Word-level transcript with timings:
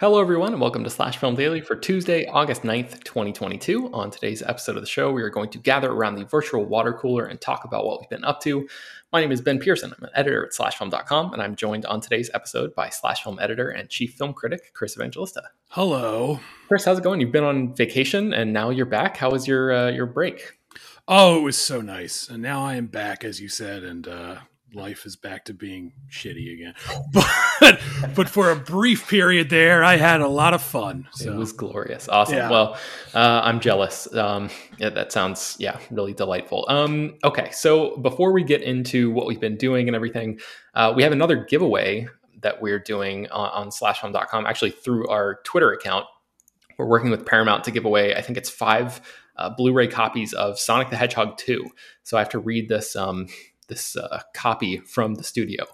Hello, 0.00 0.18
everyone, 0.18 0.52
and 0.52 0.62
welcome 0.62 0.82
to 0.82 0.88
Slash 0.88 1.18
Film 1.18 1.34
Daily 1.34 1.60
for 1.60 1.76
Tuesday, 1.76 2.24
August 2.24 2.62
9th, 2.62 3.04
2022. 3.04 3.92
On 3.92 4.10
today's 4.10 4.40
episode 4.40 4.76
of 4.76 4.82
the 4.82 4.88
show, 4.88 5.12
we 5.12 5.20
are 5.20 5.28
going 5.28 5.50
to 5.50 5.58
gather 5.58 5.92
around 5.92 6.14
the 6.14 6.24
virtual 6.24 6.64
water 6.64 6.94
cooler 6.94 7.26
and 7.26 7.38
talk 7.38 7.64
about 7.66 7.84
what 7.84 8.00
we've 8.00 8.08
been 8.08 8.24
up 8.24 8.40
to. 8.40 8.66
My 9.12 9.20
name 9.20 9.30
is 9.30 9.42
Ben 9.42 9.58
Pearson. 9.58 9.92
I'm 9.94 10.04
an 10.04 10.10
editor 10.14 10.46
at 10.46 10.52
slashfilm.com, 10.52 11.34
and 11.34 11.42
I'm 11.42 11.54
joined 11.54 11.84
on 11.84 12.00
today's 12.00 12.30
episode 12.32 12.74
by 12.74 12.88
Slash 12.88 13.22
Film 13.22 13.38
editor 13.40 13.68
and 13.68 13.90
chief 13.90 14.14
film 14.14 14.32
critic, 14.32 14.72
Chris 14.72 14.96
Evangelista. 14.96 15.42
Hello. 15.68 16.40
Chris, 16.68 16.86
how's 16.86 16.96
it 16.96 17.04
going? 17.04 17.20
You've 17.20 17.30
been 17.30 17.44
on 17.44 17.76
vacation, 17.76 18.32
and 18.32 18.54
now 18.54 18.70
you're 18.70 18.86
back. 18.86 19.18
How 19.18 19.30
was 19.30 19.46
your 19.46 19.70
uh, 19.70 19.90
your 19.90 20.06
break? 20.06 20.60
Oh, 21.08 21.40
it 21.40 21.42
was 21.42 21.58
so 21.58 21.82
nice. 21.82 22.26
And 22.26 22.42
now 22.42 22.64
I 22.64 22.76
am 22.76 22.86
back, 22.86 23.22
as 23.22 23.38
you 23.38 23.50
said, 23.50 23.82
and 23.84 24.08
uh, 24.08 24.36
life 24.74 25.06
is 25.06 25.16
back 25.16 25.44
to 25.46 25.54
being 25.54 25.92
shitty 26.10 26.54
again. 26.54 26.74
But 27.60 27.78
but 28.16 28.30
for 28.30 28.50
a 28.50 28.56
brief 28.56 29.06
period 29.06 29.50
there, 29.50 29.84
I 29.84 29.96
had 29.96 30.22
a 30.22 30.28
lot 30.28 30.54
of 30.54 30.62
fun. 30.62 31.06
So. 31.12 31.30
It 31.30 31.36
was 31.36 31.52
glorious, 31.52 32.08
awesome. 32.08 32.36
Yeah. 32.36 32.48
Well, 32.48 32.78
uh, 33.12 33.42
I'm 33.44 33.60
jealous. 33.60 34.10
Um, 34.14 34.48
yeah, 34.78 34.88
that 34.88 35.12
sounds 35.12 35.56
yeah 35.58 35.78
really 35.90 36.14
delightful. 36.14 36.64
Um, 36.70 37.18
okay, 37.22 37.50
so 37.50 37.98
before 37.98 38.32
we 38.32 38.44
get 38.44 38.62
into 38.62 39.10
what 39.10 39.26
we've 39.26 39.40
been 39.40 39.58
doing 39.58 39.88
and 39.88 39.94
everything, 39.94 40.40
uh, 40.72 40.94
we 40.96 41.02
have 41.02 41.12
another 41.12 41.44
giveaway 41.44 42.08
that 42.42 42.62
we're 42.62 42.78
doing 42.78 43.28
on, 43.30 43.50
on 43.50 43.68
slashfilm.com, 43.68 44.46
actually 44.46 44.70
through 44.70 45.06
our 45.08 45.40
Twitter 45.44 45.72
account. 45.72 46.06
We're 46.78 46.86
working 46.86 47.10
with 47.10 47.26
Paramount 47.26 47.64
to 47.64 47.70
give 47.70 47.84
away. 47.84 48.14
I 48.14 48.22
think 48.22 48.38
it's 48.38 48.50
five. 48.50 49.00
Uh, 49.36 49.48
Blu-ray 49.48 49.86
copies 49.86 50.34
of 50.34 50.58
Sonic 50.58 50.90
the 50.90 50.96
Hedgehog 50.96 51.38
2. 51.38 51.64
So 52.02 52.16
I 52.16 52.20
have 52.20 52.28
to 52.30 52.38
read 52.38 52.68
this 52.68 52.94
um, 52.94 53.26
this 53.70 53.96
uh, 53.96 54.20
copy 54.34 54.78
from 54.78 55.14
the 55.14 55.24
studio. 55.24 55.64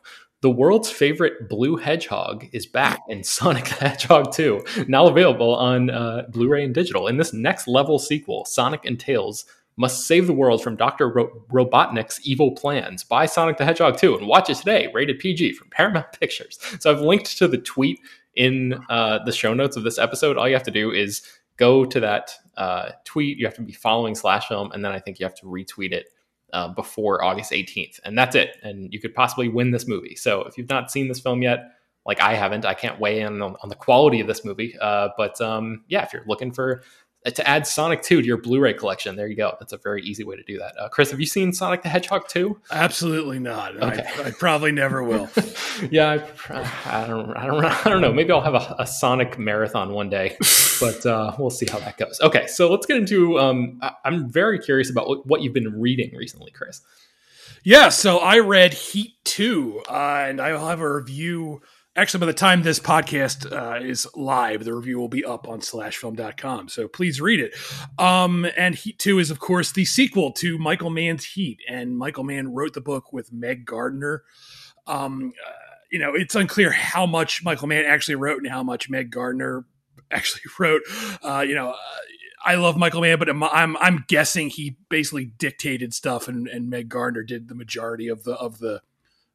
The 0.43 0.51
world's 0.51 0.91
favorite 0.91 1.49
blue 1.49 1.77
hedgehog 1.77 2.47
is 2.53 2.67
back 2.67 3.01
in 3.09 3.25
Sonic 3.25 3.65
the 3.65 3.89
Hedgehog 3.89 4.33
2, 4.33 4.87
now 4.87 5.07
available 5.07 5.57
on 5.57 5.91
uh, 5.91 6.27
Blu 6.29 6.49
ray 6.49 6.63
and 6.63 6.75
digital. 6.75 7.09
In 7.09 7.17
this 7.17 7.33
next 7.33 7.67
level 7.67 7.99
sequel, 7.99 8.45
Sonic 8.45 8.85
and 8.85 9.01
Tails 9.01 9.45
must 9.77 10.07
save 10.07 10.27
the 10.27 10.33
world 10.33 10.63
from 10.63 10.77
Dr. 10.77 11.09
Ro- 11.09 11.43
Robotnik's 11.51 12.21
evil 12.25 12.53
plans. 12.53 13.03
Buy 13.03 13.27
Sonic 13.27 13.57
the 13.57 13.65
Hedgehog 13.65 13.97
2 13.97 14.17
and 14.17 14.27
watch 14.27 14.49
it 14.49 14.57
today, 14.57 14.91
rated 14.95 15.19
PG 15.19 15.55
from 15.55 15.69
Paramount 15.71 16.13
Pictures. 16.21 16.59
So 16.81 16.91
I've 16.91 17.01
linked 17.01 17.37
to 17.39 17.49
the 17.49 17.59
tweet 17.59 17.99
in 18.37 18.79
uh, 18.89 19.25
the 19.25 19.33
show 19.33 19.55
notes 19.55 19.77
of 19.77 19.83
this 19.83 19.99
episode. 19.99 20.37
All 20.37 20.47
you 20.47 20.55
have 20.55 20.63
to 20.65 20.71
do 20.71 20.93
is 20.93 21.23
go 21.57 21.85
to 21.85 22.01
that 22.01 22.33
uh, 22.57 22.91
tweet. 23.05 23.39
You 23.39 23.47
have 23.47 23.55
to 23.55 23.63
be 23.63 23.73
following 23.73 24.15
Slash 24.15 24.49
Film, 24.49 24.71
and 24.73 24.85
then 24.85 24.93
I 24.93 25.01
think 25.01 25.19
you 25.19 25.25
have 25.25 25.35
to 25.37 25.47
retweet 25.47 25.93
it 25.93 26.09
uh, 26.53 26.69
before 26.69 27.25
August 27.25 27.53
18th. 27.53 28.01
And 28.05 28.17
that's 28.17 28.35
it. 28.35 28.57
And 28.63 28.93
you 28.93 29.01
could 29.01 29.15
possibly 29.15 29.49
win 29.49 29.71
this 29.71 29.87
movie. 29.87 30.17
So 30.17 30.43
if 30.43 30.57
you've 30.57 30.69
not 30.69 30.91
seen 30.91 31.09
this 31.09 31.21
film 31.21 31.43
yet, 31.43 31.73
like 32.07 32.21
I 32.21 32.35
haven't, 32.35 32.65
I 32.65 32.75
can't 32.75 33.01
weigh 33.01 33.21
in 33.21 33.43
on, 33.43 33.57
on 33.63 33.69
the 33.69 33.75
quality 33.75 34.21
of 34.21 34.27
this 34.27 34.45
movie. 34.45 34.77
Uh, 34.81 35.09
but 35.17 35.41
um, 35.41 35.85
yeah, 35.89 36.05
if 36.05 36.13
you're 36.13 36.25
looking 36.27 36.53
for 36.53 36.83
to 37.31 37.49
add 37.49 37.67
Sonic 37.67 38.03
2 38.03 38.21
to 38.21 38.27
your 38.27 38.37
Blu-ray 38.37 38.75
collection, 38.75 39.17
there 39.17 39.27
you 39.27 39.37
go. 39.37 39.57
That's 39.59 39.73
a 39.73 39.79
very 39.79 40.03
easy 40.03 40.25
way 40.25 40.37
to 40.37 40.43
do 40.43 40.59
that. 40.59 40.79
Uh, 40.79 40.89
Chris, 40.89 41.11
have 41.11 41.21
you 41.21 41.27
seen 41.27 41.53
Sonic 41.53 41.83
the 41.83 41.89
Hedgehog 41.89 42.29
2? 42.29 42.61
Absolutely 42.71 43.39
not. 43.39 43.77
Okay. 43.77 44.05
I, 44.19 44.29
I 44.29 44.31
probably 44.31 44.73
never 44.73 45.03
will. 45.03 45.29
yeah, 45.91 46.25
I, 46.49 46.73
I, 46.85 47.07
don't, 47.07 47.37
I 47.37 47.47
don't, 47.47 47.65
I 47.65 47.91
don't 47.91 48.01
know. 48.01 48.13
Maybe 48.13 48.33
I'll 48.33 48.41
have 48.41 48.55
a, 48.55 48.77
a 48.79 48.87
Sonic 48.87 49.39
marathon 49.39 49.93
one 49.93 50.09
day, 50.09 50.37
but 50.81 51.05
uh, 51.05 51.35
we'll 51.39 51.51
see 51.51 51.67
how 51.71 51.79
that 51.81 51.97
goes. 51.97 52.21
Okay, 52.21 52.47
so 52.47 52.71
let's 52.71 52.87
get 52.87 52.97
into. 52.97 53.39
Um, 53.39 53.81
I'm 54.05 54.29
very 54.29 54.59
curious 54.59 54.91
about 54.91 55.27
what 55.27 55.43
you've 55.43 55.55
been 55.55 55.81
reading 55.81 56.15
recently, 56.15 56.51
Chris. 56.51 56.81
Yeah, 57.65 57.89
so 57.89 58.19
I 58.19 58.39
read 58.39 58.75
Heat 58.75 59.15
2, 59.25 59.83
uh, 59.89 59.93
and 60.29 60.41
I'll 60.41 60.69
have 60.69 60.81
a 60.81 60.95
review 60.95 61.63
actually 61.97 62.21
by 62.21 62.27
the 62.27 62.33
time 62.33 62.63
this 62.63 62.79
podcast 62.79 63.51
uh, 63.51 63.83
is 63.83 64.07
live 64.15 64.65
the 64.65 64.75
review 64.75 64.99
will 64.99 65.09
be 65.09 65.25
up 65.25 65.49
on 65.49 65.61
slashfilm.com 65.61 66.69
so 66.69 66.87
please 66.87 67.21
read 67.21 67.41
it. 67.41 67.55
Um, 67.99 68.47
and 68.57 68.75
heat 68.75 68.99
2 68.99 69.19
is 69.19 69.31
of 69.31 69.41
course 69.41 69.73
the 69.73 69.85
sequel 69.85 70.33
to 70.33 70.59
michael 70.59 70.91
mann's 70.91 71.25
heat. 71.25 71.61
And 71.69 71.97
michael 71.97 72.25
mann 72.25 72.53
wrote 72.53 72.75
the 72.75 72.81
book 72.81 73.13
with 73.13 73.33
meg 73.33 73.65
gardiner. 73.65 74.23
Um, 74.87 75.33
uh, 75.45 75.51
you 75.91 75.99
know 75.99 76.15
it's 76.15 76.35
unclear 76.35 76.71
how 76.71 77.07
much 77.07 77.43
michael 77.43 77.67
mann 77.67 77.85
actually 77.85 78.17
wrote 78.17 78.39
and 78.43 78.51
how 78.51 78.63
much 78.63 78.91
meg 78.91 79.11
gardiner 79.11 79.65
actually 80.11 80.43
wrote. 80.59 80.83
Uh, 81.23 81.45
you 81.47 81.55
know 81.55 81.75
I 82.45 82.55
love 82.55 82.77
Michael 82.77 83.01
Mann, 83.01 83.19
but 83.19 83.29
I'm, 83.29 83.43
I'm, 83.43 83.77
I'm 83.79 84.05
guessing 84.07 84.51
he 84.51 84.77
basically 84.89 85.25
dictated 85.25 85.93
stuff, 85.93 86.29
and, 86.29 86.47
and 86.47 86.71
Meg 86.71 86.89
Gardiner 86.89 87.25
did 87.25 87.49
the 87.49 87.57
majority 87.57 88.07
of 88.07 88.23
the 88.23 88.35
of 88.35 88.61
the 88.61 88.83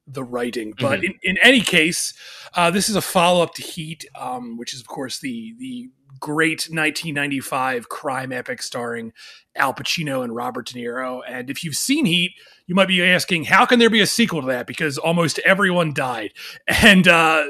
the 0.06 0.24
writing. 0.24 0.74
But 0.78 1.00
mm-hmm. 1.00 1.12
in, 1.22 1.36
in 1.36 1.38
any 1.42 1.60
case, 1.60 2.14
uh, 2.54 2.70
this 2.70 2.88
is 2.88 2.96
a 2.96 3.02
follow 3.02 3.42
up 3.42 3.54
to 3.54 3.62
Heat, 3.62 4.06
um, 4.18 4.56
which 4.56 4.74
is 4.74 4.80
of 4.80 4.86
course 4.86 5.18
the 5.18 5.54
the 5.58 5.90
great 6.20 6.68
1995 6.70 7.88
crime 7.88 8.32
epic 8.32 8.62
starring 8.62 9.12
Al 9.56 9.74
Pacino 9.74 10.22
and 10.22 10.34
Robert 10.34 10.66
De 10.66 10.74
Niro. 10.74 11.20
And 11.26 11.50
if 11.50 11.64
you've 11.64 11.76
seen 11.76 12.04
Heat, 12.04 12.32
you 12.66 12.76
might 12.76 12.86
be 12.86 13.02
asking, 13.02 13.44
how 13.44 13.66
can 13.66 13.80
there 13.80 13.90
be 13.90 14.00
a 14.00 14.06
sequel 14.06 14.40
to 14.40 14.46
that? 14.46 14.68
Because 14.68 14.98
almost 14.98 15.40
everyone 15.40 15.92
died. 15.92 16.32
And 16.68 17.08
uh, 17.08 17.44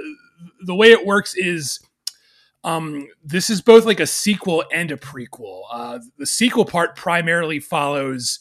the 0.64 0.74
way 0.74 0.90
it 0.90 1.04
works 1.04 1.34
is 1.34 1.80
um, 2.64 3.08
this 3.22 3.50
is 3.50 3.60
both 3.60 3.84
like 3.84 4.00
a 4.00 4.06
sequel 4.06 4.64
and 4.72 4.90
a 4.90 4.96
prequel. 4.96 5.62
Uh, 5.70 5.98
the 6.18 6.26
sequel 6.26 6.64
part 6.64 6.96
primarily 6.96 7.60
follows 7.60 8.40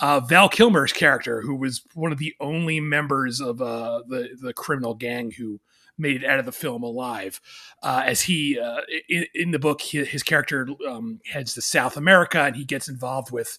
uh, 0.00 0.20
Val 0.20 0.48
Kilmer's 0.48 0.92
character, 0.92 1.42
who 1.42 1.54
was 1.54 1.82
one 1.94 2.10
of 2.10 2.18
the 2.18 2.34
only 2.40 2.80
members 2.80 3.40
of 3.40 3.60
uh, 3.60 4.02
the 4.08 4.30
the 4.40 4.52
criminal 4.52 4.94
gang 4.94 5.30
who 5.30 5.60
made 5.98 6.22
it 6.22 6.26
out 6.26 6.38
of 6.38 6.46
the 6.46 6.52
film 6.52 6.82
alive. 6.82 7.40
Uh, 7.82 8.02
as 8.06 8.22
he 8.22 8.58
uh, 8.58 8.80
in, 9.08 9.26
in, 9.34 9.50
the 9.50 9.58
book, 9.58 9.82
he, 9.82 10.02
his 10.04 10.22
character 10.22 10.66
um, 10.88 11.20
heads 11.26 11.54
to 11.54 11.60
South 11.60 11.96
America 11.98 12.40
and 12.40 12.56
he 12.56 12.64
gets 12.64 12.88
involved 12.88 13.30
with 13.30 13.58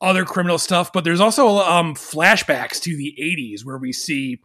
other 0.00 0.24
criminal 0.24 0.58
stuff. 0.58 0.92
But 0.92 1.02
there's 1.02 1.20
also 1.20 1.58
um, 1.58 1.94
flashbacks 1.94 2.80
to 2.82 2.96
the 2.96 3.16
'80s 3.20 3.64
where 3.64 3.78
we 3.78 3.92
see 3.92 4.40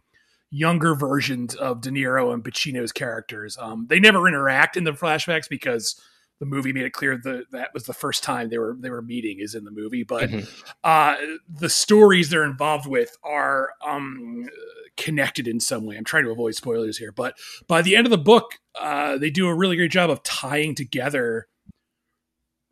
younger 0.50 0.94
versions 0.94 1.54
of 1.54 1.80
De 1.80 1.90
Niro 1.90 2.34
and 2.34 2.44
Pacino's 2.44 2.92
characters. 2.92 3.56
Um, 3.58 3.86
they 3.88 4.00
never 4.00 4.26
interact 4.26 4.76
in 4.76 4.84
the 4.84 4.92
flashbacks 4.92 5.48
because 5.48 6.00
the 6.42 6.46
movie 6.46 6.72
made 6.72 6.84
it 6.84 6.92
clear 6.92 7.16
that 7.16 7.52
that 7.52 7.72
was 7.72 7.84
the 7.84 7.92
first 7.92 8.24
time 8.24 8.48
they 8.48 8.58
were 8.58 8.74
they 8.76 8.90
were 8.90 9.00
meeting 9.00 9.38
is 9.38 9.54
in 9.54 9.64
the 9.64 9.70
movie. 9.70 10.02
But 10.02 10.28
mm-hmm. 10.28 10.70
uh, 10.82 11.14
the 11.48 11.70
stories 11.70 12.30
they're 12.30 12.42
involved 12.42 12.84
with 12.84 13.16
are 13.22 13.70
um, 13.86 14.48
connected 14.96 15.46
in 15.46 15.60
some 15.60 15.86
way. 15.86 15.96
I'm 15.96 16.02
trying 16.02 16.24
to 16.24 16.30
avoid 16.30 16.56
spoilers 16.56 16.98
here, 16.98 17.12
but 17.12 17.38
by 17.68 17.80
the 17.80 17.94
end 17.94 18.08
of 18.08 18.10
the 18.10 18.18
book, 18.18 18.58
uh, 18.74 19.18
they 19.18 19.30
do 19.30 19.46
a 19.46 19.54
really 19.54 19.76
great 19.76 19.92
job 19.92 20.10
of 20.10 20.24
tying 20.24 20.74
together 20.74 21.46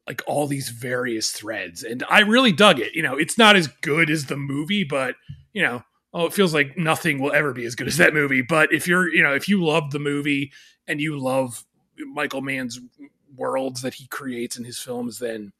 like 0.08 0.22
all 0.26 0.49
these 0.49 0.70
various 0.70 1.31
threads 1.31 1.84
and 1.84 2.02
i 2.11 2.20
really 2.20 2.50
dug 2.50 2.81
it 2.81 2.96
you 2.96 3.02
know 3.02 3.17
it's 3.17 3.38
not 3.38 3.55
as 3.55 3.69
good 3.69 4.11
as 4.11 4.26
the 4.26 4.37
movie 4.37 4.82
but 4.82 5.14
you 5.52 5.62
know 5.62 5.84
oh, 6.12 6.26
it 6.26 6.32
feels 6.32 6.52
like 6.52 6.76
nothing 6.76 7.20
will 7.20 7.32
ever 7.32 7.52
be 7.52 7.64
as 7.64 7.76
good 7.76 7.87
as 7.87 7.99
that 7.99 8.12
movie. 8.12 8.43
But 8.43 8.72
if 8.72 8.88
you're, 8.88 9.12
you 9.14 9.22
know, 9.22 9.32
if 9.32 9.49
you 9.49 9.64
love 9.64 9.93
the 9.93 10.00
movie 10.00 10.50
and 10.88 11.00
you 11.00 11.17
love 11.17 11.64
Michael 11.99 12.40
Mann's 12.40 12.81
worlds 13.41 13.83
that 13.83 13.95
he 13.95 14.07
creates 14.07 14.57
in 14.57 14.65
his 14.65 14.79
films, 14.79 15.19
then 15.19 15.53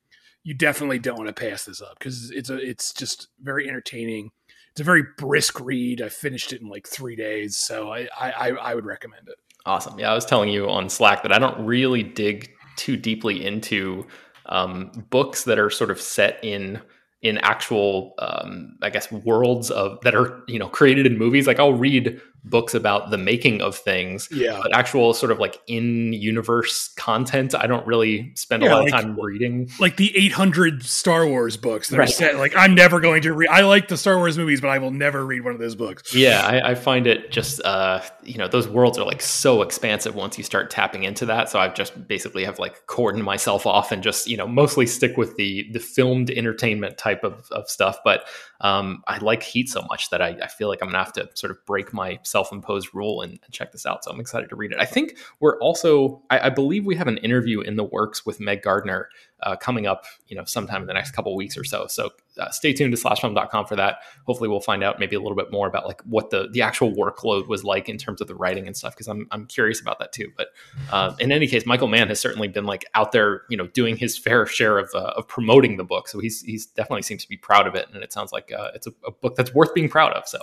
you 0.45 0.55
definitely 0.55 0.99
don't 0.99 1.19
want 1.19 1.29
to 1.29 1.35
pass 1.35 1.65
this 1.65 1.83
up 1.83 1.99
because 1.99 2.31
it's 2.31 2.51
a, 2.51 2.57
it's 2.57 2.93
just 2.93 3.29
very 3.43 3.69
entertaining. 3.69 4.31
It's 4.71 4.81
a 4.81 4.85
very 4.85 5.05
brisk 5.19 5.59
read. 5.61 6.01
I 6.01 6.09
finished 6.09 6.53
it 6.53 6.61
in 6.61 6.69
like 6.69 6.87
three 6.87 7.17
days, 7.17 7.57
so 7.57 7.93
I, 7.93 8.09
I, 8.19 8.51
I 8.51 8.75
would 8.75 8.87
recommend 8.87 9.29
it. 9.29 9.35
Awesome. 9.67 9.99
Yeah, 9.99 10.13
I 10.13 10.15
was 10.15 10.25
telling 10.25 10.49
you 10.49 10.69
on 10.71 10.89
Slack 10.89 11.23
that 11.23 11.33
I 11.33 11.39
don't 11.39 11.67
really 11.67 12.03
dig 12.03 12.51
too 12.77 12.97
deeply 12.97 13.45
into 13.45 14.07
um, 14.47 14.91
books 15.11 15.45
that 15.45 15.59
are 15.59 15.71
sort 15.71 15.91
of 15.91 16.01
set 16.01 16.39
in 16.43 16.81
in 17.23 17.37
actual 17.39 18.15
um, 18.19 18.77
i 18.83 18.89
guess 18.89 19.13
worlds 19.13 19.71
of 19.71 20.01
that 20.03 20.15
are 20.15 20.43
you 20.49 20.59
know 20.59 20.69
created 20.69 21.07
in 21.07 21.19
movies 21.19 21.47
like 21.47 21.59
i'll 21.59 21.75
read 21.75 22.21
books 22.45 22.75
about 22.75 23.11
the 23.11 23.19
making 23.19 23.61
of 23.61 23.77
things. 23.77 24.29
Yeah. 24.31 24.61
But 24.63 24.75
actual 24.75 25.13
sort 25.15 25.33
of 25.33 25.39
like 25.39 25.61
in 25.67 26.13
universe 26.13 26.89
content, 26.97 27.55
I 27.55 27.67
don't 27.67 27.87
really 27.87 28.33
spend 28.35 28.63
yeah, 28.63 28.71
a 28.71 28.75
lot 28.75 28.85
like, 28.85 28.95
of 28.95 29.01
time 29.01 29.21
reading. 29.21 29.71
Like 29.79 29.97
the 29.97 30.17
800 30.17 30.85
Star 30.85 31.27
Wars 31.27 31.57
books 31.57 31.89
that 31.89 31.99
right. 31.99 32.09
are 32.09 32.13
set. 32.13 32.37
Like 32.37 32.55
I'm 32.57 32.75
never 32.75 33.01
going 33.01 33.23
to 33.23 33.33
read. 33.33 33.49
I 33.49 33.63
like 33.63 33.89
the 33.89 33.97
Star 33.97 34.17
Wars 34.17 34.39
movies, 34.39 34.61
but 34.61 34.69
I 34.69 34.79
will 34.79 34.91
never 34.91 35.25
read 35.25 35.45
one 35.45 35.55
of 35.55 35.61
those 35.61 35.75
books. 35.75 36.15
Yeah, 36.15 36.41
I, 36.45 36.71
I 36.71 36.75
find 36.75 37.07
it 37.07 37.31
just 37.31 37.63
uh, 37.65 38.01
you 38.23 38.39
know 38.39 38.49
those 38.49 38.69
worlds 38.69 38.99
are 38.99 39.05
like 39.05 39.21
so 39.21 39.63
expansive 39.63 40.15
once 40.15 40.39
you 40.39 40.45
start 40.45 40.71
tapping 40.71 41.05
into 41.05 41.27
that. 41.27 41.49
So 41.49 41.59
I've 41.59 41.75
just 41.75 42.07
basically 42.09 42.45
have 42.45 42.59
like 42.59 42.87
cordoned 42.87 43.23
myself 43.23 43.67
off 43.67 43.93
and 43.93 44.03
just 44.03 44.29
you 44.29 44.37
know 44.37 44.47
mostly 44.47 44.87
stick 44.87 45.17
with 45.17 45.37
the 45.37 45.71
the 45.73 45.81
filmed 45.81 46.31
entertainment 46.31 46.99
type 46.99 47.25
of, 47.25 47.49
of 47.51 47.69
stuff. 47.69 47.99
But 48.05 48.27
um, 48.61 49.03
I 49.07 49.19
like 49.19 49.43
Heat 49.43 49.69
so 49.69 49.83
much 49.89 50.11
that 50.11 50.21
I, 50.21 50.37
I 50.43 50.47
feel 50.47 50.69
like 50.69 50.83
I'm 50.83 50.89
gonna 50.89 50.99
have 50.99 51.13
to 51.15 51.29
sort 51.35 51.51
of 51.51 51.65
break 51.67 51.93
my 51.93 52.19
self-imposed 52.31 52.95
rule 52.95 53.23
and, 53.23 53.39
check 53.51 53.73
this 53.73 53.85
out. 53.85 54.05
So 54.05 54.13
I'm 54.13 54.21
excited 54.21 54.49
to 54.51 54.57
read 54.57 54.71
it. 54.71 54.79
I 54.79 54.85
think 54.85 55.19
we're 55.41 55.59
also, 55.59 56.23
I, 56.31 56.47
I 56.47 56.51
believe 56.51 56.87
we 56.87 56.95
have 56.95 57.09
an 57.09 57.19
interview 57.19 57.61
in 57.61 57.75
the 57.75 57.83
works 57.83 58.25
with 58.25 58.39
Meg 58.39 58.63
Gardiner 58.63 59.09
uh, 59.43 59.57
coming 59.57 59.87
up, 59.87 60.05
you 60.29 60.37
know, 60.37 60.45
sometime 60.45 60.83
in 60.83 60.87
the 60.87 60.95
next 60.95 61.11
couple 61.11 61.35
weeks 61.35 61.59
or 61.59 61.65
so. 61.65 61.89
So 61.89 62.11
uh, 62.41 62.51
stay 62.51 62.73
tuned 62.73 62.97
to 62.97 63.03
slashfilm.com 63.03 63.67
for 63.67 63.77
that. 63.77 63.99
Hopefully, 64.25 64.49
we'll 64.49 64.61
find 64.61 64.83
out 64.83 64.99
maybe 64.99 65.17
a 65.17 65.21
little 65.21 65.37
bit 65.37 65.53
more 65.53 65.69
about 65.69 65.87
like 65.87 66.01
what 66.03 66.31
the 66.31 66.49
the 66.53 66.63
actual 66.63 66.93
workload 66.93 67.47
was 67.49 67.65
like 67.65 67.89
in 67.89 67.99
terms 67.99 68.21
of 68.21 68.27
the 68.27 68.35
writing 68.35 68.67
and 68.67 68.77
stuff 68.77 68.95
because 68.95 69.09
I'm 69.09 69.27
I'm 69.31 69.47
curious 69.47 69.81
about 69.81 69.99
that 69.99 70.13
too. 70.13 70.33
But 70.37 70.49
uh, 70.91 71.15
in 71.19 71.33
any 71.33 71.47
case, 71.47 71.67
Michael 71.67 71.89
Mann 71.89 72.09
has 72.09 72.21
certainly 72.21 72.49
been 72.49 72.65
like 72.65 72.85
out 72.95 73.13
there, 73.13 73.43
you 73.49 73.57
know, 73.57 73.67
doing 73.69 73.97
his 73.97 74.17
fair 74.17 74.47
share 74.47 74.79
of 74.79 74.91
uh, 74.95 75.13
of 75.17 75.29
promoting 75.29 75.77
the 75.77 75.85
book. 75.85 76.09
So 76.09 76.19
he's 76.19 76.43
he's 76.43 76.67
definitely 76.67 77.03
seems 77.03 77.23
to 77.23 77.29
be 77.29 77.37
proud 77.37 77.67
of 77.67 77.75
it, 77.75 77.87
and 77.93 78.03
it 78.03 78.13
sounds 78.13 78.33
like 78.33 78.53
uh, 78.53 78.71
it's 78.75 78.87
a, 78.87 78.93
a, 79.07 79.11
book 79.11 79.37
that's 79.37 79.55
worth 79.55 79.75
being 79.75 79.89
proud 79.89 80.13
of. 80.13 80.27
So, 80.27 80.39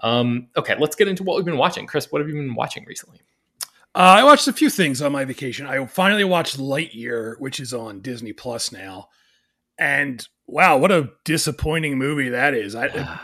um, 0.00 0.48
okay, 0.56 0.76
let's 0.78 0.96
get 0.96 1.08
into 1.08 1.22
what 1.22 1.36
we've 1.36 1.44
been 1.44 1.56
watching. 1.56 1.86
Chris, 1.86 2.10
what 2.12 2.20
have 2.20 2.28
you 2.28 2.34
been 2.34 2.54
watching 2.54 2.84
recently? 2.86 3.20
I 3.94 4.22
watched 4.22 4.46
a 4.46 4.52
few 4.52 4.70
things 4.70 5.02
on 5.02 5.10
my 5.10 5.24
vacation. 5.24 5.66
I 5.66 5.84
finally 5.86 6.22
watched 6.22 6.58
Lightyear, 6.58 7.40
which 7.40 7.58
is 7.58 7.74
on 7.74 8.00
Disney 8.00 8.32
Plus 8.32 8.70
now, 8.70 9.08
and 9.80 10.24
wow, 10.46 10.76
what 10.76 10.92
a 10.92 11.10
disappointing 11.24 11.98
movie 11.98 12.28
that 12.28 12.54
is! 12.54 12.76
I 12.76 12.88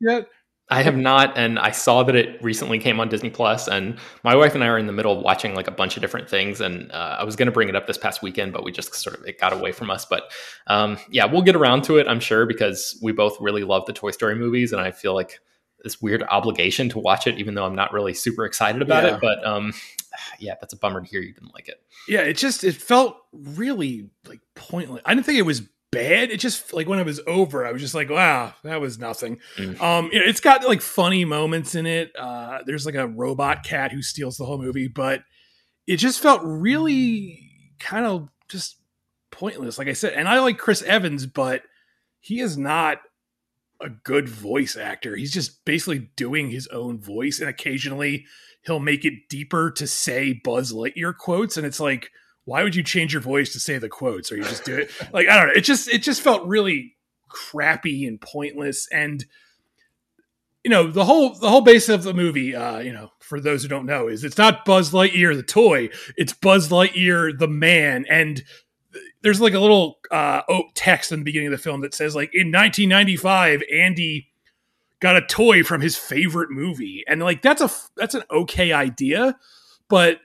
yet. 0.00 0.28
I 0.68 0.82
have 0.82 0.96
not, 0.96 1.36
and 1.36 1.58
I 1.58 1.70
saw 1.70 2.02
that 2.02 2.16
it 2.16 2.42
recently 2.42 2.78
came 2.78 2.98
on 2.98 3.10
Disney 3.10 3.28
Plus, 3.28 3.68
and 3.68 3.98
my 4.24 4.34
wife 4.34 4.54
and 4.54 4.64
I 4.64 4.68
are 4.68 4.78
in 4.78 4.86
the 4.86 4.92
middle 4.92 5.14
of 5.14 5.22
watching 5.22 5.54
like 5.54 5.68
a 5.68 5.72
bunch 5.72 5.96
of 5.96 6.00
different 6.00 6.30
things, 6.30 6.62
and 6.62 6.90
uh, 6.92 7.16
I 7.20 7.24
was 7.24 7.36
going 7.36 7.46
to 7.46 7.52
bring 7.52 7.68
it 7.68 7.76
up 7.76 7.86
this 7.86 7.98
past 7.98 8.22
weekend, 8.22 8.54
but 8.54 8.64
we 8.64 8.72
just 8.72 8.94
sort 8.94 9.18
of 9.18 9.26
it 9.26 9.38
got 9.38 9.52
away 9.52 9.72
from 9.72 9.90
us. 9.90 10.06
But 10.06 10.32
um, 10.68 10.98
yeah, 11.10 11.26
we'll 11.26 11.42
get 11.42 11.56
around 11.56 11.84
to 11.84 11.98
it, 11.98 12.08
I'm 12.08 12.20
sure, 12.20 12.46
because 12.46 12.98
we 13.02 13.12
both 13.12 13.38
really 13.38 13.64
love 13.64 13.84
the 13.84 13.92
Toy 13.92 14.12
Story 14.12 14.34
movies, 14.34 14.72
and 14.72 14.80
I 14.80 14.92
feel 14.92 15.14
like 15.14 15.40
this 15.82 16.00
weird 16.00 16.22
obligation 16.30 16.88
to 16.90 16.98
watch 16.98 17.26
it, 17.26 17.38
even 17.38 17.54
though 17.54 17.66
I'm 17.66 17.74
not 17.74 17.92
really 17.92 18.14
super 18.14 18.46
excited 18.46 18.80
about 18.80 19.04
yeah. 19.04 19.16
it. 19.16 19.20
But 19.20 19.46
um, 19.46 19.74
yeah, 20.38 20.54
that's 20.58 20.72
a 20.72 20.78
bummer 20.78 21.02
to 21.02 21.06
hear 21.06 21.20
you 21.20 21.34
didn't 21.34 21.52
like 21.52 21.68
it. 21.68 21.82
Yeah, 22.08 22.20
it 22.20 22.38
just 22.38 22.64
it 22.64 22.76
felt 22.76 23.18
really 23.32 24.08
like 24.26 24.40
pointless. 24.54 25.02
I 25.04 25.14
didn't 25.14 25.26
think 25.26 25.38
it 25.38 25.42
was 25.42 25.62
bad. 25.92 26.30
It 26.30 26.40
just 26.40 26.72
like 26.72 26.88
when 26.88 26.98
it 26.98 27.06
was 27.06 27.20
over, 27.26 27.64
I 27.64 27.70
was 27.70 27.80
just 27.80 27.94
like, 27.94 28.10
wow, 28.10 28.54
that 28.64 28.80
was 28.80 28.98
nothing. 28.98 29.38
Mm. 29.56 29.80
Um, 29.80 30.10
it's 30.12 30.40
got 30.40 30.64
like 30.66 30.80
funny 30.80 31.24
moments 31.24 31.76
in 31.76 31.86
it. 31.86 32.10
Uh, 32.18 32.58
there's 32.66 32.84
like 32.84 32.96
a 32.96 33.06
robot 33.06 33.62
cat 33.62 33.92
who 33.92 34.02
steals 34.02 34.36
the 34.36 34.44
whole 34.44 34.60
movie, 34.60 34.88
but 34.88 35.22
it 35.86 35.98
just 35.98 36.20
felt 36.20 36.40
really 36.42 37.38
kind 37.78 38.06
of 38.06 38.28
just 38.48 38.76
pointless. 39.30 39.78
Like 39.78 39.88
I 39.88 39.92
said, 39.92 40.14
and 40.14 40.28
I 40.28 40.40
like 40.40 40.58
Chris 40.58 40.82
Evans, 40.82 41.26
but 41.26 41.62
he 42.18 42.40
is 42.40 42.58
not 42.58 42.98
a 43.80 43.88
good 43.88 44.28
voice 44.28 44.76
actor. 44.76 45.14
He's 45.16 45.32
just 45.32 45.64
basically 45.64 46.10
doing 46.16 46.50
his 46.50 46.66
own 46.68 47.00
voice, 47.00 47.38
and 47.38 47.48
occasionally 47.48 48.26
he'll 48.64 48.80
make 48.80 49.04
it 49.04 49.28
deeper 49.28 49.70
to 49.72 49.86
say 49.86 50.32
Buzz 50.32 50.72
Lightyear 50.72 51.16
quotes, 51.16 51.56
and 51.56 51.66
it's 51.66 51.80
like, 51.80 52.10
why 52.44 52.62
would 52.62 52.74
you 52.74 52.82
change 52.82 53.12
your 53.12 53.22
voice 53.22 53.52
to 53.52 53.60
say 53.60 53.78
the 53.78 53.88
quotes, 53.88 54.32
or 54.32 54.36
you 54.36 54.44
just 54.44 54.64
do 54.64 54.76
it? 54.76 54.90
like 55.12 55.28
I 55.28 55.36
don't 55.36 55.48
know. 55.48 55.54
It 55.54 55.62
just 55.62 55.88
it 55.88 56.02
just 56.02 56.22
felt 56.22 56.46
really 56.46 56.96
crappy 57.28 58.06
and 58.06 58.20
pointless, 58.20 58.88
and 58.92 59.24
you 60.64 60.70
know 60.70 60.90
the 60.90 61.04
whole 61.04 61.34
the 61.34 61.50
whole 61.50 61.60
base 61.60 61.88
of 61.88 62.02
the 62.02 62.14
movie. 62.14 62.54
Uh, 62.54 62.78
you 62.78 62.92
know, 62.92 63.12
for 63.20 63.40
those 63.40 63.62
who 63.62 63.68
don't 63.68 63.86
know, 63.86 64.08
is 64.08 64.24
it's 64.24 64.38
not 64.38 64.64
Buzz 64.64 64.92
Lightyear 64.92 65.36
the 65.36 65.42
toy, 65.42 65.88
it's 66.16 66.32
Buzz 66.32 66.68
Lightyear 66.68 67.38
the 67.38 67.48
man, 67.48 68.04
and 68.08 68.42
there's 69.22 69.40
like 69.40 69.54
a 69.54 69.60
little 69.60 69.98
uh, 70.10 70.42
text 70.74 71.12
in 71.12 71.20
the 71.20 71.24
beginning 71.24 71.48
of 71.48 71.52
the 71.52 71.58
film 71.58 71.80
that 71.80 71.94
says 71.94 72.14
like 72.14 72.30
in 72.34 72.52
1995 72.52 73.62
Andy 73.72 74.28
got 75.00 75.16
a 75.16 75.22
toy 75.22 75.62
from 75.62 75.80
his 75.80 75.96
favorite 75.96 76.50
movie 76.50 77.02
and 77.08 77.22
like 77.22 77.42
that's 77.42 77.62
a 77.62 77.70
that's 77.96 78.14
an 78.14 78.22
okay 78.30 78.72
idea 78.72 79.36
but 79.88 80.20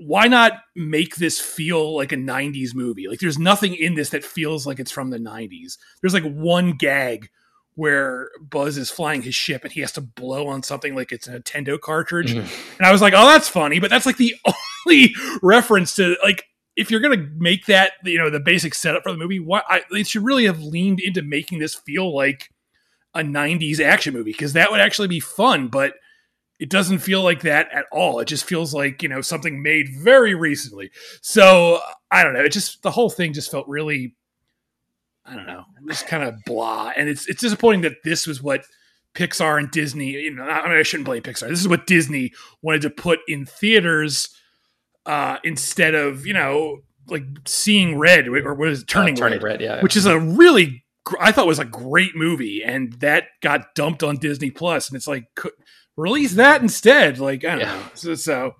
why 0.00 0.26
not 0.26 0.52
make 0.74 1.16
this 1.16 1.38
feel 1.38 1.94
like 1.94 2.12
a 2.12 2.16
90s 2.16 2.74
movie 2.74 3.06
like 3.06 3.20
there's 3.20 3.38
nothing 3.38 3.74
in 3.74 3.94
this 3.94 4.10
that 4.10 4.24
feels 4.24 4.66
like 4.66 4.80
it's 4.80 4.90
from 4.90 5.10
the 5.10 5.18
90s 5.18 5.76
there's 6.00 6.14
like 6.14 6.24
one 6.24 6.72
gag 6.72 7.28
where 7.76 8.30
Buzz 8.40 8.76
is 8.76 8.90
flying 8.90 9.22
his 9.22 9.34
ship 9.34 9.64
and 9.64 9.72
he 9.72 9.80
has 9.80 9.92
to 9.92 10.00
blow 10.00 10.48
on 10.48 10.62
something 10.62 10.94
like 10.94 11.12
it's 11.12 11.26
a 11.28 11.40
Nintendo 11.40 11.80
cartridge. 11.80 12.34
Mm-hmm. 12.34 12.76
And 12.76 12.86
I 12.86 12.92
was 12.92 13.00
like, 13.00 13.14
oh, 13.16 13.26
that's 13.26 13.48
funny, 13.48 13.80
but 13.80 13.88
that's 13.88 14.04
like 14.04 14.18
the 14.18 14.34
only 14.86 15.14
reference 15.40 15.94
to 15.96 16.16
like 16.22 16.44
if 16.76 16.90
you're 16.90 17.00
gonna 17.00 17.28
make 17.36 17.66
that 17.66 17.92
you 18.04 18.18
know 18.18 18.28
the 18.28 18.40
basic 18.40 18.74
setup 18.74 19.02
for 19.02 19.12
the 19.12 19.18
movie, 19.18 19.40
why 19.40 19.62
I, 19.68 19.82
they 19.90 20.02
should 20.02 20.24
really 20.24 20.44
have 20.44 20.62
leaned 20.62 21.00
into 21.00 21.22
making 21.22 21.58
this 21.58 21.74
feel 21.74 22.14
like 22.14 22.50
a 23.14 23.20
90s 23.20 23.80
action 23.80 24.14
movie 24.14 24.32
because 24.32 24.52
that 24.52 24.70
would 24.70 24.80
actually 24.80 25.08
be 25.08 25.18
fun 25.18 25.66
but 25.66 25.94
it 26.60 26.68
doesn't 26.68 26.98
feel 26.98 27.22
like 27.22 27.40
that 27.40 27.68
at 27.72 27.86
all. 27.90 28.20
It 28.20 28.28
just 28.28 28.44
feels 28.44 28.72
like 28.74 29.02
you 29.02 29.08
know 29.08 29.22
something 29.22 29.62
made 29.62 29.88
very 29.88 30.34
recently. 30.34 30.90
So 31.22 31.80
i 32.10 32.22
don't 32.22 32.34
know. 32.34 32.44
It 32.44 32.52
just 32.52 32.82
the 32.82 32.90
whole 32.92 33.10
thing 33.10 33.32
just 33.32 33.50
felt 33.50 33.66
really 33.66 34.14
i 35.26 35.34
don't 35.34 35.46
know 35.46 35.64
just 35.88 36.06
kind 36.06 36.22
of 36.22 36.34
blah. 36.46 36.92
And 36.96 37.08
it's 37.08 37.28
it's 37.28 37.40
disappointing 37.40 37.82
that 37.82 38.04
this 38.04 38.26
was 38.26 38.42
what 38.42 38.64
pixar 39.12 39.58
and 39.58 39.68
disney 39.72 40.10
you 40.10 40.32
know 40.32 40.44
i, 40.44 40.68
mean, 40.68 40.78
I 40.78 40.84
shouldn't 40.84 41.06
blame 41.06 41.22
pixar. 41.22 41.48
This 41.48 41.60
is 41.60 41.66
what 41.66 41.86
disney 41.86 42.32
wanted 42.62 42.82
to 42.82 42.90
put 42.90 43.18
in 43.26 43.44
theaters 43.44 44.28
uh, 45.06 45.38
instead 45.42 45.94
of 45.94 46.26
you 46.26 46.34
know 46.34 46.82
like 47.08 47.24
seeing 47.44 47.98
red 47.98 48.28
or 48.28 48.54
what 48.54 48.68
is 48.68 48.82
it, 48.82 48.86
turning, 48.86 49.14
Uh, 49.14 49.18
turning 49.18 49.40
red, 49.40 49.52
red, 49.52 49.60
yeah. 49.60 49.82
which 49.82 49.96
is 49.96 50.06
a 50.06 50.18
really 50.18 50.84
I 51.18 51.32
thought 51.32 51.46
was 51.46 51.58
a 51.58 51.64
great 51.64 52.14
movie, 52.14 52.62
and 52.62 52.92
that 53.00 53.24
got 53.40 53.74
dumped 53.74 54.02
on 54.02 54.16
Disney 54.16 54.50
Plus, 54.50 54.88
and 54.88 54.96
it's 54.96 55.08
like 55.08 55.24
could, 55.34 55.52
release 55.96 56.34
that 56.34 56.62
instead. 56.62 57.18
Like 57.18 57.44
I 57.44 57.50
don't 57.50 57.60
Yeah. 57.60 57.74
know. 57.74 57.82
So, 57.94 58.14
so 58.14 58.54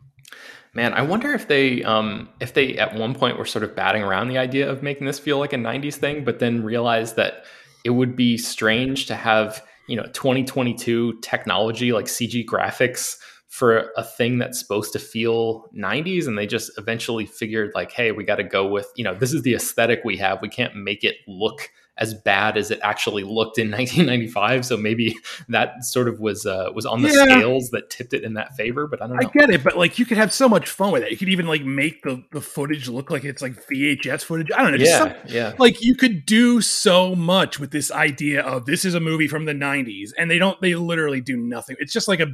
Man, 0.73 0.93
I 0.95 1.03
wonder 1.03 1.33
if 1.33 1.49
they 1.49 1.83
um 1.83 2.29
if 2.41 2.55
they 2.55 2.79
at 2.79 2.95
one 2.95 3.15
point 3.15 3.39
were 3.39 3.45
sort 3.45 3.65
of 3.65 3.75
batting 3.75 4.03
around 4.03 4.29
the 4.29 4.39
idea 4.39 4.71
of 4.71 4.83
making 4.83 5.07
this 5.07 5.19
feel 5.19 5.39
like 5.39 5.53
a 5.53 5.57
90s 5.57 5.97
thing, 5.97 6.25
but 6.25 6.39
then 6.39 6.63
realized 6.63 7.17
that 7.17 7.45
it 7.85 7.91
would 7.91 8.15
be 8.15 8.37
strange 8.39 9.07
to 9.07 9.17
have, 9.17 9.65
you 9.89 9.97
know, 9.97 10.05
2022 10.13 11.19
technology 11.23 11.93
like 11.93 12.05
CG 12.07 12.45
graphics 12.47 13.17
for 13.49 13.91
a 13.97 14.05
thing 14.05 14.39
that's 14.39 14.61
supposed 14.61 14.93
to 14.93 15.01
feel 15.01 15.69
90s 15.77 16.29
and 16.29 16.39
they 16.39 16.47
just 16.47 16.71
eventually 16.79 17.27
figured 17.27 17.73
like, 17.75 17.91
hey, 17.91 18.13
we 18.13 18.23
got 18.23 18.37
to 18.37 18.45
go 18.45 18.69
with, 18.69 18.87
you 18.95 19.03
know, 19.03 19.15
this 19.15 19.33
is 19.33 19.43
the 19.43 19.55
aesthetic 19.55 20.03
we 20.05 20.17
have. 20.19 20.41
We 20.41 20.49
can't 20.49 20.77
make 20.77 21.03
it 21.03 21.17
look 21.27 21.69
as 22.01 22.15
bad 22.15 22.57
as 22.57 22.71
it 22.71 22.81
actually 22.83 23.23
looked 23.23 23.59
in 23.59 23.71
1995, 23.71 24.65
so 24.67 24.77
maybe 24.77 25.17
that 25.49 25.85
sort 25.85 26.09
of 26.09 26.19
was 26.19 26.47
uh, 26.47 26.71
was 26.75 26.87
on 26.87 27.03
the 27.03 27.09
Yeah. 27.11 27.37
scales 27.39 27.71
that 27.71 27.91
tipped 27.91 28.15
it 28.15 28.25
in 28.25 28.35
that 28.35 28.57
favor, 28.57 28.87
but 28.87 29.03
I 29.03 29.07
don't 29.07 29.25
I 29.25 29.29
get 29.31 29.51
it, 29.51 29.63
but 29.63 29.77
like 29.77 29.99
you 29.99 30.07
could 30.07 30.17
have 30.17 30.33
so 30.33 30.49
much 30.49 30.69
fun 30.69 30.93
with 30.93 31.03
it. 31.03 31.11
You 31.11 31.17
could 31.19 31.29
even 31.29 31.47
like 31.47 31.63
make 31.65 32.03
the 32.03 32.25
the 32.33 32.41
footage 32.41 32.89
look 32.89 33.11
like 33.11 33.25
it's 33.25 33.43
like 33.43 33.53
VHS 33.71 34.25
footage. 34.25 34.51
I 34.51 34.63
don't 34.63 34.73
know. 34.73 34.79
Just 34.79 34.91
yeah, 34.93 34.99
some, 34.99 35.13
yeah. 35.27 35.53
like 35.59 35.83
you 35.83 35.95
could 35.95 36.25
do 36.27 36.61
so 36.61 37.15
much 37.15 37.61
with 37.61 37.71
this 37.71 37.93
idea 37.93 38.41
of 38.43 38.67
this 38.67 38.85
is 38.85 38.95
a 38.95 39.01
movie 39.01 39.29
from 39.29 39.45
the 39.45 39.53
90s 39.53 40.11
and 40.19 40.31
they 40.31 40.39
don't 40.39 40.61
they 40.61 40.75
literally 40.75 41.21
do 41.21 41.37
nothing 41.37 41.77
it's 41.79 41.93
just 41.93 42.09
like 42.09 42.21
a 42.21 42.29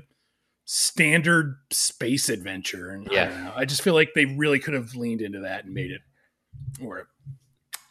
standard 0.65 1.57
space 1.71 2.29
adventure 2.29 2.91
and 2.91 3.09
Yeah. 3.11 3.25
I, 3.33 3.45
know, 3.45 3.53
I 3.57 3.65
just 3.65 3.83
feel 3.83 3.95
like 3.95 4.11
they 4.15 4.25
really 4.27 4.59
could 4.59 4.75
have 4.75 4.95
leaned 4.97 5.23
into 5.23 5.41
that 5.41 5.65
and 5.65 5.75
made 5.75 5.91
it 5.93 6.01
or 6.83 7.09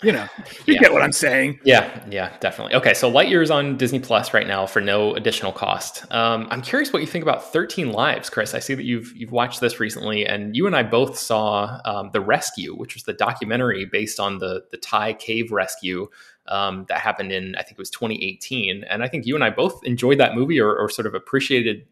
you 0.04 0.12
know 0.12 0.28
you 0.66 0.74
Yeah. 0.76 0.80
get 0.82 0.94
what 0.94 1.02
i'm 1.02 1.12
saying 1.12 1.60
Yeah, 1.64 2.04
yeah, 2.10 2.36
definitely. 2.40 2.76
Okay, 2.76 2.94
so 2.94 3.12
Lightyear 3.12 3.42
is 3.42 3.50
on 3.50 3.78
Disney 3.78 4.00
Plus 4.00 4.34
right 4.34 4.46
now 4.48 4.66
for 4.66 4.82
no 4.82 5.16
additional 5.16 5.52
cost. 5.52 6.06
Um, 6.12 6.48
I'm 6.52 6.62
curious 6.62 6.92
what 6.92 7.02
you 7.02 7.08
think 7.08 7.24
about 7.24 7.52
13 7.54 7.92
Lives, 7.92 8.30
Chris. 8.30 8.54
I 8.54 8.60
see 8.60 8.74
that 8.76 8.84
you've 8.84 9.12
you've 9.16 9.32
watched 9.32 9.62
this 9.62 9.80
recently, 9.80 10.26
and 10.26 10.56
you 10.56 10.68
and 10.68 10.76
I 10.76 10.84
both 10.84 11.18
saw 11.18 11.80
um, 11.86 12.10
The 12.14 12.20
Rescue, 12.22 12.76
which 12.76 12.94
was 12.94 13.04
the 13.04 13.14
documentary 13.14 13.86
based 13.86 14.20
on 14.20 14.38
the 14.40 14.64
the 14.72 14.78
Thai 14.78 15.14
cave 15.14 15.52
rescue 15.52 16.08
um, 16.48 16.86
that 16.90 17.00
happened 17.00 17.32
in 17.32 17.56
I 17.56 17.62
think 17.64 17.74
it 17.74 17.78
was 17.80 17.90
2018. 17.90 18.84
And 18.84 19.02
I 19.02 19.08
think 19.08 19.26
you 19.26 19.36
and 19.36 19.44
I 19.44 19.50
both 19.50 19.84
enjoyed 19.86 20.20
that 20.20 20.36
movie 20.36 20.60
or, 20.60 20.76
or 20.76 20.90
sort 20.90 21.08
of 21.08 21.16
appreciated 21.16 21.88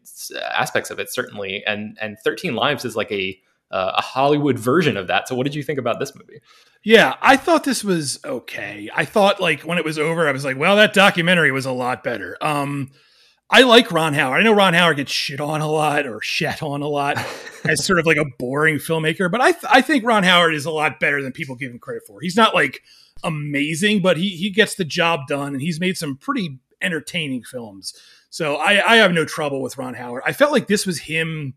aspects 0.53 0.91
of 0.91 0.99
it 0.99 1.09
certainly. 1.11 1.63
And 1.65 1.97
and 2.01 2.17
13 2.19 2.53
Lives 2.55 2.85
is 2.85 2.95
like 2.95 3.11
a 3.11 3.39
uh, 3.71 3.93
a 3.95 4.01
Hollywood 4.01 4.59
version 4.59 4.97
of 4.97 5.07
that. 5.07 5.27
So 5.27 5.33
what 5.35 5.45
did 5.45 5.55
you 5.55 5.63
think 5.63 5.79
about 5.79 5.99
this 5.99 6.13
movie? 6.15 6.41
Yeah 6.83 7.15
i 7.21 7.37
thought 7.37 7.63
this 7.63 7.83
was 7.83 8.19
okay 8.25 8.89
i 8.95 9.05
thought 9.05 9.39
like 9.39 9.61
when 9.61 9.77
it 9.77 9.85
was 9.85 9.97
over 9.97 10.27
i 10.27 10.31
was 10.31 10.45
like 10.45 10.57
well 10.57 10.75
that 10.75 10.93
documentary 10.93 11.51
was 11.51 11.65
a 11.65 11.71
lot 11.71 12.03
better 12.03 12.37
um 12.41 12.89
I 13.53 13.61
like 13.61 13.91
Ron 13.91 14.15
Howard. 14.15 14.39
I 14.39 14.43
know 14.43 14.53
Ron 14.53 14.73
Howard 14.73 14.97
gets 14.97 15.11
shit 15.11 15.39
on 15.39 15.61
a 15.61 15.69
lot 15.69 16.07
or 16.07 16.19
shat 16.21 16.63
on 16.63 16.81
a 16.81 16.87
lot 16.87 17.23
as 17.65 17.85
sort 17.85 17.99
of 17.99 18.05
like 18.07 18.17
a 18.17 18.25
boring 18.39 18.77
filmmaker, 18.77 19.29
but 19.29 19.41
I 19.41 19.51
th- 19.51 19.65
I 19.69 19.81
think 19.81 20.03
Ron 20.03 20.23
Howard 20.23 20.55
is 20.55 20.65
a 20.65 20.71
lot 20.71 20.99
better 20.99 21.21
than 21.21 21.31
people 21.31 21.55
give 21.55 21.71
him 21.71 21.77
credit 21.77 22.01
for. 22.07 22.19
He's 22.19 22.35
not 22.35 22.55
like 22.55 22.81
amazing, 23.23 24.01
but 24.01 24.17
he 24.17 24.29
he 24.29 24.49
gets 24.49 24.73
the 24.73 24.83
job 24.83 25.27
done, 25.27 25.53
and 25.53 25.61
he's 25.61 25.79
made 25.79 25.97
some 25.97 26.17
pretty 26.17 26.57
entertaining 26.81 27.43
films. 27.43 27.93
So 28.31 28.55
I 28.55 28.93
I 28.93 28.95
have 28.95 29.11
no 29.11 29.23
trouble 29.23 29.61
with 29.61 29.77
Ron 29.77 29.93
Howard. 29.93 30.23
I 30.25 30.33
felt 30.33 30.51
like 30.51 30.65
this 30.65 30.87
was 30.87 31.01
him 31.01 31.53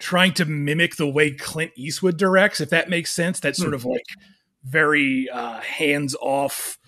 trying 0.00 0.34
to 0.34 0.44
mimic 0.44 0.96
the 0.96 1.08
way 1.08 1.30
Clint 1.30 1.72
Eastwood 1.76 2.16
directs, 2.16 2.60
if 2.60 2.70
that 2.70 2.90
makes 2.90 3.12
sense. 3.12 3.38
That 3.40 3.54
sort 3.54 3.74
of 3.74 3.84
like 3.84 4.04
very 4.64 5.28
uh, 5.30 5.60
hands 5.60 6.16
off 6.20 6.78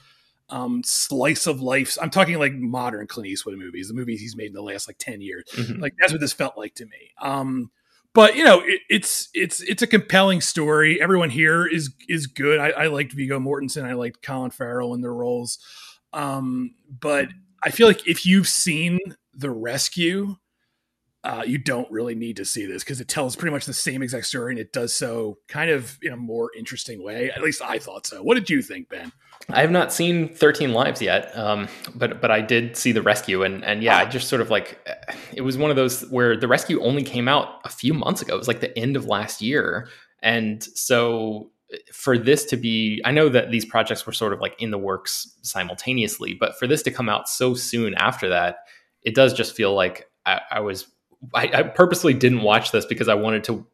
um, 0.48 0.82
slice 0.84 1.46
of 1.46 1.60
life. 1.60 1.96
I'm 2.00 2.10
talking 2.10 2.38
like 2.38 2.54
modern 2.54 3.06
Clint 3.06 3.28
Eastwood 3.28 3.56
movies, 3.56 3.88
the 3.88 3.94
movies 3.94 4.20
he's 4.20 4.36
made 4.36 4.48
in 4.48 4.54
the 4.54 4.62
last 4.62 4.88
like 4.88 4.98
10 4.98 5.20
years. 5.20 5.44
Mhm. 5.52 5.80
Like 5.80 5.94
that's 5.98 6.12
what 6.12 6.20
this 6.20 6.32
felt 6.32 6.56
like 6.58 6.74
to 6.76 6.84
me. 6.84 7.12
Um, 7.20 7.70
but 8.14 8.36
you 8.36 8.44
know, 8.44 8.60
it, 8.60 8.80
it's 8.90 9.28
it's 9.32 9.62
it's 9.62 9.82
a 9.82 9.86
compelling 9.86 10.40
story. 10.40 11.00
Everyone 11.00 11.30
here 11.30 11.66
is 11.66 11.94
is 12.08 12.26
good. 12.26 12.60
I, 12.60 12.70
I 12.70 12.86
liked 12.88 13.12
Viggo 13.12 13.38
Mortensen. 13.38 13.84
I 13.84 13.94
liked 13.94 14.22
Colin 14.22 14.50
Farrell 14.50 14.92
in 14.92 15.00
their 15.00 15.14
roles. 15.14 15.58
Um, 16.12 16.74
but 16.90 17.28
I 17.62 17.70
feel 17.70 17.86
like 17.86 18.06
if 18.06 18.26
you've 18.26 18.48
seen 18.48 18.98
The 19.34 19.50
Rescue, 19.50 20.36
uh, 21.24 21.44
you 21.46 21.56
don't 21.56 21.90
really 21.90 22.14
need 22.14 22.36
to 22.36 22.44
see 22.44 22.66
this 22.66 22.82
because 22.82 23.00
it 23.00 23.06
tells 23.06 23.36
pretty 23.36 23.52
much 23.52 23.64
the 23.64 23.72
same 23.72 24.02
exact 24.02 24.26
story 24.26 24.52
and 24.52 24.58
it 24.58 24.72
does 24.72 24.92
so 24.92 25.38
kind 25.46 25.70
of 25.70 25.98
in 26.02 26.12
a 26.12 26.16
more 26.16 26.50
interesting 26.56 27.02
way. 27.02 27.30
At 27.30 27.42
least 27.42 27.62
I 27.62 27.78
thought 27.78 28.06
so. 28.06 28.22
What 28.22 28.34
did 28.34 28.50
you 28.50 28.60
think, 28.60 28.88
Ben? 28.88 29.12
I 29.48 29.60
have 29.60 29.70
not 29.70 29.92
seen 29.92 30.28
Thirteen 30.28 30.72
Lives 30.72 31.02
yet, 31.02 31.36
um, 31.36 31.68
but 31.94 32.20
but 32.20 32.30
I 32.30 32.40
did 32.40 32.76
see 32.76 32.92
the 32.92 33.02
rescue, 33.02 33.42
and 33.42 33.64
and 33.64 33.82
yeah, 33.82 33.98
I 33.98 34.04
just 34.04 34.28
sort 34.28 34.40
of 34.40 34.50
like 34.50 34.78
it 35.32 35.40
was 35.42 35.58
one 35.58 35.70
of 35.70 35.76
those 35.76 36.02
where 36.10 36.36
the 36.36 36.48
rescue 36.48 36.80
only 36.82 37.02
came 37.02 37.28
out 37.28 37.60
a 37.64 37.68
few 37.68 37.92
months 37.92 38.22
ago. 38.22 38.34
It 38.34 38.38
was 38.38 38.48
like 38.48 38.60
the 38.60 38.76
end 38.78 38.96
of 38.96 39.06
last 39.06 39.42
year, 39.42 39.88
and 40.22 40.62
so 40.62 41.50
for 41.92 42.18
this 42.18 42.44
to 42.46 42.56
be, 42.56 43.00
I 43.04 43.12
know 43.12 43.28
that 43.28 43.50
these 43.50 43.64
projects 43.64 44.06
were 44.06 44.12
sort 44.12 44.32
of 44.32 44.40
like 44.40 44.54
in 44.60 44.70
the 44.70 44.78
works 44.78 45.36
simultaneously, 45.42 46.34
but 46.34 46.58
for 46.58 46.66
this 46.66 46.82
to 46.82 46.90
come 46.90 47.08
out 47.08 47.28
so 47.28 47.54
soon 47.54 47.94
after 47.94 48.28
that, 48.28 48.58
it 49.02 49.14
does 49.14 49.32
just 49.32 49.56
feel 49.56 49.74
like 49.74 50.08
I, 50.26 50.40
I 50.50 50.60
was 50.60 50.86
I, 51.34 51.50
I 51.52 51.62
purposely 51.62 52.14
didn't 52.14 52.42
watch 52.42 52.72
this 52.72 52.84
because 52.86 53.08
I 53.08 53.14
wanted 53.14 53.44
to 53.44 53.66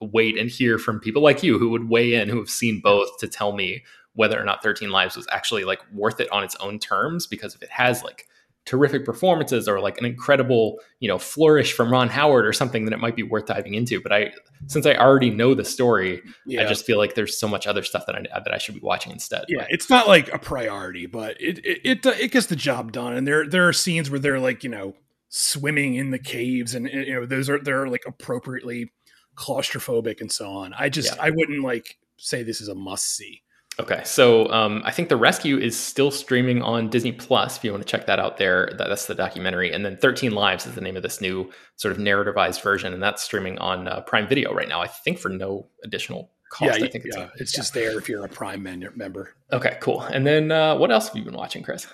wait 0.00 0.38
and 0.38 0.50
hear 0.50 0.78
from 0.78 1.00
people 1.00 1.22
like 1.22 1.42
you 1.42 1.58
who 1.58 1.70
would 1.70 1.88
weigh 1.88 2.14
in, 2.14 2.28
who 2.28 2.38
have 2.38 2.50
seen 2.50 2.80
both, 2.80 3.18
to 3.18 3.28
tell 3.28 3.52
me 3.52 3.84
whether 4.14 4.40
or 4.40 4.44
not 4.44 4.62
13 4.62 4.90
Lives 4.90 5.16
was 5.16 5.26
actually 5.30 5.64
like 5.64 5.80
worth 5.92 6.20
it 6.20 6.30
on 6.32 6.42
its 6.42 6.56
own 6.56 6.78
terms. 6.78 7.26
Because 7.26 7.54
if 7.54 7.62
it 7.62 7.70
has 7.70 8.02
like 8.02 8.26
terrific 8.66 9.04
performances 9.04 9.66
or 9.68 9.80
like 9.80 9.98
an 9.98 10.04
incredible, 10.04 10.78
you 11.00 11.08
know, 11.08 11.18
flourish 11.18 11.72
from 11.72 11.90
Ron 11.90 12.08
Howard 12.08 12.46
or 12.46 12.52
something, 12.52 12.84
then 12.84 12.92
it 12.92 12.98
might 12.98 13.16
be 13.16 13.22
worth 13.22 13.46
diving 13.46 13.74
into. 13.74 14.00
But 14.00 14.12
I, 14.12 14.32
since 14.66 14.84
I 14.84 14.94
already 14.94 15.30
know 15.30 15.54
the 15.54 15.64
story, 15.64 16.22
I 16.50 16.64
just 16.66 16.84
feel 16.84 16.98
like 16.98 17.14
there's 17.14 17.38
so 17.38 17.48
much 17.48 17.66
other 17.66 17.82
stuff 17.82 18.04
that 18.06 18.16
I 18.16 18.22
that 18.38 18.52
I 18.52 18.58
should 18.58 18.74
be 18.74 18.80
watching 18.80 19.12
instead. 19.12 19.44
yeah, 19.48 19.60
But- 19.60 19.68
it's 19.70 19.88
not 19.88 20.08
like 20.08 20.32
a 20.32 20.38
priority, 20.38 21.06
but 21.06 21.40
it 21.40 21.58
it 21.64 21.80
it, 21.84 22.06
it 22.06 22.30
gets 22.32 22.46
the 22.46 22.56
job 22.56 22.92
done. 22.92 23.14
And 23.14 23.26
there 23.26 23.46
there 23.46 23.66
are 23.68 23.72
scenes 23.72 24.10
where 24.10 24.20
they're 24.20 24.40
like 24.40 24.62
you 24.64 24.70
know 24.70 24.94
swimming 25.30 25.94
in 25.94 26.10
the 26.10 26.18
caves, 26.18 26.74
and 26.74 26.86
you 26.88 27.14
know 27.14 27.24
those 27.24 27.48
are 27.48 27.58
they're 27.58 27.88
like 27.88 28.04
appropriately 28.06 28.92
claustrophobic 29.36 30.20
and 30.20 30.30
so 30.30 30.50
on. 30.50 30.74
I 30.74 30.90
just 30.90 31.16
Yeah. 31.16 31.22
I 31.22 31.30
wouldn't 31.30 31.62
like 31.62 31.96
say 32.18 32.42
this 32.42 32.60
is 32.60 32.68
a 32.68 32.74
must 32.74 33.16
see. 33.16 33.42
Okay, 33.78 34.02
so 34.04 34.50
um, 34.52 34.82
I 34.84 34.90
think 34.90 35.08
The 35.08 35.16
Rescue 35.16 35.56
is 35.56 35.78
still 35.78 36.10
streaming 36.10 36.60
on 36.60 36.90
Disney 36.90 37.12
Plus. 37.12 37.56
If 37.56 37.64
you 37.64 37.70
want 37.70 37.82
to 37.82 37.90
check 37.90 38.04
that 38.06 38.18
out, 38.18 38.36
there 38.36 38.68
that, 38.76 38.88
that's 38.88 39.06
the 39.06 39.14
documentary, 39.14 39.72
and 39.72 39.86
then 39.86 39.96
Thirteen 39.96 40.32
Lives 40.32 40.66
is 40.66 40.74
the 40.74 40.82
name 40.82 40.96
of 40.96 41.02
this 41.02 41.20
new 41.20 41.50
sort 41.76 41.92
of 41.92 41.98
narrativized 41.98 42.62
version, 42.62 42.92
and 42.92 43.02
that's 43.02 43.22
streaming 43.22 43.56
on 43.58 43.88
uh, 43.88 44.00
Prime 44.02 44.28
Video 44.28 44.52
right 44.52 44.68
now. 44.68 44.82
I 44.82 44.88
think 44.88 45.18
for 45.18 45.30
no 45.30 45.68
additional 45.84 46.30
cost. 46.50 46.78
yeah, 46.78 46.84
I 46.84 46.90
think 46.90 47.06
it's 47.06 47.16
yeah, 47.16 47.28
it's 47.36 47.52
just 47.52 47.72
there 47.72 47.96
if 47.96 48.08
you're 48.08 48.24
a 48.24 48.28
Prime 48.28 48.62
member. 48.62 49.34
okay. 49.52 49.78
Cool. 49.80 50.02
And 50.02 50.26
then 50.26 50.52
uh, 50.52 50.76
what 50.76 50.90
else 50.90 51.06
have 51.06 51.16
you 51.16 51.24
been 51.24 51.34
watching, 51.34 51.62
Chris? 51.62 51.86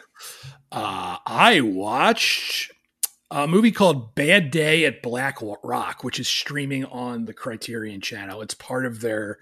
Uh, 0.72 1.18
I 1.24 1.60
watched 1.60 2.72
a 3.44 3.46
movie 3.46 3.70
called 3.70 4.14
Bad 4.14 4.50
Day 4.50 4.86
at 4.86 5.02
Black 5.02 5.38
Rock, 5.62 6.02
which 6.02 6.18
is 6.18 6.26
streaming 6.26 6.86
on 6.86 7.26
the 7.26 7.34
Criterion 7.34 8.00
channel. 8.00 8.40
It's 8.40 8.54
part 8.54 8.86
of 8.86 9.02
their, 9.02 9.38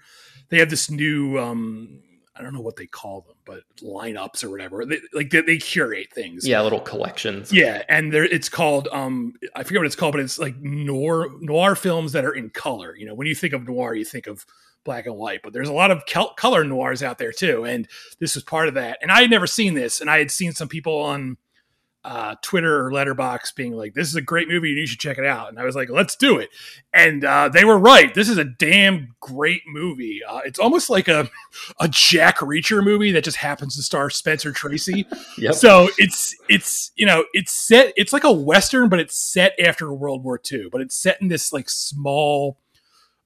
they 0.49 0.59
have 0.59 0.69
this 0.69 0.91
new, 0.91 1.39
um, 1.39 2.01
I 2.35 2.41
don't 2.41 2.53
know 2.53 2.59
what 2.59 2.75
they 2.75 2.87
call 2.87 3.21
them, 3.21 3.37
but 3.45 3.63
lineups 3.81 4.43
or 4.43 4.49
whatever. 4.49 4.85
They, 4.85 4.99
like 5.13 5.29
they, 5.29 5.39
they 5.39 5.57
curate 5.57 6.11
things. 6.13 6.45
Yeah, 6.45 6.61
little 6.61 6.81
collections. 6.81 7.53
Yeah, 7.53 7.83
and 7.87 8.11
there 8.11 8.25
it's 8.25 8.49
called 8.49 8.89
um 8.91 9.35
I 9.55 9.63
forget 9.63 9.79
what 9.79 9.85
it's 9.85 9.95
called, 9.95 10.11
but 10.11 10.19
it's 10.19 10.37
like 10.37 10.57
noir 10.57 11.29
noir 11.39 11.75
films 11.75 12.11
that 12.11 12.25
are 12.25 12.33
in 12.33 12.49
color. 12.49 12.93
You 12.97 13.05
know, 13.05 13.13
when 13.13 13.27
you 13.27 13.35
think 13.35 13.53
of 13.53 13.65
noir, 13.65 13.95
you 13.95 14.03
think 14.03 14.27
of 14.27 14.45
black 14.83 15.05
and 15.05 15.15
white, 15.15 15.43
but 15.43 15.53
there's 15.53 15.69
a 15.69 15.73
lot 15.73 15.91
of 15.91 16.03
color 16.35 16.65
noirs 16.65 17.01
out 17.01 17.17
there 17.17 17.31
too, 17.31 17.63
and 17.63 17.87
this 18.19 18.35
was 18.35 18.43
part 18.43 18.67
of 18.67 18.73
that. 18.73 18.97
And 19.01 19.13
I 19.13 19.21
had 19.21 19.29
never 19.29 19.47
seen 19.47 19.73
this, 19.73 20.01
and 20.01 20.09
I 20.09 20.17
had 20.17 20.29
seen 20.29 20.51
some 20.51 20.67
people 20.67 20.97
on 20.97 21.37
uh, 22.05 22.35
Twitter 22.43 22.85
or 22.85 22.91
Letterboxd 22.91 23.55
being 23.55 23.73
like, 23.73 23.95
"This 23.95 24.07
is 24.07 24.15
a 24.15 24.21
great 24.21 24.47
movie, 24.47 24.69
and 24.69 24.77
you 24.77 24.85
should 24.85 24.99
check 24.99 25.17
it 25.17 25.25
out." 25.25 25.49
And 25.49 25.59
I 25.59 25.63
was 25.63 25.75
like, 25.75 25.89
"Let's 25.89 26.15
do 26.15 26.37
it," 26.37 26.49
and 26.93 27.25
uh, 27.25 27.49
they 27.49 27.65
were 27.65 27.79
right. 27.79 28.13
This 28.13 28.29
is 28.29 28.37
a 28.37 28.43
damn 28.43 29.15
great 29.19 29.63
movie. 29.65 30.21
Uh, 30.23 30.41
it's 30.45 30.59
almost 30.59 30.87
like 30.87 31.07
a 31.07 31.27
a 31.79 31.87
Jack 31.87 32.37
Reacher 32.37 32.83
movie 32.83 33.11
that 33.11 33.23
just 33.23 33.37
happens 33.37 33.75
to 33.75 33.81
star 33.81 34.09
Spencer 34.11 34.51
Tracy. 34.51 35.07
Yep. 35.37 35.55
So 35.55 35.89
it's 35.97 36.35
it's 36.49 36.91
you 36.95 37.05
know 37.05 37.25
it's 37.33 37.51
set 37.51 37.93
it's 37.97 38.13
like 38.13 38.23
a 38.23 38.31
western, 38.31 38.87
but 38.89 38.99
it's 38.99 39.17
set 39.17 39.53
after 39.59 39.91
World 39.91 40.23
War 40.23 40.39
II. 40.51 40.69
But 40.71 40.81
it's 40.81 40.95
set 40.95 41.21
in 41.21 41.27
this 41.27 41.51
like 41.51 41.69
small 41.69 42.59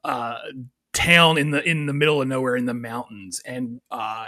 uh, 0.04 0.38
town 0.94 1.38
in 1.38 1.52
the 1.52 1.62
in 1.68 1.86
the 1.86 1.94
middle 1.94 2.22
of 2.22 2.28
nowhere 2.28 2.56
in 2.56 2.66
the 2.66 2.74
mountains, 2.74 3.42
and 3.46 3.82
uh, 3.92 4.26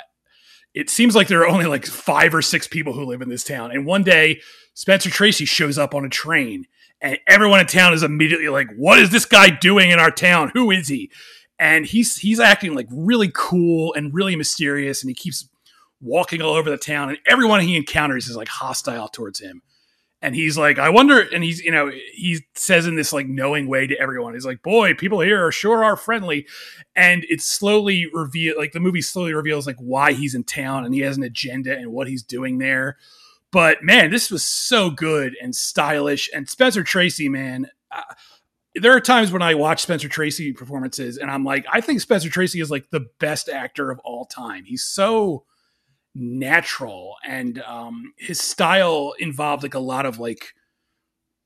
it 0.73 0.89
seems 0.89 1.15
like 1.15 1.27
there 1.27 1.41
are 1.41 1.47
only 1.47 1.65
like 1.65 1.85
five 1.85 2.33
or 2.33 2.41
six 2.41 2.67
people 2.67 2.93
who 2.93 3.05
live 3.05 3.21
in 3.21 3.29
this 3.29 3.43
town. 3.43 3.71
And 3.71 3.85
one 3.85 4.03
day, 4.03 4.41
Spencer 4.73 5.09
Tracy 5.09 5.45
shows 5.45 5.77
up 5.77 5.93
on 5.93 6.05
a 6.05 6.09
train, 6.09 6.65
and 7.01 7.17
everyone 7.27 7.59
in 7.59 7.67
town 7.67 7.93
is 7.93 8.03
immediately 8.03 8.49
like, 8.49 8.67
"What 8.75 8.99
is 8.99 9.09
this 9.09 9.25
guy 9.25 9.49
doing 9.49 9.91
in 9.91 9.99
our 9.99 10.11
town? 10.11 10.51
Who 10.53 10.71
is 10.71 10.87
he?" 10.87 11.11
and 11.61 11.85
he's 11.85 12.17
he's 12.17 12.39
acting 12.39 12.73
like 12.73 12.87
really 12.91 13.31
cool 13.33 13.93
and 13.93 14.13
really 14.13 14.35
mysterious, 14.35 15.03
and 15.03 15.09
he 15.09 15.13
keeps 15.13 15.47
walking 16.01 16.41
all 16.41 16.55
over 16.55 16.71
the 16.71 16.77
town, 16.77 17.09
and 17.09 17.19
everyone 17.27 17.61
he 17.61 17.77
encounters 17.77 18.27
is 18.27 18.35
like 18.35 18.47
hostile 18.47 19.07
towards 19.07 19.39
him. 19.39 19.61
And 20.21 20.35
he's 20.35 20.55
like, 20.57 20.77
I 20.77 20.89
wonder, 20.89 21.19
and 21.19 21.43
he's, 21.43 21.61
you 21.61 21.71
know, 21.71 21.89
he 22.13 22.45
says 22.53 22.85
in 22.85 22.95
this 22.95 23.11
like 23.11 23.27
knowing 23.27 23.67
way 23.67 23.87
to 23.87 23.99
everyone, 23.99 24.35
he's 24.35 24.45
like, 24.45 24.61
boy, 24.61 24.93
people 24.93 25.19
here 25.19 25.43
are 25.45 25.51
sure 25.51 25.83
are 25.83 25.97
friendly. 25.97 26.45
And 26.95 27.25
it's 27.27 27.45
slowly 27.45 28.05
reveal, 28.13 28.55
like 28.57 28.71
the 28.71 28.79
movie 28.79 29.01
slowly 29.01 29.33
reveals 29.33 29.65
like 29.65 29.77
why 29.77 30.13
he's 30.13 30.35
in 30.35 30.43
town 30.43 30.85
and 30.85 30.93
he 30.93 30.99
has 31.01 31.17
an 31.17 31.23
agenda 31.23 31.75
and 31.75 31.91
what 31.91 32.07
he's 32.07 32.21
doing 32.21 32.59
there. 32.59 32.97
But 33.51 33.83
man, 33.83 34.11
this 34.11 34.29
was 34.29 34.43
so 34.43 34.91
good 34.91 35.35
and 35.41 35.55
stylish. 35.55 36.29
And 36.33 36.47
Spencer 36.47 36.83
Tracy, 36.83 37.27
man, 37.27 37.67
uh, 37.91 38.13
there 38.75 38.95
are 38.95 39.01
times 39.01 39.31
when 39.31 39.41
I 39.41 39.55
watch 39.55 39.81
Spencer 39.81 40.07
Tracy 40.07 40.53
performances 40.53 41.17
and 41.17 41.31
I'm 41.31 41.43
like, 41.43 41.65
I 41.71 41.81
think 41.81 41.99
Spencer 41.99 42.29
Tracy 42.29 42.61
is 42.61 42.69
like 42.69 42.91
the 42.91 43.07
best 43.19 43.49
actor 43.49 43.89
of 43.89 43.99
all 44.03 44.25
time. 44.25 44.65
He's 44.65 44.85
so 44.85 45.45
natural 46.13 47.15
and 47.25 47.61
um 47.61 48.13
his 48.17 48.39
style 48.39 49.13
involved 49.19 49.63
like 49.63 49.73
a 49.73 49.79
lot 49.79 50.05
of 50.05 50.19
like 50.19 50.53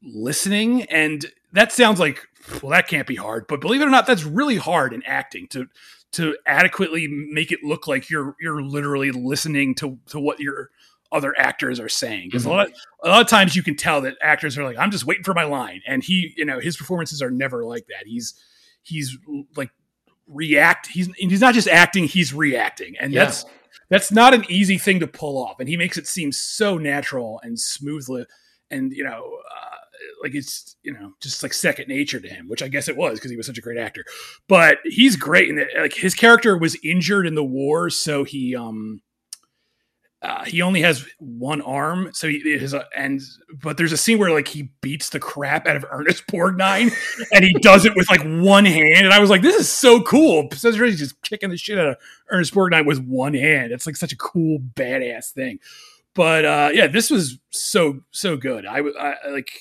listening 0.01 0.83
and 0.83 1.27
that 1.51 1.71
sounds 1.71 1.99
like 1.99 2.27
well 2.61 2.71
that 2.71 2.87
can't 2.87 3.07
be 3.07 3.15
hard 3.15 3.45
but 3.47 3.61
believe 3.61 3.81
it 3.81 3.85
or 3.85 3.91
not 3.91 4.07
that's 4.07 4.23
really 4.23 4.57
hard 4.57 4.91
in 4.91 5.03
acting 5.05 5.47
to 5.47 5.67
to 6.11 6.35
adequately 6.47 7.07
make 7.07 7.51
it 7.51 7.59
look 7.63 7.87
like 7.87 8.09
you're 8.09 8.35
you're 8.39 8.61
literally 8.61 9.11
listening 9.11 9.75
to 9.75 9.99
to 10.07 10.19
what 10.19 10.39
your 10.39 10.69
other 11.11 11.35
actors 11.37 11.79
are 11.79 11.89
saying 11.89 12.27
because 12.27 12.43
mm-hmm. 12.43 12.51
a 12.51 12.55
lot 12.55 12.67
of, 12.67 12.73
a 13.03 13.07
lot 13.09 13.21
of 13.21 13.27
times 13.27 13.55
you 13.55 13.61
can 13.61 13.75
tell 13.75 14.01
that 14.01 14.15
actors 14.21 14.57
are 14.57 14.63
like 14.63 14.77
I'm 14.77 14.91
just 14.91 15.05
waiting 15.05 15.23
for 15.23 15.33
my 15.33 15.43
line 15.43 15.81
and 15.85 16.03
he 16.03 16.33
you 16.35 16.45
know 16.45 16.59
his 16.59 16.75
performances 16.75 17.21
are 17.21 17.29
never 17.29 17.63
like 17.63 17.87
that 17.87 18.05
he's 18.07 18.33
he's 18.81 19.17
like 19.55 19.71
react 20.27 20.87
he's 20.87 21.13
he's 21.15 21.41
not 21.41 21.53
just 21.53 21.67
acting 21.67 22.05
he's 22.05 22.33
reacting 22.33 22.95
and 22.99 23.13
yeah. 23.13 23.25
that's 23.25 23.45
that's 23.89 24.11
not 24.11 24.33
an 24.33 24.45
easy 24.49 24.77
thing 24.77 24.99
to 24.99 25.07
pull 25.07 25.43
off 25.43 25.59
and 25.59 25.69
he 25.69 25.77
makes 25.77 25.97
it 25.97 26.07
seem 26.07 26.31
so 26.31 26.77
natural 26.77 27.39
and 27.43 27.59
smoothly 27.59 28.25
and 28.71 28.91
you 28.93 29.03
know 29.03 29.39
uh, 29.51 29.75
like 30.23 30.33
it's 30.33 30.75
you 30.83 30.93
know 30.93 31.13
just 31.21 31.41
like 31.43 31.53
second 31.53 31.87
nature 31.87 32.19
to 32.19 32.27
him 32.27 32.47
which 32.47 32.63
i 32.63 32.67
guess 32.67 32.87
it 32.87 32.97
was 32.97 33.19
because 33.19 33.31
he 33.31 33.37
was 33.37 33.45
such 33.45 33.57
a 33.57 33.61
great 33.61 33.77
actor. 33.77 34.03
But 34.47 34.79
he's 34.83 35.15
great 35.15 35.49
and 35.49 35.65
like 35.77 35.93
his 35.93 36.15
character 36.15 36.57
was 36.57 36.77
injured 36.83 37.27
in 37.27 37.35
the 37.35 37.43
war 37.43 37.89
so 37.89 38.23
he 38.23 38.55
um 38.55 39.01
uh, 40.25 40.43
he 40.43 40.63
only 40.63 40.81
has 40.81 41.05
one 41.19 41.61
arm, 41.61 42.09
so 42.11 42.27
he 42.27 42.37
is, 42.37 42.73
a, 42.73 42.85
and 42.95 43.21
but 43.61 43.77
there's 43.77 43.91
a 43.91 43.97
scene 43.97 44.17
where 44.17 44.31
like 44.31 44.47
he 44.47 44.71
beats 44.81 45.09
the 45.09 45.19
crap 45.19 45.67
out 45.67 45.75
of 45.75 45.85
Ernest 45.91 46.25
Borgnine, 46.25 46.91
and 47.31 47.45
he 47.45 47.53
does 47.53 47.85
it 47.85 47.95
with 47.95 48.09
like 48.09 48.23
one 48.23 48.65
hand, 48.65 49.05
and 49.05 49.13
I 49.13 49.19
was 49.19 49.29
like, 49.29 49.43
this 49.43 49.55
is 49.55 49.69
so 49.69 50.01
cool. 50.01 50.49
Spencer 50.51 50.79
Tracy's 50.79 50.99
just 50.99 51.21
kicking 51.21 51.51
the 51.51 51.57
shit 51.57 51.77
out 51.77 51.89
of 51.89 51.97
Ernest 52.29 52.55
Borgnine 52.55 52.87
with 52.87 53.05
one 53.05 53.35
hand. 53.35 53.71
It's 53.71 53.85
like 53.85 53.95
such 53.95 54.13
a 54.13 54.17
cool 54.17 54.57
badass 54.59 55.29
thing. 55.29 55.59
But 56.15 56.43
uh, 56.43 56.69
yeah, 56.73 56.87
this 56.87 57.11
was 57.11 57.37
so 57.51 58.01
so 58.09 58.35
good. 58.35 58.65
I, 58.65 58.81
would 58.81 58.97
I 58.97 59.15
like 59.29 59.51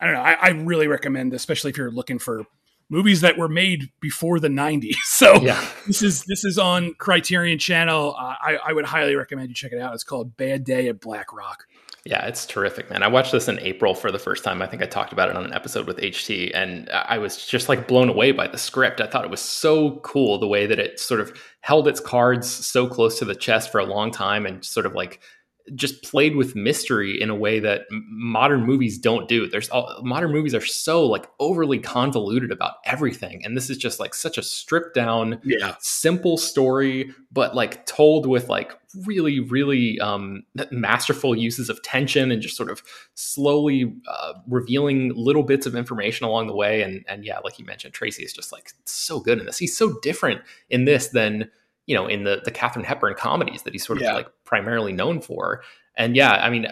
I 0.00 0.06
don't 0.06 0.14
know. 0.14 0.22
I, 0.22 0.32
I 0.32 0.48
really 0.50 0.86
recommend, 0.86 1.34
especially 1.34 1.70
if 1.70 1.76
you're 1.76 1.90
looking 1.90 2.18
for 2.18 2.46
movies 2.94 3.20
that 3.22 3.36
were 3.36 3.48
made 3.48 3.90
before 4.00 4.38
the 4.38 4.48
90s. 4.48 4.94
So 5.04 5.34
yeah. 5.36 5.64
this 5.86 6.02
is 6.02 6.24
this 6.24 6.44
is 6.44 6.58
on 6.58 6.94
Criterion 6.94 7.58
Channel. 7.58 8.16
Uh, 8.18 8.34
I, 8.40 8.58
I 8.66 8.72
would 8.72 8.84
highly 8.84 9.14
recommend 9.14 9.48
you 9.48 9.54
check 9.54 9.72
it 9.72 9.78
out. 9.78 9.94
It's 9.94 10.02
called 10.02 10.36
Bad 10.36 10.64
Day 10.64 10.88
at 10.88 11.00
Black 11.00 11.32
Rock. 11.32 11.66
Yeah, 12.04 12.26
it's 12.26 12.44
terrific, 12.44 12.90
man. 12.90 13.02
I 13.02 13.08
watched 13.08 13.32
this 13.32 13.48
in 13.48 13.58
April 13.60 13.94
for 13.94 14.10
the 14.10 14.18
first 14.18 14.44
time. 14.44 14.60
I 14.60 14.66
think 14.66 14.82
I 14.82 14.86
talked 14.86 15.12
about 15.12 15.30
it 15.30 15.36
on 15.36 15.44
an 15.44 15.54
episode 15.54 15.86
with 15.86 15.98
HT, 15.98 16.50
and 16.52 16.90
I 16.90 17.16
was 17.18 17.46
just 17.46 17.68
like 17.68 17.86
blown 17.86 18.08
away 18.08 18.32
by 18.32 18.46
the 18.48 18.58
script. 18.58 19.00
I 19.00 19.06
thought 19.06 19.24
it 19.24 19.30
was 19.30 19.40
so 19.40 20.00
cool 20.00 20.38
the 20.38 20.48
way 20.48 20.66
that 20.66 20.78
it 20.78 21.00
sort 21.00 21.20
of 21.20 21.32
held 21.60 21.88
its 21.88 22.00
cards 22.00 22.48
so 22.48 22.86
close 22.86 23.18
to 23.20 23.24
the 23.24 23.34
chest 23.34 23.72
for 23.72 23.78
a 23.78 23.86
long 23.86 24.10
time 24.10 24.44
and 24.44 24.64
sort 24.64 24.84
of 24.84 24.94
like 24.94 25.20
just 25.74 26.02
played 26.02 26.36
with 26.36 26.54
mystery 26.54 27.20
in 27.20 27.30
a 27.30 27.34
way 27.34 27.58
that 27.58 27.82
modern 27.90 28.64
movies 28.64 28.98
don't 28.98 29.28
do. 29.28 29.46
There's 29.48 29.70
all, 29.70 30.00
modern 30.02 30.30
movies 30.30 30.54
are 30.54 30.64
so 30.64 31.06
like 31.06 31.26
overly 31.40 31.78
convoluted 31.78 32.52
about 32.52 32.74
everything, 32.84 33.44
and 33.44 33.56
this 33.56 33.70
is 33.70 33.78
just 33.78 33.98
like 33.98 34.14
such 34.14 34.36
a 34.36 34.42
stripped 34.42 34.94
down, 34.94 35.40
yeah. 35.44 35.76
simple 35.80 36.36
story, 36.36 37.12
but 37.32 37.54
like 37.54 37.86
told 37.86 38.26
with 38.26 38.48
like 38.48 38.72
really, 39.06 39.40
really 39.40 39.98
um, 40.00 40.44
masterful 40.70 41.34
uses 41.36 41.68
of 41.68 41.82
tension 41.82 42.30
and 42.30 42.42
just 42.42 42.56
sort 42.56 42.70
of 42.70 42.82
slowly 43.14 43.92
uh, 44.08 44.34
revealing 44.46 45.12
little 45.14 45.42
bits 45.42 45.66
of 45.66 45.74
information 45.74 46.26
along 46.26 46.46
the 46.46 46.54
way. 46.54 46.82
And 46.82 47.04
and 47.08 47.24
yeah, 47.24 47.38
like 47.38 47.58
you 47.58 47.64
mentioned, 47.64 47.94
Tracy 47.94 48.22
is 48.22 48.32
just 48.32 48.52
like 48.52 48.72
so 48.84 49.20
good 49.20 49.38
in 49.38 49.46
this. 49.46 49.58
He's 49.58 49.76
so 49.76 49.98
different 50.00 50.42
in 50.68 50.84
this 50.84 51.08
than 51.08 51.50
you 51.86 51.94
know, 51.94 52.06
in 52.06 52.24
the 52.24 52.40
the 52.44 52.50
Katharine 52.50 52.84
Hepburn 52.84 53.14
comedies 53.14 53.62
that 53.62 53.72
he's 53.72 53.86
sort 53.86 53.98
of 53.98 54.04
yeah. 54.04 54.14
like 54.14 54.28
primarily 54.44 54.92
known 54.92 55.20
for. 55.20 55.62
And 55.96 56.16
yeah, 56.16 56.32
I 56.32 56.50
mean, 56.50 56.66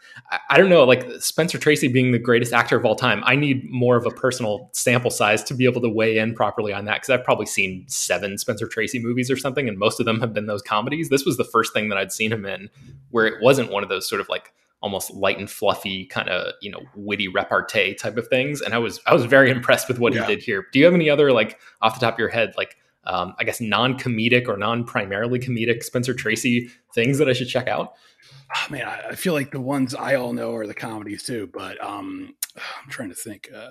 I 0.50 0.56
don't 0.56 0.68
know, 0.68 0.84
like 0.84 1.04
Spencer 1.20 1.58
Tracy 1.58 1.88
being 1.88 2.12
the 2.12 2.18
greatest 2.18 2.52
actor 2.52 2.76
of 2.76 2.84
all 2.84 2.94
time, 2.94 3.22
I 3.24 3.34
need 3.34 3.68
more 3.70 3.96
of 3.96 4.06
a 4.06 4.10
personal 4.10 4.70
sample 4.72 5.10
size 5.10 5.42
to 5.44 5.54
be 5.54 5.64
able 5.64 5.80
to 5.80 5.88
weigh 5.88 6.18
in 6.18 6.34
properly 6.34 6.72
on 6.72 6.84
that 6.84 6.96
because 6.96 7.10
I've 7.10 7.24
probably 7.24 7.46
seen 7.46 7.86
seven 7.88 8.38
Spencer 8.38 8.68
Tracy 8.68 9.00
movies 9.00 9.30
or 9.30 9.36
something, 9.36 9.68
and 9.68 9.78
most 9.78 10.00
of 10.00 10.06
them 10.06 10.20
have 10.20 10.32
been 10.32 10.46
those 10.46 10.62
comedies. 10.62 11.08
This 11.08 11.24
was 11.24 11.36
the 11.36 11.44
first 11.44 11.72
thing 11.72 11.88
that 11.88 11.98
I'd 11.98 12.12
seen 12.12 12.32
him 12.32 12.44
in 12.44 12.70
where 13.10 13.26
it 13.26 13.42
wasn't 13.42 13.72
one 13.72 13.82
of 13.82 13.88
those 13.88 14.08
sort 14.08 14.20
of 14.20 14.28
like 14.28 14.52
almost 14.80 15.12
light 15.12 15.38
and 15.38 15.50
fluffy 15.50 16.06
kind 16.06 16.28
of 16.28 16.52
you 16.62 16.70
know 16.70 16.80
witty 16.94 17.26
repartee 17.26 17.94
type 17.94 18.16
of 18.16 18.28
things 18.28 18.60
and 18.60 18.74
i 18.74 18.78
was 18.78 19.00
i 19.06 19.12
was 19.12 19.24
very 19.24 19.50
impressed 19.50 19.88
with 19.88 19.98
what 19.98 20.14
yeah. 20.14 20.24
he 20.24 20.36
did 20.36 20.44
here 20.44 20.66
do 20.72 20.78
you 20.78 20.84
have 20.84 20.94
any 20.94 21.10
other 21.10 21.32
like 21.32 21.58
off 21.82 21.98
the 21.98 22.06
top 22.06 22.14
of 22.14 22.18
your 22.20 22.28
head 22.28 22.54
like 22.56 22.76
um, 23.08 23.34
I 23.38 23.44
guess 23.44 23.60
non-comedic 23.60 24.48
or 24.48 24.56
non-primarily 24.56 25.40
comedic 25.40 25.82
Spencer 25.82 26.14
Tracy 26.14 26.70
things 26.94 27.18
that 27.18 27.28
I 27.28 27.32
should 27.32 27.48
check 27.48 27.68
out? 27.68 27.94
Oh, 28.54 28.72
man, 28.72 28.86
I 28.86 29.14
feel 29.14 29.34
like 29.34 29.50
the 29.50 29.60
ones 29.60 29.94
I 29.94 30.14
all 30.14 30.32
know 30.32 30.54
are 30.54 30.66
the 30.66 30.74
comedies 30.74 31.22
too, 31.22 31.50
but 31.52 31.82
um, 31.84 32.34
I'm 32.56 32.90
trying 32.90 33.10
to 33.10 33.14
think. 33.14 33.50
Uh, 33.54 33.68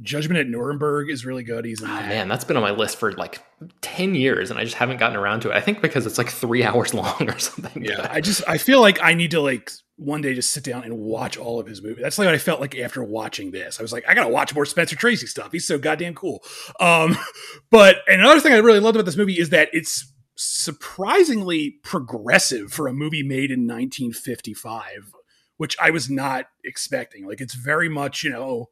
Judgment 0.00 0.40
at 0.40 0.48
Nuremberg 0.48 1.10
is 1.10 1.24
really 1.24 1.42
good. 1.42 1.64
He's 1.64 1.80
in 1.80 1.88
oh, 1.88 1.94
man, 1.94 2.28
that's 2.28 2.44
been 2.44 2.56
on 2.56 2.62
my 2.62 2.70
list 2.70 2.98
for 2.98 3.12
like 3.12 3.40
ten 3.80 4.14
years, 4.14 4.50
and 4.50 4.58
I 4.58 4.64
just 4.64 4.76
haven't 4.76 4.98
gotten 4.98 5.16
around 5.16 5.40
to 5.40 5.50
it. 5.50 5.56
I 5.56 5.60
think 5.60 5.82
because 5.82 6.06
it's 6.06 6.18
like 6.18 6.30
three 6.30 6.64
hours 6.64 6.94
long 6.94 7.28
or 7.28 7.38
something. 7.38 7.84
Yeah, 7.84 8.08
I 8.10 8.20
just 8.20 8.42
I 8.48 8.58
feel 8.58 8.80
like 8.80 8.98
I 9.02 9.14
need 9.14 9.32
to 9.32 9.40
like 9.40 9.70
one 9.96 10.20
day 10.20 10.34
just 10.34 10.50
sit 10.50 10.64
down 10.64 10.84
and 10.84 10.98
watch 10.98 11.36
all 11.36 11.60
of 11.60 11.66
his 11.66 11.82
movies. 11.82 12.02
That's 12.02 12.18
like 12.18 12.26
what 12.26 12.34
I 12.34 12.38
felt 12.38 12.60
like 12.60 12.76
after 12.76 13.04
watching 13.04 13.50
this. 13.50 13.78
I 13.78 13.82
was 13.82 13.92
like, 13.92 14.04
I 14.08 14.14
gotta 14.14 14.30
watch 14.30 14.54
more 14.54 14.66
Spencer 14.66 14.96
Tracy 14.96 15.26
stuff. 15.26 15.52
He's 15.52 15.66
so 15.66 15.78
goddamn 15.78 16.14
cool. 16.14 16.42
Um, 16.80 17.16
but 17.70 17.96
another 18.06 18.40
thing 18.40 18.52
I 18.52 18.58
really 18.58 18.80
loved 18.80 18.96
about 18.96 19.06
this 19.06 19.16
movie 19.16 19.38
is 19.38 19.50
that 19.50 19.68
it's 19.72 20.12
surprisingly 20.34 21.76
progressive 21.82 22.72
for 22.72 22.88
a 22.88 22.92
movie 22.92 23.22
made 23.22 23.50
in 23.50 23.66
1955 23.66 25.12
which 25.62 25.76
I 25.80 25.90
was 25.90 26.10
not 26.10 26.46
expecting. 26.64 27.24
Like 27.24 27.40
it's 27.40 27.54
very 27.54 27.88
much, 27.88 28.24
you 28.24 28.30
know, 28.30 28.70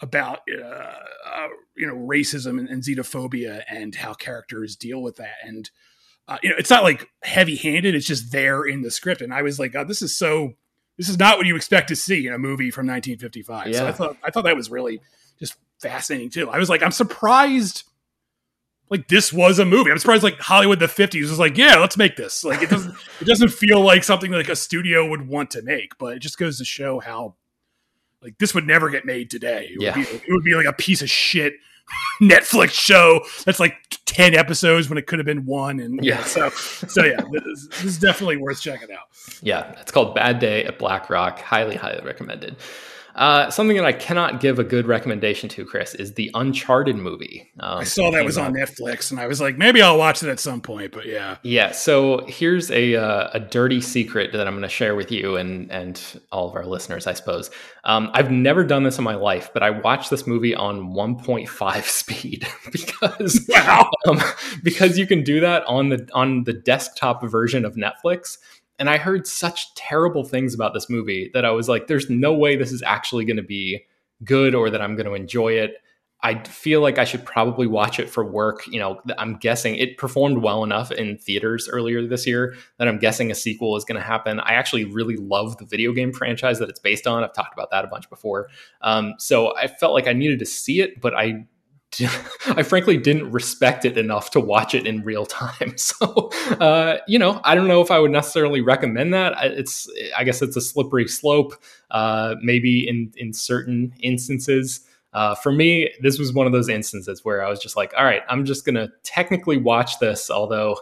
about 0.00 0.42
uh, 0.48 0.64
uh, 0.64 1.48
you 1.76 1.88
know 1.88 1.96
racism 1.96 2.60
and, 2.60 2.68
and, 2.68 2.84
xenophobia 2.84 3.64
and 3.68 3.96
how 3.96 4.14
characters 4.14 4.76
deal 4.76 5.02
with 5.02 5.16
that. 5.16 5.34
And 5.42 5.68
uh, 6.30 6.38
you 6.42 6.50
know, 6.50 6.56
it's 6.58 6.70
not 6.70 6.84
like 6.84 7.10
heavy-handed; 7.22 7.94
it's 7.94 8.06
just 8.06 8.32
there 8.32 8.64
in 8.64 8.82
the 8.82 8.90
script. 8.90 9.20
And 9.20 9.34
I 9.34 9.42
was 9.42 9.58
like, 9.58 9.72
God, 9.72 9.88
this 9.88 10.00
is 10.00 10.16
so. 10.16 10.54
This 10.96 11.08
is 11.08 11.18
not 11.18 11.38
what 11.38 11.46
you 11.46 11.56
expect 11.56 11.88
to 11.88 11.96
see 11.96 12.26
in 12.26 12.34
a 12.34 12.38
movie 12.38 12.70
from 12.70 12.86
1955. 12.86 13.68
Yeah. 13.68 13.78
So 13.78 13.86
I 13.86 13.92
thought 13.92 14.16
I 14.22 14.30
thought 14.30 14.44
that 14.44 14.54
was 14.54 14.70
really 14.70 15.00
just 15.38 15.56
fascinating 15.80 16.28
too. 16.28 16.50
I 16.50 16.58
was 16.58 16.68
like, 16.68 16.82
I'm 16.82 16.90
surprised 16.90 17.84
like 18.90 19.08
this 19.08 19.32
was 19.32 19.58
a 19.58 19.64
movie. 19.64 19.90
I'm 19.90 19.98
surprised 19.98 20.22
like 20.22 20.38
Hollywood 20.40 20.80
the 20.80 20.86
50s 20.86 21.22
was 21.22 21.38
like, 21.38 21.56
yeah, 21.56 21.76
let's 21.76 21.96
make 21.96 22.16
this. 22.16 22.44
Like 22.44 22.62
it 22.62 22.68
doesn't 22.70 22.94
it 23.20 23.24
doesn't 23.24 23.50
feel 23.50 23.80
like 23.80 24.04
something 24.04 24.30
like 24.30 24.48
a 24.48 24.56
studio 24.56 25.08
would 25.08 25.26
want 25.26 25.50
to 25.52 25.62
make, 25.62 25.96
but 25.96 26.16
it 26.16 26.18
just 26.18 26.38
goes 26.38 26.58
to 26.58 26.64
show 26.64 27.00
how 27.00 27.36
like 28.20 28.36
this 28.38 28.54
would 28.54 28.66
never 28.66 28.90
get 28.90 29.06
made 29.06 29.30
today. 29.30 29.70
It, 29.72 29.80
yeah. 29.80 29.96
would, 29.96 30.06
be, 30.06 30.16
it 30.16 30.22
would 30.28 30.44
be 30.44 30.54
like 30.54 30.66
a 30.66 30.72
piece 30.72 31.00
of 31.00 31.08
shit 31.08 31.54
Netflix 32.20 32.70
show 32.70 33.24
that's 33.44 33.60
like 33.60 33.74
10 34.06 34.34
episodes 34.34 34.88
when 34.88 34.98
it 34.98 35.06
could 35.06 35.18
have 35.18 35.26
been 35.26 35.46
one 35.46 35.80
and 35.80 36.04
yeah, 36.04 36.22
so 36.24 36.48
so 36.50 37.04
yeah 37.04 37.20
this, 37.30 37.68
this, 37.68 37.84
is 37.84 37.98
definitely 37.98 38.36
worth 38.36 38.60
checking 38.60 38.92
out. 38.92 39.08
Yeah 39.42 39.74
it's 39.80 39.92
called 39.92 40.14
bad 40.14 40.38
day 40.38 40.64
at 40.64 40.78
black 40.78 41.08
rock. 41.10 41.40
Highly 41.40 41.76
highly 41.76 42.04
recommended 42.04 42.56
uh, 43.14 43.50
something 43.50 43.76
that 43.76 43.86
I 43.86 43.92
cannot 43.92 44.40
give 44.40 44.58
a 44.58 44.64
good 44.64 44.86
recommendation 44.86 45.48
to, 45.50 45.64
Chris, 45.64 45.94
is 45.94 46.14
the 46.14 46.30
Uncharted 46.34 46.96
movie. 46.96 47.50
Um, 47.60 47.78
I 47.78 47.84
saw 47.84 48.10
that 48.10 48.24
was 48.24 48.38
on 48.38 48.54
Netflix, 48.54 49.10
and 49.10 49.20
I 49.20 49.26
was 49.26 49.40
like, 49.40 49.58
maybe 49.58 49.82
I'll 49.82 49.98
watch 49.98 50.22
it 50.22 50.28
at 50.28 50.40
some 50.40 50.60
point. 50.60 50.92
But 50.92 51.06
yeah, 51.06 51.36
yeah. 51.42 51.72
So 51.72 52.24
here's 52.26 52.70
a 52.70 52.96
uh, 52.96 53.30
a 53.32 53.40
dirty 53.40 53.80
secret 53.80 54.32
that 54.32 54.46
I'm 54.46 54.54
going 54.54 54.62
to 54.62 54.68
share 54.68 54.94
with 54.94 55.10
you 55.10 55.36
and 55.36 55.70
and 55.70 56.20
all 56.30 56.48
of 56.48 56.54
our 56.54 56.66
listeners, 56.66 57.06
I 57.06 57.14
suppose. 57.14 57.50
Um, 57.84 58.10
I've 58.12 58.30
never 58.30 58.64
done 58.64 58.82
this 58.82 58.98
in 58.98 59.04
my 59.04 59.14
life, 59.14 59.50
but 59.52 59.62
I 59.62 59.70
watched 59.70 60.10
this 60.10 60.26
movie 60.26 60.54
on 60.54 60.92
1.5 60.92 61.82
speed 61.84 62.46
because 62.72 63.46
wow. 63.48 63.90
um, 64.06 64.20
because 64.62 64.98
you 64.98 65.06
can 65.06 65.22
do 65.24 65.40
that 65.40 65.64
on 65.64 65.88
the 65.88 66.08
on 66.14 66.44
the 66.44 66.52
desktop 66.52 67.22
version 67.24 67.64
of 67.64 67.74
Netflix. 67.74 68.38
And 68.80 68.90
I 68.90 68.96
heard 68.96 69.26
such 69.26 69.74
terrible 69.74 70.24
things 70.24 70.54
about 70.54 70.74
this 70.74 70.88
movie 70.88 71.30
that 71.34 71.44
I 71.44 71.50
was 71.50 71.68
like, 71.68 71.86
there's 71.86 72.08
no 72.08 72.32
way 72.32 72.56
this 72.56 72.72
is 72.72 72.82
actually 72.82 73.26
going 73.26 73.36
to 73.36 73.42
be 73.42 73.84
good 74.24 74.54
or 74.54 74.70
that 74.70 74.80
I'm 74.80 74.96
going 74.96 75.06
to 75.06 75.14
enjoy 75.14 75.52
it. 75.52 75.74
I 76.22 76.42
feel 76.44 76.80
like 76.80 76.98
I 76.98 77.04
should 77.04 77.24
probably 77.24 77.66
watch 77.66 77.98
it 77.98 78.10
for 78.10 78.24
work. 78.24 78.66
You 78.66 78.78
know, 78.78 79.00
I'm 79.18 79.36
guessing 79.36 79.76
it 79.76 79.96
performed 79.96 80.38
well 80.38 80.64
enough 80.64 80.90
in 80.90 81.18
theaters 81.18 81.68
earlier 81.70 82.06
this 82.06 82.26
year 82.26 82.56
that 82.78 82.88
I'm 82.88 82.98
guessing 82.98 83.30
a 83.30 83.34
sequel 83.34 83.76
is 83.76 83.84
going 83.84 84.00
to 84.00 84.06
happen. 84.06 84.40
I 84.40 84.54
actually 84.54 84.84
really 84.84 85.16
love 85.16 85.58
the 85.58 85.64
video 85.64 85.92
game 85.92 86.12
franchise 86.12 86.58
that 86.58 86.68
it's 86.68 86.80
based 86.80 87.06
on. 87.06 87.22
I've 87.22 87.32
talked 87.32 87.54
about 87.54 87.70
that 87.70 87.84
a 87.84 87.88
bunch 87.88 88.08
before. 88.10 88.48
Um, 88.82 89.14
so 89.18 89.56
I 89.56 89.66
felt 89.66 89.94
like 89.94 90.06
I 90.06 90.12
needed 90.12 90.38
to 90.40 90.46
see 90.46 90.80
it, 90.80 91.00
but 91.00 91.14
I 91.14 91.46
I 92.46 92.62
frankly 92.62 92.96
didn't 92.96 93.30
respect 93.30 93.84
it 93.84 93.98
enough 93.98 94.30
to 94.32 94.40
watch 94.40 94.74
it 94.74 94.86
in 94.86 95.02
real 95.02 95.26
time. 95.26 95.74
So, 95.80 96.30
uh, 96.60 96.98
you 97.08 97.18
know, 97.18 97.40
I 97.42 97.54
don't 97.54 97.66
know 97.66 97.80
if 97.80 97.90
I 97.90 97.98
would 97.98 98.10
necessarily 98.10 98.60
recommend 98.60 99.12
that. 99.14 99.34
It's, 99.42 99.88
I 100.16 100.24
guess, 100.24 100.42
it's 100.42 100.56
a 100.56 100.60
slippery 100.60 101.08
slope. 101.08 101.54
Uh, 101.90 102.36
maybe 102.42 102.86
in 102.86 103.12
in 103.16 103.32
certain 103.32 103.92
instances. 104.00 104.80
Uh, 105.12 105.34
for 105.34 105.50
me, 105.50 105.90
this 106.00 106.18
was 106.18 106.32
one 106.32 106.46
of 106.46 106.52
those 106.52 106.68
instances 106.68 107.24
where 107.24 107.44
I 107.44 107.50
was 107.50 107.58
just 107.58 107.76
like, 107.76 107.92
all 107.96 108.04
right, 108.04 108.22
I'm 108.28 108.44
just 108.44 108.64
gonna 108.64 108.88
technically 109.02 109.56
watch 109.56 109.98
this, 109.98 110.30
although. 110.30 110.76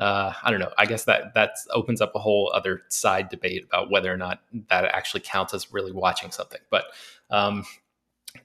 Uh, 0.00 0.32
I 0.42 0.50
don't 0.50 0.58
know. 0.58 0.72
I 0.76 0.86
guess 0.86 1.04
that 1.04 1.34
that 1.34 1.50
opens 1.72 2.00
up 2.00 2.12
a 2.16 2.18
whole 2.18 2.50
other 2.52 2.82
side 2.88 3.28
debate 3.28 3.64
about 3.64 3.92
whether 3.92 4.12
or 4.12 4.16
not 4.16 4.40
that 4.68 4.86
actually 4.86 5.20
counts 5.20 5.54
as 5.54 5.72
really 5.72 5.92
watching 5.92 6.32
something. 6.32 6.60
But 6.68 6.86
um, 7.30 7.64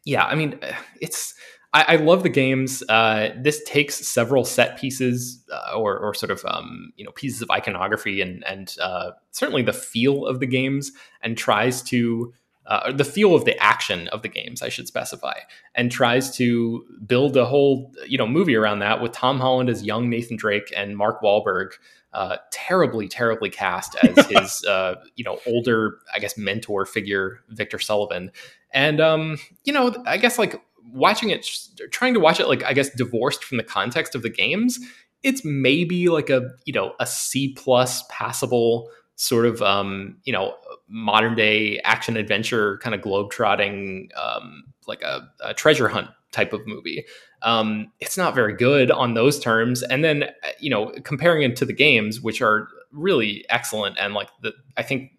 yeah, 0.05 0.25
I 0.25 0.36
mean, 0.36 0.60
it's 1.01 1.34
I, 1.73 1.86
I 1.89 1.95
love 1.97 2.23
the 2.23 2.29
games. 2.29 2.84
Uh, 2.89 3.29
this 3.38 3.63
takes 3.63 3.95
several 3.95 4.43
set 4.43 4.79
pieces 4.79 5.43
uh, 5.51 5.77
or, 5.77 5.97
or, 5.99 6.13
sort 6.13 6.32
of 6.32 6.43
um, 6.45 6.91
you 6.95 7.05
know 7.05 7.12
pieces 7.12 7.41
of 7.41 7.51
iconography 7.51 8.21
and 8.21 8.43
and 8.45 8.75
uh, 8.82 9.12
certainly 9.32 9.62
the 9.62 9.73
feel 9.73 10.25
of 10.25 10.39
the 10.39 10.47
games 10.47 10.91
and 11.21 11.38
tries 11.38 11.82
to 11.84 12.34
uh, 12.65 12.91
the 12.91 13.03
feel 13.03 13.34
of 13.34 13.45
the 13.45 13.58
action 13.58 14.08
of 14.10 14.21
the 14.21 14.27
games, 14.27 14.62
I 14.62 14.69
should 14.69 14.88
specify, 14.88 15.34
and 15.73 15.91
tries 15.91 16.36
to 16.38 16.86
build 17.05 17.36
a 17.36 17.45
whole 17.45 17.91
you 18.08 18.17
know 18.17 18.27
movie 18.27 18.55
around 18.55 18.79
that 18.79 19.01
with 19.01 19.12
Tom 19.12 19.39
Holland 19.39 19.69
as 19.69 19.84
young 19.84 20.10
Nathan 20.10 20.38
Drake 20.38 20.71
and 20.75 20.95
Mark 20.95 21.21
Wahlberg, 21.21 21.71
uh, 22.13 22.38
terribly, 22.51 23.08
terribly 23.08 23.49
cast 23.49 23.95
as 24.03 24.25
his 24.29 24.63
uh, 24.65 24.95
you 25.15 25.23
know 25.23 25.39
older, 25.47 25.99
I 26.13 26.19
guess, 26.19 26.38
mentor 26.38 26.86
figure 26.86 27.39
Victor 27.49 27.79
Sullivan, 27.79 28.32
and 28.71 29.01
um, 29.01 29.38
you 29.63 29.73
know, 29.73 29.95
I 30.05 30.17
guess 30.17 30.38
like 30.38 30.62
watching 30.93 31.30
it, 31.30 31.47
trying 31.91 32.13
to 32.13 32.19
watch 32.19 32.39
it 32.39 32.47
like 32.47 32.63
I 32.63 32.73
guess 32.73 32.89
divorced 32.89 33.43
from 33.43 33.58
the 33.58 33.63
context 33.63 34.15
of 34.15 34.21
the 34.21 34.30
games, 34.30 34.80
it's 35.23 35.43
maybe 35.43 36.10
like 36.10 36.30
a 36.30 36.49
you 36.65 36.73
know 36.73 36.93
a 36.99 37.06
C 37.06 37.54
plus 37.54 38.04
passable 38.10 38.89
sort 39.15 39.45
of 39.45 39.62
um, 39.62 40.17
you 40.23 40.34
know 40.34 40.56
modern 40.88 41.36
day 41.36 41.80
action 41.80 42.17
adventure 42.17 42.78
kind 42.80 42.95
of 42.95 43.02
globetrotting 43.02 44.10
um, 44.17 44.63
like 44.88 45.02
a, 45.02 45.30
a 45.43 45.54
treasure 45.54 45.88
hunt 45.88 46.10
type 46.32 46.54
of 46.54 46.65
movie. 46.67 47.06
Um, 47.41 47.91
it's 47.99 48.17
not 48.17 48.36
very 48.36 48.54
good 48.54 48.91
on 48.91 49.13
those 49.13 49.39
terms. 49.39 49.82
And 49.84 50.04
then, 50.04 50.25
you 50.60 50.69
know, 50.69 50.93
comparing 51.04 51.43
it 51.43 51.56
to 51.58 51.65
the 51.65 51.73
games, 51.73 52.21
which 52.21 52.41
are 52.41 52.67
really 52.91 53.45
excellent, 53.49 53.97
and 53.99 54.13
like 54.13 54.30
the, 54.41 54.54
I 54.78 54.84
think 54.84 55.12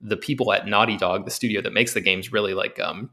the 0.00 0.16
people 0.16 0.52
at 0.52 0.66
Naughty 0.66 0.96
Dog, 0.96 1.24
the 1.24 1.30
studio 1.30 1.60
that 1.60 1.72
makes 1.72 1.94
the 1.94 2.00
games, 2.00 2.32
really 2.32 2.54
like 2.54 2.80
um, 2.80 3.10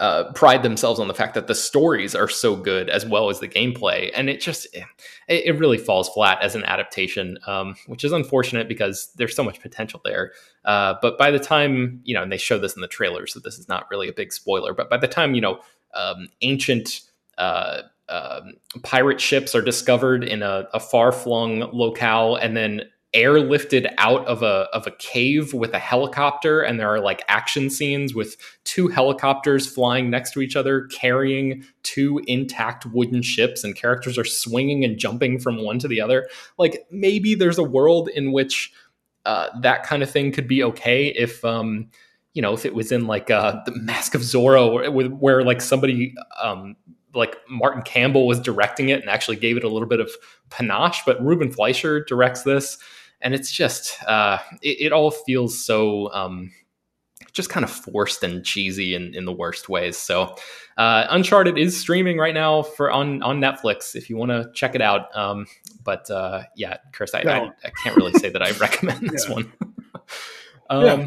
uh, 0.00 0.32
pride 0.32 0.62
themselves 0.62 1.00
on 1.00 1.08
the 1.08 1.14
fact 1.14 1.34
that 1.34 1.48
the 1.48 1.54
stories 1.54 2.14
are 2.14 2.28
so 2.28 2.54
good 2.54 2.88
as 2.88 3.04
well 3.04 3.30
as 3.30 3.40
the 3.40 3.48
gameplay, 3.48 4.10
and 4.14 4.30
it 4.30 4.40
just 4.40 4.66
it, 4.74 4.84
it 5.28 5.58
really 5.58 5.78
falls 5.78 6.08
flat 6.10 6.40
as 6.40 6.54
an 6.54 6.64
adaptation, 6.64 7.38
um, 7.46 7.74
which 7.86 8.04
is 8.04 8.12
unfortunate 8.12 8.68
because 8.68 9.10
there's 9.16 9.34
so 9.34 9.42
much 9.42 9.60
potential 9.60 10.00
there. 10.04 10.32
Uh, 10.64 10.94
but 11.02 11.18
by 11.18 11.30
the 11.30 11.38
time 11.38 12.00
you 12.04 12.14
know, 12.14 12.22
and 12.22 12.30
they 12.30 12.38
show 12.38 12.58
this 12.58 12.76
in 12.76 12.80
the 12.80 12.88
trailer, 12.88 13.26
so 13.26 13.40
this 13.40 13.58
is 13.58 13.68
not 13.68 13.90
really 13.90 14.08
a 14.08 14.12
big 14.12 14.32
spoiler. 14.32 14.72
But 14.72 14.88
by 14.88 14.98
the 14.98 15.08
time 15.08 15.34
you 15.34 15.40
know, 15.40 15.60
um, 15.94 16.28
ancient 16.42 17.00
uh, 17.36 17.82
um, 18.08 18.54
pirate 18.84 19.20
ships 19.20 19.54
are 19.54 19.62
discovered 19.62 20.22
in 20.22 20.42
a, 20.42 20.68
a 20.72 20.80
far 20.80 21.10
flung 21.10 21.68
locale, 21.72 22.36
and 22.36 22.56
then 22.56 22.82
airlifted 23.14 23.90
out 23.96 24.26
of 24.26 24.42
a 24.42 24.68
of 24.74 24.86
a 24.86 24.90
cave 24.92 25.54
with 25.54 25.72
a 25.72 25.78
helicopter 25.78 26.60
and 26.60 26.78
there 26.78 26.90
are 26.90 27.00
like 27.00 27.22
action 27.26 27.70
scenes 27.70 28.14
with 28.14 28.36
two 28.64 28.88
helicopters 28.88 29.66
flying 29.66 30.10
next 30.10 30.32
to 30.32 30.42
each 30.42 30.56
other 30.56 30.82
carrying 30.88 31.64
two 31.82 32.20
intact 32.26 32.84
wooden 32.84 33.22
ships 33.22 33.64
and 33.64 33.74
characters 33.74 34.18
are 34.18 34.26
swinging 34.26 34.84
and 34.84 34.98
jumping 34.98 35.38
from 35.38 35.64
one 35.64 35.78
to 35.78 35.88
the 35.88 36.02
other. 36.02 36.28
Like 36.58 36.86
maybe 36.90 37.34
there's 37.34 37.56
a 37.56 37.62
world 37.62 38.10
in 38.10 38.30
which 38.32 38.70
uh, 39.24 39.48
that 39.60 39.84
kind 39.84 40.02
of 40.02 40.10
thing 40.10 40.30
could 40.30 40.46
be 40.46 40.62
okay 40.62 41.06
if 41.08 41.42
um 41.46 41.88
you 42.34 42.42
know 42.42 42.52
if 42.52 42.66
it 42.66 42.74
was 42.74 42.92
in 42.92 43.06
like 43.06 43.30
uh 43.30 43.56
the 43.64 43.72
mask 43.72 44.14
of 44.14 44.20
zorro 44.20 44.92
where, 44.92 45.08
where 45.08 45.42
like 45.44 45.62
somebody 45.62 46.14
um 46.42 46.76
like 47.14 47.36
Martin 47.48 47.82
Campbell 47.82 48.26
was 48.26 48.38
directing 48.38 48.90
it 48.90 49.00
and 49.00 49.08
actually 49.08 49.36
gave 49.36 49.56
it 49.56 49.64
a 49.64 49.68
little 49.68 49.88
bit 49.88 49.98
of 49.98 50.10
panache, 50.50 51.02
but 51.06 51.22
Ruben 51.24 51.50
Fleischer 51.50 52.04
directs 52.04 52.42
this 52.42 52.78
and 53.20 53.34
it's 53.34 53.50
just 53.50 54.02
uh, 54.04 54.38
it, 54.62 54.80
it, 54.80 54.92
all 54.92 55.10
feels 55.10 55.58
so 55.58 56.12
um, 56.12 56.52
just 57.32 57.50
kind 57.50 57.64
of 57.64 57.70
forced 57.70 58.22
and 58.22 58.44
cheesy 58.44 58.94
in, 58.94 59.14
in 59.14 59.24
the 59.24 59.32
worst 59.32 59.68
ways. 59.68 59.96
So 59.96 60.36
uh, 60.76 61.06
Uncharted 61.10 61.58
is 61.58 61.78
streaming 61.78 62.18
right 62.18 62.34
now 62.34 62.62
for 62.62 62.90
on 62.90 63.22
on 63.22 63.40
Netflix 63.40 63.94
if 63.96 64.08
you 64.08 64.16
want 64.16 64.30
to 64.30 64.50
check 64.54 64.74
it 64.74 64.82
out. 64.82 65.14
Um, 65.16 65.46
but 65.84 66.10
uh, 66.10 66.42
yeah, 66.56 66.78
Chris, 66.92 67.14
I, 67.14 67.20
I, 67.20 67.50
I, 67.64 67.70
can't 67.82 67.96
really 67.96 68.12
say 68.12 68.30
that 68.30 68.42
I 68.42 68.50
recommend 68.60 69.08
this 69.08 69.28
one. 69.28 69.52
um, 70.70 70.84
yeah. 70.84 71.06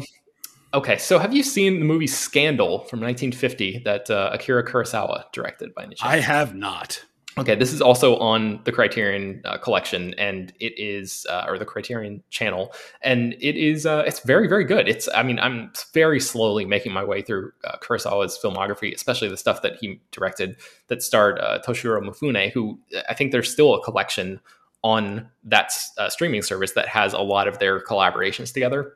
Okay, 0.74 0.96
so 0.96 1.18
have 1.18 1.34
you 1.34 1.42
seen 1.42 1.80
the 1.80 1.84
movie 1.84 2.06
Scandal 2.06 2.78
from 2.84 3.00
1950 3.00 3.82
that 3.84 4.10
uh, 4.10 4.30
Akira 4.32 4.64
Kurosawa 4.66 5.30
directed 5.30 5.74
by 5.74 5.82
any 5.82 5.94
chance? 5.94 6.10
I 6.10 6.16
have 6.16 6.54
not. 6.54 7.04
Okay, 7.38 7.54
this 7.54 7.72
is 7.72 7.80
also 7.80 8.18
on 8.18 8.60
the 8.64 8.72
Criterion 8.72 9.40
uh, 9.46 9.56
collection, 9.56 10.12
and 10.18 10.52
it 10.60 10.78
is, 10.78 11.26
uh, 11.30 11.46
or 11.48 11.58
the 11.58 11.64
Criterion 11.64 12.22
channel, 12.28 12.74
and 13.00 13.32
it 13.40 13.56
is, 13.56 13.86
uh, 13.86 14.04
it's 14.06 14.20
very, 14.20 14.46
very 14.48 14.64
good. 14.64 14.86
It's, 14.86 15.08
I 15.14 15.22
mean, 15.22 15.38
I'm 15.38 15.72
very 15.94 16.20
slowly 16.20 16.66
making 16.66 16.92
my 16.92 17.02
way 17.02 17.22
through 17.22 17.52
uh, 17.64 17.78
Kurosawa's 17.78 18.38
filmography, 18.42 18.94
especially 18.94 19.28
the 19.28 19.38
stuff 19.38 19.62
that 19.62 19.76
he 19.80 19.98
directed 20.10 20.56
that 20.88 21.02
starred 21.02 21.38
uh, 21.38 21.60
Toshiro 21.66 22.06
Mifune, 22.06 22.52
who 22.52 22.78
I 23.08 23.14
think 23.14 23.32
there's 23.32 23.50
still 23.50 23.74
a 23.74 23.82
collection 23.82 24.38
on 24.84 25.26
that 25.44 25.72
uh, 25.96 26.10
streaming 26.10 26.42
service 26.42 26.72
that 26.72 26.88
has 26.88 27.14
a 27.14 27.20
lot 27.20 27.48
of 27.48 27.58
their 27.58 27.80
collaborations 27.80 28.52
together. 28.52 28.94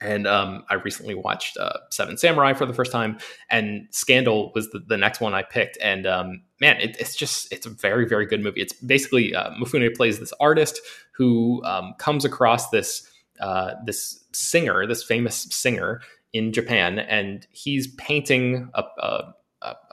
And 0.00 0.26
um, 0.26 0.64
I 0.68 0.74
recently 0.74 1.14
watched 1.14 1.56
uh, 1.56 1.78
Seven 1.90 2.16
Samurai 2.16 2.52
for 2.52 2.66
the 2.66 2.74
first 2.74 2.92
time, 2.92 3.18
and 3.50 3.86
Scandal 3.90 4.52
was 4.54 4.70
the, 4.70 4.80
the 4.80 4.96
next 4.96 5.20
one 5.20 5.34
I 5.34 5.42
picked. 5.42 5.78
And 5.80 6.06
um, 6.06 6.42
man, 6.60 6.80
it, 6.80 6.96
it's 6.98 7.14
just 7.14 7.52
it's 7.52 7.66
a 7.66 7.70
very 7.70 8.06
very 8.06 8.26
good 8.26 8.42
movie. 8.42 8.60
It's 8.60 8.72
basically 8.72 9.34
uh, 9.34 9.50
Mifune 9.52 9.94
plays 9.94 10.18
this 10.18 10.32
artist 10.40 10.80
who 11.16 11.62
um, 11.64 11.94
comes 11.98 12.24
across 12.24 12.70
this 12.70 13.08
uh, 13.40 13.74
this 13.84 14.24
singer, 14.32 14.86
this 14.86 15.02
famous 15.02 15.46
singer 15.50 16.00
in 16.32 16.52
Japan, 16.52 16.98
and 16.98 17.46
he's 17.50 17.86
painting 17.94 18.70
a, 18.74 18.84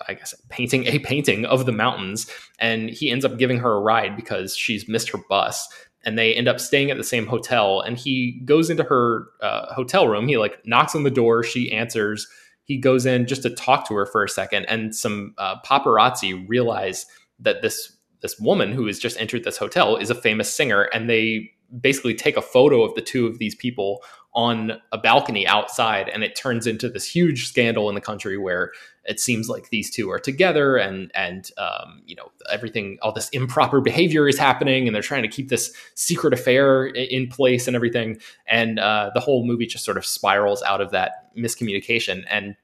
guess 0.10 0.34
painting 0.49 0.86
a 0.86 0.99
painting 0.99 1.45
of 1.45 1.65
the 1.65 1.71
mountains, 1.71 2.30
and 2.60 2.89
he 2.89 3.12
ends 3.12 3.23
up 3.25 3.38
giving 3.38 3.60
her 3.60 3.73
a 3.73 3.80
ride 3.80 4.15
because 4.15 4.56
she's 4.56 4.88
missed 4.88 5.10
her 5.12 5.19
bus 5.30 5.67
and 6.04 6.18
they 6.18 6.34
end 6.34 6.48
up 6.48 6.60
staying 6.60 6.92
at 6.92 6.98
the 6.98 7.04
same 7.04 7.28
hotel 7.28 7.82
and 7.82 7.98
he 7.98 8.42
goes 8.46 8.70
into 8.70 8.84
her 8.84 9.28
uh, 9.42 9.74
hotel 9.74 10.08
room. 10.08 10.28
He 10.28 10.38
like 10.38 10.66
knocks 10.66 10.96
on 10.96 11.04
the 11.04 11.12
door. 11.12 11.44
She 11.44 11.72
answers. 11.72 12.28
He 12.64 12.78
goes 12.78 13.06
in 13.06 13.28
just 13.28 13.44
to 13.44 13.50
talk 13.50 13.88
to 13.88 13.96
her 13.96 14.06
for 14.06 14.24
a 14.24 14.30
second 14.30 14.66
and 14.66 14.96
some 14.96 15.34
uh, 15.38 15.60
paparazzi 15.62 16.48
realize 16.48 17.06
that 17.40 17.62
this 17.62 17.98
this 18.22 18.40
woman 18.40 18.72
who 18.72 18.86
has 18.86 19.00
just 19.00 19.20
entered 19.20 19.44
this 19.44 19.58
hotel 19.58 19.98
is 19.98 20.10
a 20.10 20.16
famous 20.16 20.54
singer 20.54 20.84
and 20.94 21.10
they 21.10 21.52
basically 21.80 22.14
take 22.14 22.38
a 22.38 22.42
photo 22.42 22.84
of 22.84 22.94
the 22.96 23.02
two 23.02 23.26
of 23.26 23.40
these 23.40 23.56
people 23.56 24.04
on 24.34 24.74
a 24.91 24.98
balcony 24.98 25.46
outside 25.46 26.08
and 26.08 26.24
it 26.24 26.36
turns 26.36 26.65
into 26.65 26.88
this 26.89 27.06
huge 27.06 27.48
scandal 27.48 27.89
in 27.89 27.96
the 27.96 28.02
country 28.02 28.38
where 28.38 28.72
it 29.06 29.20
seems 29.20 29.50
like 29.50 29.70
these 29.70 29.89
two 29.89 30.10
are 30.10 30.20
together 30.20 30.78
and 30.78 31.12
and 31.15 31.52
um, 31.58 32.02
you 32.06 32.15
know 32.15 32.32
everything 32.50 32.98
all 33.02 33.12
this 33.12 33.30
improper 33.30 33.82
behavior 33.82 34.28
is 34.28 34.38
happening 34.38 34.88
and 34.88 34.96
they're 34.96 35.02
trying 35.02 35.24
to 35.24 35.28
keep 35.28 35.50
this 35.50 35.74
secret 35.96 36.34
affair 36.34 36.86
in 36.86 37.28
place 37.28 37.67
and 37.67 37.76
everything. 37.76 38.20
And 38.48 38.80
uh, 38.80 39.12
the 39.13 39.20
whole 39.20 39.46
movie 39.46 39.65
just 39.65 39.86
sort 39.86 39.98
of 39.98 40.06
spirals 40.06 40.62
out 40.63 40.82
of 40.82 40.91
that 40.91 41.36
miscommunication. 41.36 42.24
And 42.30 42.56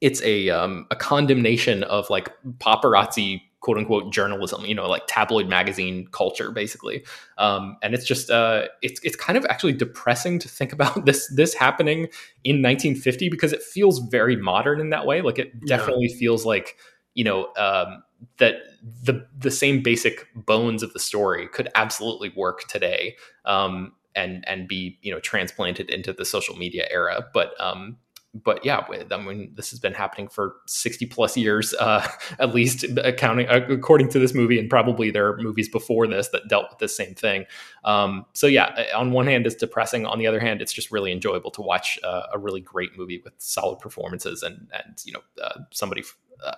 it's 0.00 0.22
a 0.22 0.50
um, 0.50 0.86
a 0.90 0.96
condemnation 0.96 1.82
of 1.84 2.08
like 2.10 2.30
paparazzi 2.58 3.42
quote 3.60 3.76
unquote 3.76 4.12
journalism, 4.12 4.64
you 4.64 4.74
know, 4.74 4.88
like 4.88 5.02
tabloid 5.06 5.48
magazine 5.48 6.08
culture, 6.12 6.50
basically. 6.50 7.04
Um, 7.38 7.76
and 7.82 7.94
it's 7.94 8.06
just 8.06 8.30
uh, 8.30 8.64
it's 8.82 9.00
it's 9.02 9.16
kind 9.16 9.36
of 9.36 9.44
actually 9.46 9.74
depressing 9.74 10.38
to 10.40 10.48
think 10.48 10.72
about 10.80 11.04
this 11.04 11.28
this 11.28 11.54
happening 11.54 12.08
in 12.44 12.62
1950 12.62 13.28
because 13.28 13.52
it 13.52 13.62
feels 13.62 13.98
very 13.98 14.36
modern 14.36 14.80
in 14.80 14.90
that 14.90 15.06
way. 15.06 15.22
Like 15.22 15.38
it 15.38 15.66
definitely 15.66 16.08
yeah. 16.10 16.18
feels 16.18 16.46
like 16.46 16.76
you 17.14 17.24
know 17.24 17.52
um, 17.56 18.02
that 18.38 18.56
the 19.02 19.26
the 19.38 19.50
same 19.50 19.82
basic 19.82 20.26
bones 20.34 20.82
of 20.82 20.92
the 20.92 21.00
story 21.00 21.46
could 21.48 21.68
absolutely 21.74 22.32
work 22.36 22.66
today. 22.68 23.16
Um, 23.44 23.92
and 24.16 24.44
and 24.48 24.66
be 24.66 24.98
you 25.02 25.12
know 25.12 25.20
transplanted 25.20 25.88
into 25.88 26.12
the 26.12 26.24
social 26.24 26.56
media 26.56 26.84
era, 26.90 27.24
but 27.32 27.58
um, 27.60 27.96
but 28.32 28.64
yeah, 28.64 28.84
I 29.10 29.16
mean, 29.16 29.52
this 29.54 29.70
has 29.70 29.80
been 29.80 29.92
happening 29.92 30.28
for 30.28 30.56
60 30.66 31.06
plus 31.06 31.36
years, 31.36 31.74
uh, 31.80 32.06
at 32.38 32.54
least 32.54 32.84
accounting 32.98 33.48
according 33.48 34.08
to 34.10 34.18
this 34.18 34.34
movie, 34.34 34.58
and 34.58 34.70
probably 34.70 35.10
there 35.10 35.26
are 35.28 35.36
movies 35.38 35.68
before 35.68 36.06
this 36.06 36.28
that 36.28 36.48
dealt 36.48 36.66
with 36.70 36.78
the 36.78 36.88
same 36.88 37.14
thing. 37.14 37.44
Um, 37.84 38.26
so 38.32 38.46
yeah, 38.46 38.84
on 38.94 39.10
one 39.10 39.26
hand, 39.26 39.46
it's 39.46 39.56
depressing. 39.56 40.06
On 40.06 40.18
the 40.18 40.26
other 40.26 40.40
hand, 40.40 40.62
it's 40.62 40.72
just 40.72 40.90
really 40.90 41.12
enjoyable 41.12 41.50
to 41.52 41.62
watch 41.62 41.98
uh, 42.04 42.22
a 42.32 42.38
really 42.38 42.60
great 42.60 42.96
movie 42.96 43.20
with 43.24 43.34
solid 43.38 43.78
performances 43.80 44.42
and 44.42 44.68
and 44.72 45.02
you 45.04 45.12
know 45.12 45.22
uh, 45.42 45.60
somebody 45.70 46.02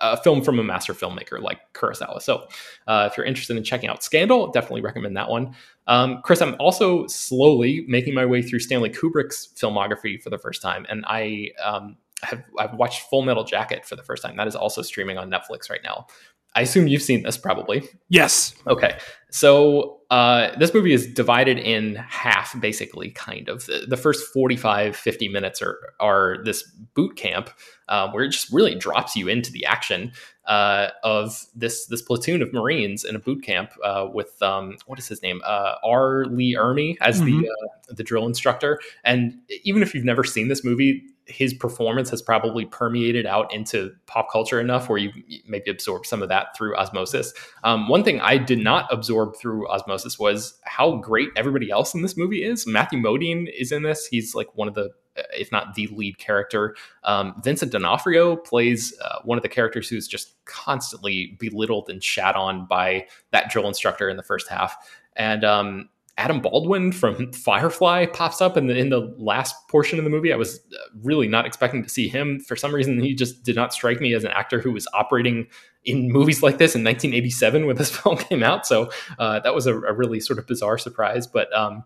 a 0.01 0.17
film 0.17 0.41
from 0.41 0.59
a 0.59 0.63
master 0.63 0.93
filmmaker 0.93 1.41
like 1.41 1.59
Kurosawa. 1.73 2.21
So, 2.21 2.47
uh, 2.87 3.09
if 3.11 3.17
you're 3.17 3.25
interested 3.25 3.57
in 3.57 3.63
checking 3.63 3.89
out 3.89 4.03
Scandal, 4.03 4.51
definitely 4.51 4.81
recommend 4.81 5.17
that 5.17 5.29
one. 5.29 5.55
Um, 5.87 6.21
Chris, 6.23 6.41
I'm 6.41 6.55
also 6.59 7.07
slowly 7.07 7.85
making 7.87 8.13
my 8.13 8.25
way 8.25 8.41
through 8.41 8.59
Stanley 8.59 8.89
Kubrick's 8.89 9.49
filmography 9.55 10.21
for 10.21 10.29
the 10.29 10.37
first 10.37 10.61
time, 10.61 10.85
and 10.89 11.03
I 11.07 11.49
um, 11.63 11.97
have 12.21 12.43
I've 12.57 12.73
watched 12.75 13.09
Full 13.09 13.21
Metal 13.23 13.43
Jacket 13.43 13.85
for 13.85 13.95
the 13.95 14.03
first 14.03 14.23
time. 14.23 14.37
That 14.37 14.47
is 14.47 14.55
also 14.55 14.81
streaming 14.81 15.17
on 15.17 15.29
Netflix 15.29 15.69
right 15.69 15.81
now. 15.83 16.07
I 16.55 16.61
assume 16.61 16.87
you've 16.87 17.01
seen 17.01 17.23
this 17.23 17.37
probably. 17.37 17.83
Yes. 18.09 18.53
Okay. 18.67 18.97
So 19.33 20.01
uh, 20.11 20.55
this 20.59 20.75
movie 20.75 20.93
is 20.93 21.11
divided 21.11 21.57
in 21.57 21.95
half, 21.95 22.59
basically, 22.61 23.09
kind 23.09 23.49
of. 23.49 23.65
The, 23.65 23.87
the, 23.89 23.97
first 23.97 24.31
45, 24.31 24.95
50 24.95 25.27
minutes 25.27 25.59
are, 25.59 25.79
are 25.99 26.37
this 26.45 26.61
boot 26.93 27.15
camp 27.15 27.49
uh, 27.89 28.11
where 28.11 28.23
it 28.23 28.29
just 28.29 28.53
really 28.53 28.75
drops 28.75 29.15
you 29.15 29.27
into 29.27 29.51
the 29.51 29.65
action 29.65 30.11
uh, 30.45 30.89
of 31.03 31.47
this 31.55 31.87
this 31.87 32.03
platoon 32.03 32.43
of 32.43 32.53
Marines 32.53 33.03
in 33.03 33.15
a 33.15 33.19
boot 33.19 33.41
camp 33.41 33.71
uh, 33.83 34.07
with, 34.13 34.39
um, 34.43 34.77
what 34.85 34.99
is 34.99 35.07
his 35.07 35.23
name? 35.23 35.41
Uh, 35.43 35.75
R. 35.83 36.25
Lee 36.25 36.55
Ermey 36.55 36.95
as 37.01 37.19
mm-hmm. 37.19 37.41
the, 37.41 37.49
uh, 37.49 37.93
the 37.95 38.03
drill 38.03 38.27
instructor. 38.27 38.79
And 39.03 39.39
even 39.63 39.81
if 39.81 39.95
you've 39.95 40.05
never 40.05 40.23
seen 40.23 40.47
this 40.47 40.63
movie, 40.63 41.01
his 41.25 41.53
performance 41.53 42.09
has 42.09 42.21
probably 42.21 42.65
permeated 42.65 43.25
out 43.25 43.53
into 43.53 43.91
pop 44.07 44.31
culture 44.31 44.59
enough 44.59 44.89
where 44.89 44.97
you 44.97 45.11
maybe 45.47 45.71
absorb 45.71 46.05
some 46.05 46.21
of 46.21 46.29
that 46.29 46.55
through 46.55 46.75
osmosis. 46.75 47.33
Um, 47.63 47.87
one 47.87 48.03
thing 48.03 48.19
I 48.19 48.37
did 48.37 48.59
not 48.59 48.91
absorb 48.91 49.22
through 49.31 49.67
osmosis 49.69 50.19
was 50.19 50.59
how 50.63 50.97
great 50.97 51.29
everybody 51.35 51.71
else 51.71 51.93
in 51.93 52.01
this 52.01 52.17
movie 52.17 52.43
is. 52.43 52.67
Matthew 52.67 52.99
Modine 52.99 53.47
is 53.57 53.71
in 53.71 53.83
this. 53.83 54.07
He's 54.07 54.35
like 54.35 54.55
one 54.55 54.67
of 54.67 54.73
the, 54.73 54.89
if 55.37 55.51
not 55.51 55.75
the 55.75 55.87
lead 55.87 56.17
character. 56.17 56.75
Um, 57.03 57.35
Vincent 57.43 57.71
D'Onofrio 57.71 58.35
plays 58.35 58.93
uh, 58.99 59.19
one 59.23 59.37
of 59.37 59.43
the 59.43 59.49
characters 59.49 59.87
who's 59.87 60.07
just 60.07 60.43
constantly 60.45 61.37
belittled 61.39 61.89
and 61.89 62.03
shat 62.03 62.35
on 62.35 62.65
by 62.65 63.07
that 63.31 63.49
drill 63.49 63.67
instructor 63.67 64.09
in 64.09 64.17
the 64.17 64.23
first 64.23 64.49
half. 64.49 64.75
And 65.15 65.43
um, 65.45 65.89
Adam 66.17 66.41
Baldwin 66.41 66.91
from 66.91 67.31
Firefly 67.33 68.05
pops 68.07 68.39
up 68.39 68.55
in 68.55 68.67
the 68.67 68.77
in 68.77 68.89
the 68.89 69.13
last 69.17 69.55
portion 69.67 69.97
of 69.97 70.03
the 70.03 70.11
movie. 70.11 70.31
I 70.31 70.35
was 70.35 70.59
uh, 70.59 70.77
really 71.01 71.27
not 71.27 71.47
expecting 71.47 71.81
to 71.81 71.89
see 71.89 72.07
him. 72.07 72.39
For 72.39 72.55
some 72.55 72.73
reason, 72.73 72.99
he 72.99 73.15
just 73.15 73.43
did 73.43 73.55
not 73.55 73.73
strike 73.73 73.99
me 73.99 74.13
as 74.13 74.23
an 74.23 74.31
actor 74.31 74.61
who 74.61 74.71
was 74.71 74.87
operating 74.93 75.47
in 75.85 76.11
movies 76.11 76.43
like 76.43 76.59
this 76.59 76.75
in 76.75 76.83
1987 76.83 77.65
when 77.65 77.77
this 77.77 77.89
film 77.97 78.17
came 78.17 78.43
out. 78.43 78.67
So 78.67 78.91
uh, 79.17 79.39
that 79.39 79.55
was 79.55 79.65
a, 79.65 79.75
a, 79.75 79.93
really 79.93 80.19
sort 80.19 80.39
of 80.39 80.47
bizarre 80.47 80.77
surprise. 80.77 81.25
But 81.25 81.53
um, 81.53 81.83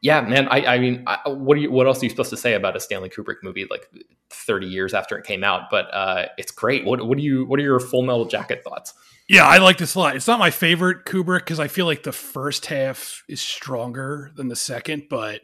yeah, 0.00 0.20
man, 0.20 0.48
I, 0.48 0.74
I 0.74 0.78
mean, 0.78 1.02
I, 1.06 1.28
what 1.28 1.58
you, 1.58 1.70
what 1.70 1.86
else 1.86 2.02
are 2.02 2.04
you 2.04 2.10
supposed 2.10 2.30
to 2.30 2.36
say 2.36 2.54
about 2.54 2.76
a 2.76 2.80
Stanley 2.80 3.08
Kubrick 3.08 3.36
movie 3.42 3.66
like 3.70 3.90
30 4.30 4.66
years 4.66 4.94
after 4.94 5.16
it 5.16 5.24
came 5.24 5.42
out? 5.42 5.70
But 5.70 5.92
uh, 5.92 6.26
it's 6.36 6.50
great. 6.50 6.84
What 6.84 7.06
what 7.06 7.16
do 7.16 7.24
you 7.24 7.46
what 7.46 7.58
are 7.58 7.62
your 7.62 7.80
Full 7.80 8.02
Metal 8.02 8.26
Jacket 8.26 8.62
thoughts? 8.62 8.92
Yeah, 9.28 9.46
I 9.46 9.58
like 9.58 9.78
this 9.78 9.94
a 9.94 9.98
lot. 9.98 10.14
It's 10.14 10.28
not 10.28 10.38
my 10.38 10.50
favorite 10.50 11.04
Kubrick 11.04 11.40
because 11.40 11.58
I 11.58 11.66
feel 11.66 11.86
like 11.86 12.04
the 12.04 12.12
first 12.12 12.66
half 12.66 13.24
is 13.28 13.40
stronger 13.40 14.30
than 14.36 14.48
the 14.48 14.56
second, 14.56 15.04
but 15.10 15.40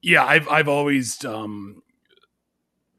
yeah, 0.00 0.24
I've 0.24 0.48
I've 0.48 0.68
always 0.68 1.24
um, 1.24 1.82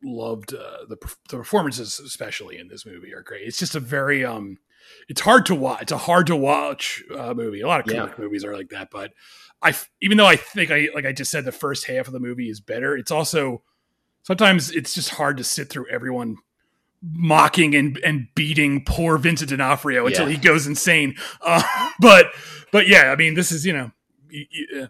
loved 0.03 0.53
uh, 0.53 0.85
the 0.87 0.97
the 1.29 1.37
performances, 1.37 1.99
especially 1.99 2.57
in 2.57 2.67
this 2.67 2.85
movie, 2.85 3.13
are 3.13 3.23
great. 3.23 3.47
It's 3.47 3.59
just 3.59 3.75
a 3.75 3.79
very 3.79 4.23
um, 4.23 4.57
it's 5.07 5.21
hard 5.21 5.45
to 5.47 5.55
watch. 5.55 5.83
It's 5.83 5.91
a 5.91 5.97
hard 5.97 6.27
to 6.27 6.35
watch 6.35 7.03
uh, 7.15 7.33
movie. 7.33 7.61
A 7.61 7.67
lot 7.67 7.81
of 7.81 7.85
Kubrick 7.85 8.17
yeah. 8.17 8.23
movies 8.23 8.45
are 8.45 8.55
like 8.55 8.69
that, 8.69 8.89
but 8.91 9.13
I 9.61 9.75
even 10.01 10.17
though 10.17 10.25
I 10.25 10.35
think 10.35 10.71
I 10.71 10.89
like 10.93 11.05
I 11.05 11.11
just 11.11 11.31
said 11.31 11.45
the 11.45 11.51
first 11.51 11.87
half 11.87 12.07
of 12.07 12.13
the 12.13 12.19
movie 12.19 12.49
is 12.49 12.59
better, 12.59 12.97
it's 12.97 13.11
also 13.11 13.63
sometimes 14.23 14.71
it's 14.71 14.93
just 14.93 15.11
hard 15.11 15.37
to 15.37 15.43
sit 15.43 15.69
through 15.69 15.87
everyone 15.89 16.37
mocking 17.01 17.75
and, 17.75 17.99
and 18.03 18.27
beating 18.33 18.83
poor 18.85 19.17
Vincent 19.17 19.49
D'Onofrio 19.49 20.05
until 20.07 20.27
yeah. 20.27 20.35
he 20.35 20.41
goes 20.41 20.65
insane. 20.65 21.15
Uh, 21.41 21.63
but 21.99 22.27
but 22.71 22.87
yeah, 22.87 23.11
I 23.11 23.15
mean, 23.15 23.33
this 23.35 23.51
is 23.51 23.65
you 23.65 23.73
know 23.73 23.91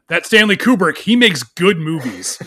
that 0.08 0.25
Stanley 0.25 0.58
Kubrick, 0.58 0.97
he 0.97 1.15
makes 1.15 1.43
good 1.43 1.77
movies. 1.77 2.38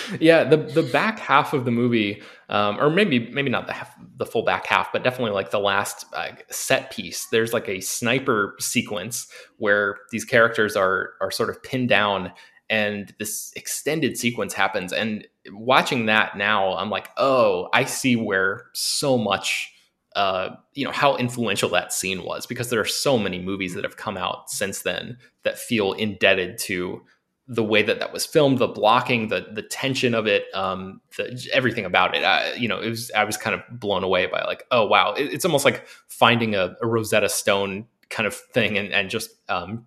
yeah, 0.20 0.44
the 0.44 0.56
the 0.56 0.82
back 0.82 1.18
half 1.18 1.52
of 1.52 1.64
the 1.64 1.70
movie, 1.70 2.22
um, 2.48 2.78
or 2.78 2.90
maybe 2.90 3.30
maybe 3.30 3.50
not 3.50 3.66
the 3.66 3.72
half, 3.72 3.94
the 4.16 4.26
full 4.26 4.42
back 4.42 4.66
half, 4.66 4.92
but 4.92 5.02
definitely 5.02 5.32
like 5.32 5.50
the 5.50 5.60
last 5.60 6.06
uh, 6.14 6.28
set 6.50 6.90
piece. 6.90 7.26
There's 7.26 7.52
like 7.52 7.68
a 7.68 7.80
sniper 7.80 8.56
sequence 8.60 9.28
where 9.58 9.98
these 10.10 10.24
characters 10.24 10.76
are 10.76 11.14
are 11.20 11.30
sort 11.30 11.50
of 11.50 11.62
pinned 11.62 11.88
down 11.88 12.32
and 12.68 13.14
this 13.18 13.52
extended 13.56 14.18
sequence 14.18 14.52
happens 14.52 14.92
and 14.92 15.26
watching 15.52 16.06
that 16.06 16.36
now 16.36 16.76
i'm 16.76 16.90
like 16.90 17.08
oh 17.16 17.68
i 17.72 17.84
see 17.84 18.16
where 18.16 18.66
so 18.72 19.16
much 19.16 19.72
uh, 20.16 20.56
you 20.72 20.84
know 20.84 20.90
how 20.90 21.16
influential 21.16 21.68
that 21.68 21.92
scene 21.92 22.24
was 22.24 22.46
because 22.46 22.70
there 22.70 22.80
are 22.80 22.86
so 22.86 23.18
many 23.18 23.38
movies 23.38 23.74
that 23.74 23.84
have 23.84 23.98
come 23.98 24.16
out 24.16 24.50
since 24.50 24.82
then 24.82 25.18
that 25.42 25.58
feel 25.58 25.92
indebted 25.92 26.58
to 26.58 27.02
the 27.48 27.62
way 27.62 27.82
that 27.82 28.00
that 28.00 28.12
was 28.12 28.26
filmed, 28.26 28.58
the 28.58 28.66
blocking, 28.66 29.28
the 29.28 29.46
the 29.52 29.62
tension 29.62 30.14
of 30.14 30.26
it, 30.26 30.46
um, 30.54 31.00
the, 31.16 31.48
everything 31.52 31.84
about 31.84 32.16
it. 32.16 32.24
I, 32.24 32.54
you 32.54 32.66
know, 32.66 32.80
it 32.80 32.88
was 32.88 33.10
I 33.14 33.24
was 33.24 33.36
kind 33.36 33.54
of 33.54 33.60
blown 33.78 34.02
away 34.02 34.26
by 34.26 34.42
like, 34.42 34.64
oh 34.70 34.86
wow, 34.86 35.12
it, 35.12 35.32
it's 35.32 35.44
almost 35.44 35.66
like 35.66 35.86
finding 36.08 36.54
a, 36.54 36.74
a, 36.82 36.86
Rosetta 36.86 37.28
Stone 37.28 37.86
kind 38.08 38.26
of 38.26 38.34
thing, 38.34 38.78
and 38.78 38.92
and 38.92 39.10
just 39.10 39.30
um, 39.50 39.86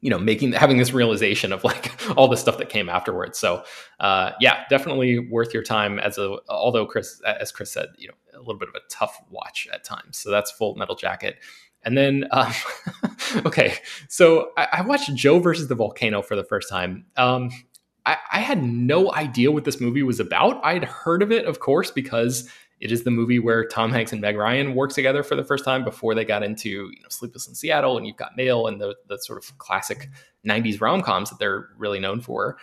you 0.00 0.10
know 0.10 0.18
making 0.18 0.52
having 0.52 0.78
this 0.78 0.92
realization 0.92 1.52
of 1.52 1.64
like 1.64 1.92
all 2.16 2.28
the 2.28 2.36
stuff 2.36 2.58
that 2.58 2.68
came 2.68 2.88
afterwards. 2.88 3.38
So 3.38 3.62
uh, 4.00 4.32
yeah 4.40 4.64
definitely 4.70 5.18
worth 5.18 5.52
your 5.52 5.62
time 5.62 5.98
as 5.98 6.18
a 6.18 6.36
although 6.48 6.86
chris 6.86 7.20
as 7.22 7.52
chris 7.52 7.72
said 7.72 7.88
you 7.96 8.08
know 8.08 8.14
a 8.34 8.38
little 8.38 8.58
bit 8.58 8.68
of 8.68 8.74
a 8.74 8.80
tough 8.90 9.20
watch 9.30 9.68
at 9.72 9.84
times. 9.84 10.18
So 10.18 10.30
that's 10.30 10.50
full 10.50 10.74
metal 10.76 10.94
jacket. 10.94 11.38
And 11.84 11.96
then 11.96 12.26
um, 12.32 12.52
okay 13.46 13.74
so 14.08 14.50
I, 14.56 14.68
I, 14.72 14.80
watched 14.82 15.14
joe 15.14 15.38
versus 15.38 15.68
the 15.68 15.76
volcano 15.76 16.22
for 16.22 16.36
the 16.36 16.44
first 16.44 16.68
time. 16.68 17.06
Um, 17.16 17.50
I, 18.04 18.16
I 18.32 18.40
had 18.40 18.62
no 18.62 19.12
idea 19.12 19.52
what 19.52 19.64
this 19.64 19.80
movie 19.80 20.02
was 20.02 20.18
about. 20.18 20.60
I'd 20.64 20.84
heard 20.84 21.22
of 21.22 21.30
it 21.30 21.44
of 21.44 21.60
course 21.60 21.90
because 21.90 22.48
it 22.80 22.92
is 22.92 23.04
the 23.04 23.10
movie 23.10 23.38
where 23.38 23.66
Tom 23.66 23.90
Hanks 23.92 24.12
and 24.12 24.20
Meg 24.20 24.36
Ryan 24.36 24.74
work 24.74 24.92
together 24.92 25.22
for 25.22 25.34
the 25.34 25.44
first 25.44 25.64
time 25.64 25.84
before 25.84 26.14
they 26.14 26.24
got 26.24 26.42
into 26.42 26.68
you 26.68 27.02
know 27.02 27.08
Sleepless 27.08 27.48
in 27.48 27.54
Seattle 27.54 27.96
and 27.96 28.06
You've 28.06 28.16
Got 28.16 28.36
Mail 28.36 28.66
and 28.66 28.80
the 28.80 28.94
the 29.08 29.18
sort 29.18 29.38
of 29.38 29.56
classic 29.58 30.08
'90s 30.46 30.80
rom 30.80 31.02
coms 31.02 31.30
that 31.30 31.38
they're 31.38 31.68
really 31.76 32.00
known 32.00 32.20
for. 32.20 32.58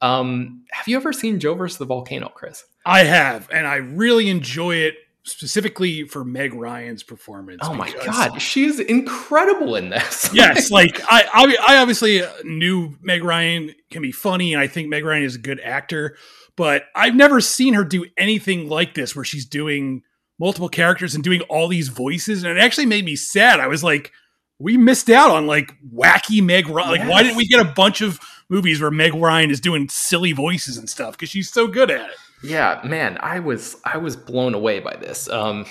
Um, 0.00 0.64
have 0.72 0.88
you 0.88 0.96
ever 0.96 1.12
seen 1.12 1.38
Joe 1.38 1.54
versus 1.54 1.78
the 1.78 1.84
Volcano, 1.84 2.28
Chris? 2.28 2.64
I 2.84 3.04
have, 3.04 3.48
and 3.52 3.66
I 3.66 3.76
really 3.76 4.28
enjoy 4.28 4.76
it 4.76 4.94
specifically 5.24 6.04
for 6.04 6.24
Meg 6.24 6.54
Ryan's 6.54 7.02
performance. 7.02 7.60
Oh 7.62 7.74
my 7.74 7.92
god, 8.04 8.40
she 8.40 8.64
is 8.64 8.80
incredible 8.80 9.76
in 9.76 9.90
this. 9.90 10.30
yes, 10.34 10.70
like 10.70 11.00
I, 11.10 11.24
I, 11.32 11.74
I 11.74 11.76
obviously 11.78 12.22
knew 12.44 12.96
Meg 13.00 13.22
Ryan 13.22 13.74
can 13.90 14.02
be 14.02 14.12
funny, 14.12 14.52
and 14.52 14.60
I 14.60 14.66
think 14.66 14.88
Meg 14.88 15.04
Ryan 15.04 15.22
is 15.22 15.36
a 15.36 15.40
good 15.40 15.60
actor 15.60 16.16
but 16.56 16.84
I've 16.94 17.14
never 17.14 17.40
seen 17.40 17.74
her 17.74 17.84
do 17.84 18.06
anything 18.16 18.68
like 18.68 18.94
this 18.94 19.16
where 19.16 19.24
she's 19.24 19.46
doing 19.46 20.02
multiple 20.38 20.68
characters 20.68 21.14
and 21.14 21.24
doing 21.24 21.40
all 21.42 21.68
these 21.68 21.88
voices. 21.88 22.42
And 22.42 22.56
it 22.56 22.60
actually 22.60 22.86
made 22.86 23.04
me 23.04 23.16
sad. 23.16 23.60
I 23.60 23.68
was 23.68 23.82
like, 23.82 24.12
we 24.58 24.76
missed 24.76 25.10
out 25.10 25.30
on 25.30 25.46
like 25.46 25.74
wacky 25.94 26.42
Meg 26.42 26.68
Ryan. 26.68 26.90
Yes. 26.90 27.00
Like, 27.00 27.10
why 27.10 27.22
didn't 27.22 27.36
we 27.36 27.46
get 27.46 27.60
a 27.60 27.72
bunch 27.72 28.00
of 28.00 28.20
movies 28.48 28.80
where 28.80 28.90
Meg 28.90 29.14
Ryan 29.14 29.50
is 29.50 29.60
doing 29.60 29.88
silly 29.88 30.32
voices 30.32 30.76
and 30.76 30.88
stuff? 30.88 31.12
Because 31.12 31.30
she's 31.30 31.50
so 31.50 31.66
good 31.66 31.90
at 31.90 32.10
it. 32.10 32.16
Yeah, 32.42 32.80
man, 32.84 33.18
I 33.20 33.38
was 33.38 33.76
I 33.84 33.98
was 33.98 34.16
blown 34.16 34.54
away 34.54 34.80
by 34.80 34.96
this. 34.96 35.28
Um, 35.28 35.64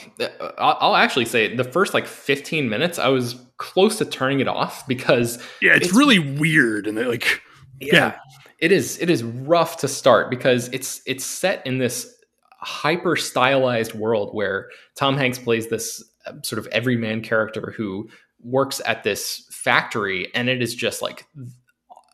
I'll, 0.57 0.77
I'll 0.79 0.95
actually 0.95 1.25
say 1.25 1.53
the 1.55 1.63
first 1.63 1.93
like 1.93 2.07
15 2.07 2.69
minutes, 2.69 2.97
I 2.97 3.09
was 3.09 3.35
close 3.57 3.97
to 3.97 4.05
turning 4.05 4.39
it 4.39 4.47
off 4.47 4.87
because 4.87 5.37
yeah, 5.61 5.75
it's, 5.75 5.87
it's 5.87 5.95
really 5.95 6.19
weird 6.19 6.87
and 6.87 6.97
like 7.07 7.41
yeah. 7.79 7.93
yeah 7.93 8.15
it 8.61 8.71
is 8.71 8.97
it 8.99 9.09
is 9.09 9.23
rough 9.23 9.77
to 9.77 9.87
start 9.87 10.29
because 10.29 10.69
it's 10.69 11.01
it's 11.05 11.25
set 11.25 11.65
in 11.65 11.79
this 11.79 12.15
hyper 12.59 13.15
stylized 13.15 13.93
world 13.93 14.33
where 14.33 14.69
Tom 14.95 15.17
Hanks 15.17 15.39
plays 15.39 15.67
this 15.67 16.03
uh, 16.27 16.33
sort 16.43 16.59
of 16.59 16.67
everyman 16.67 17.21
character 17.21 17.73
who 17.75 18.07
works 18.43 18.79
at 18.85 19.03
this 19.03 19.47
factory 19.51 20.33
and 20.35 20.47
it 20.47 20.61
is 20.61 20.75
just 20.75 21.01
like 21.01 21.25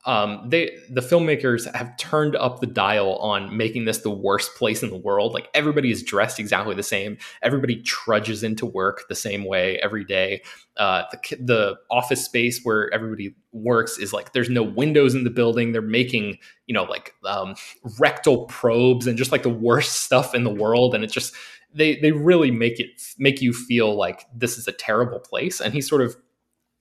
um, 0.08 0.50
they 0.50 0.78
the 0.90 1.02
filmmakers 1.02 1.72
have 1.76 1.96
turned 1.98 2.38
up 2.38 2.62
the 2.62 2.66
dial 2.66 3.18
on 3.18 3.56
making 3.56 3.84
this 3.84 4.00
the 4.00 4.10
worst 4.10 4.56
place 4.56 4.82
in 4.82 4.90
the 4.90 4.98
world. 4.98 5.34
Like 5.34 5.50
everybody 5.54 5.92
is 5.92 6.02
dressed 6.02 6.40
exactly 6.40 6.74
the 6.74 6.82
same. 6.82 7.18
Everybody 7.42 7.82
trudges 7.82 8.42
into 8.42 8.66
work 8.66 9.04
the 9.10 9.16
same 9.16 9.44
way 9.44 9.78
every 9.80 10.06
day. 10.06 10.44
Uh, 10.78 11.04
the 11.12 11.36
the 11.42 11.76
office 11.92 12.24
space 12.24 12.62
where 12.64 12.92
everybody 12.94 13.36
works 13.52 13.98
is 13.98 14.14
like 14.14 14.32
there's 14.32 14.50
no 14.50 14.64
windows 14.64 15.14
in 15.14 15.26
the 15.26 15.30
building. 15.30 15.74
They're 15.74 15.82
making 15.82 16.38
you 16.68 16.74
know 16.74 16.86
like 16.86 17.14
um, 17.26 17.56
rectal 18.00 18.46
probes 18.46 19.08
and 19.08 19.18
just 19.18 19.34
like 19.34 19.44
the 19.44 19.50
worst 19.50 19.92
stuff 20.04 20.34
in 20.34 20.46
the 20.46 20.54
world, 20.54 20.96
and 20.96 21.04
it 21.04 21.12
just 21.12 21.36
they 21.74 21.98
they 21.98 22.14
really 22.14 22.50
make 22.50 22.80
it 22.80 22.90
make 23.18 23.42
you 23.42 23.52
feel 23.52 23.94
like 23.94 24.26
this 24.34 24.58
is 24.58 24.70
a 24.70 24.74
terrible 24.74 25.20
place. 25.20 25.60
And 25.60 25.74
he 25.74 25.82
sort 25.82 26.02
of 26.02 26.16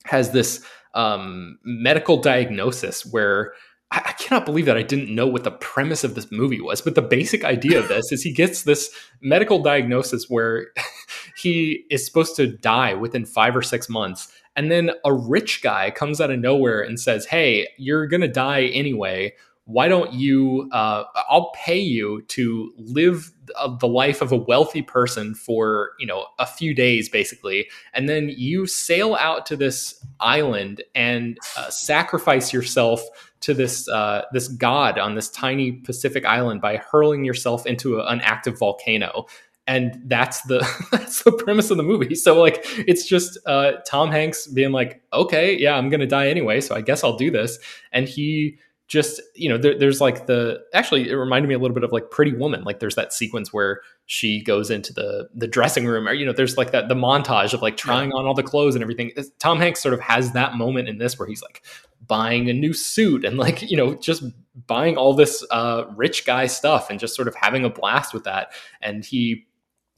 has 0.05 0.31
this 0.31 0.63
um, 0.93 1.59
medical 1.63 2.17
diagnosis 2.17 3.05
where 3.05 3.53
I, 3.91 4.01
I, 4.05 4.11
cannot 4.13 4.45
believe 4.45 4.65
that 4.65 4.77
I 4.77 4.83
didn't 4.83 5.13
know 5.13 5.27
what 5.27 5.43
the 5.43 5.51
premise 5.51 6.03
of 6.03 6.15
this 6.15 6.31
movie 6.31 6.61
was. 6.61 6.81
But 6.81 6.95
the 6.95 7.01
basic 7.01 7.43
idea 7.43 7.79
of 7.79 7.87
this 7.87 8.11
is 8.11 8.23
he 8.23 8.33
gets 8.33 8.63
this 8.63 8.89
medical 9.21 9.61
diagnosis 9.61 10.29
where 10.29 10.67
he 11.37 11.85
is 11.89 12.05
supposed 12.05 12.35
to 12.37 12.47
die 12.47 12.93
within 12.93 13.25
five 13.25 13.55
or 13.55 13.61
six 13.61 13.89
months. 13.89 14.31
And 14.55 14.71
then 14.71 14.91
a 15.05 15.13
rich 15.13 15.61
guy 15.61 15.91
comes 15.91 16.19
out 16.19 16.31
of 16.31 16.39
nowhere 16.39 16.81
and 16.81 16.99
says, 16.99 17.25
Hey, 17.25 17.67
you're 17.77 18.07
going 18.07 18.21
to 18.21 18.27
die 18.27 18.63
anyway 18.65 19.33
why 19.67 19.87
don't 19.87 20.13
you 20.13 20.67
uh, 20.71 21.03
i'll 21.29 21.51
pay 21.51 21.79
you 21.79 22.21
to 22.23 22.73
live 22.77 23.31
the 23.79 23.87
life 23.87 24.21
of 24.21 24.31
a 24.31 24.37
wealthy 24.37 24.81
person 24.81 25.33
for 25.33 25.91
you 25.99 26.05
know 26.05 26.25
a 26.39 26.45
few 26.45 26.73
days 26.73 27.09
basically. 27.09 27.67
And 27.93 28.07
then 28.07 28.29
you 28.29 28.65
sail 28.65 29.15
out 29.15 29.45
to 29.47 29.55
this 29.55 30.03
island 30.19 30.83
and 30.95 31.37
uh, 31.57 31.69
sacrifice 31.69 32.53
yourself 32.53 33.01
to 33.41 33.53
this 33.53 33.87
uh, 33.89 34.23
this 34.33 34.47
god 34.47 34.97
on 34.97 35.15
this 35.15 35.29
tiny 35.29 35.73
pacific 35.73 36.25
island 36.25 36.61
by 36.61 36.77
hurling 36.77 37.23
yourself 37.23 37.65
into 37.65 37.99
a, 37.99 38.07
an 38.07 38.21
active 38.21 38.57
volcano. 38.57 39.25
And 39.65 40.01
that's 40.05 40.41
the 40.43 40.59
that's 40.91 41.23
the 41.23 41.31
premise 41.31 41.71
of 41.71 41.77
the 41.77 41.83
movie. 41.83 42.15
So 42.15 42.39
like 42.39 42.59
it's 42.87 43.05
just 43.07 43.37
uh, 43.45 43.73
tom 43.85 44.11
hanks 44.11 44.47
being 44.47 44.71
like 44.71 45.01
okay 45.13 45.57
yeah 45.57 45.75
i'm 45.75 45.89
gonna 45.89 46.07
die 46.07 46.27
anyway 46.29 46.61
so 46.61 46.75
i 46.75 46.81
guess 46.81 47.03
i'll 47.03 47.17
do 47.17 47.31
this. 47.31 47.59
And 47.91 48.07
he 48.07 48.57
just 48.87 49.21
you 49.35 49.49
know 49.49 49.57
there, 49.57 49.77
there's 49.77 49.99
like 49.99 50.27
the 50.27 50.61
actually 50.73 51.09
it 51.09 51.15
reminded 51.15 51.49
me 51.49 51.55
a 51.55 51.59
little 51.59 51.75
bit 51.75 51.83
of 51.83 51.91
like 51.91 52.09
pretty 52.09 52.33
woman. 52.33 52.63
Like 52.63 52.79
there's 52.79 52.95
that 52.95 53.11
sequence 53.11 53.51
where 53.51 53.81
she 54.05 54.41
goes 54.41 54.71
into 54.71 54.93
the 54.93 55.27
the 55.35 55.47
dressing 55.47 55.85
room 55.85 56.07
or 56.07 56.13
you 56.13 56.25
know 56.25 56.31
there's 56.31 56.57
like 56.57 56.71
that 56.71 56.87
the 56.87 56.95
montage 56.95 57.53
of 57.53 57.61
like 57.61 57.75
trying 57.75 58.13
on 58.13 58.25
all 58.25 58.33
the 58.33 58.43
clothes 58.43 58.75
and 58.75 58.81
everything. 58.81 59.11
Tom 59.39 59.59
hanks 59.59 59.81
sort 59.81 59.93
of 59.93 59.99
has 59.99 60.31
that 60.31 60.55
moment 60.55 60.87
in 60.87 60.97
this 60.97 61.19
where 61.19 61.27
he's 61.27 61.41
like 61.41 61.63
buying 62.07 62.49
a 62.49 62.53
new 62.53 62.73
suit 62.73 63.25
and 63.25 63.37
like 63.37 63.61
you 63.69 63.75
know 63.75 63.95
just 63.95 64.23
buying 64.67 64.95
all 64.95 65.13
this 65.13 65.45
uh 65.51 65.83
rich 65.95 66.25
guy 66.25 66.47
stuff 66.47 66.89
and 66.89 66.99
just 66.99 67.15
sort 67.15 67.27
of 67.27 67.35
having 67.35 67.65
a 67.65 67.69
blast 67.69 68.13
with 68.13 68.23
that. 68.23 68.53
And 68.81 69.03
he 69.03 69.46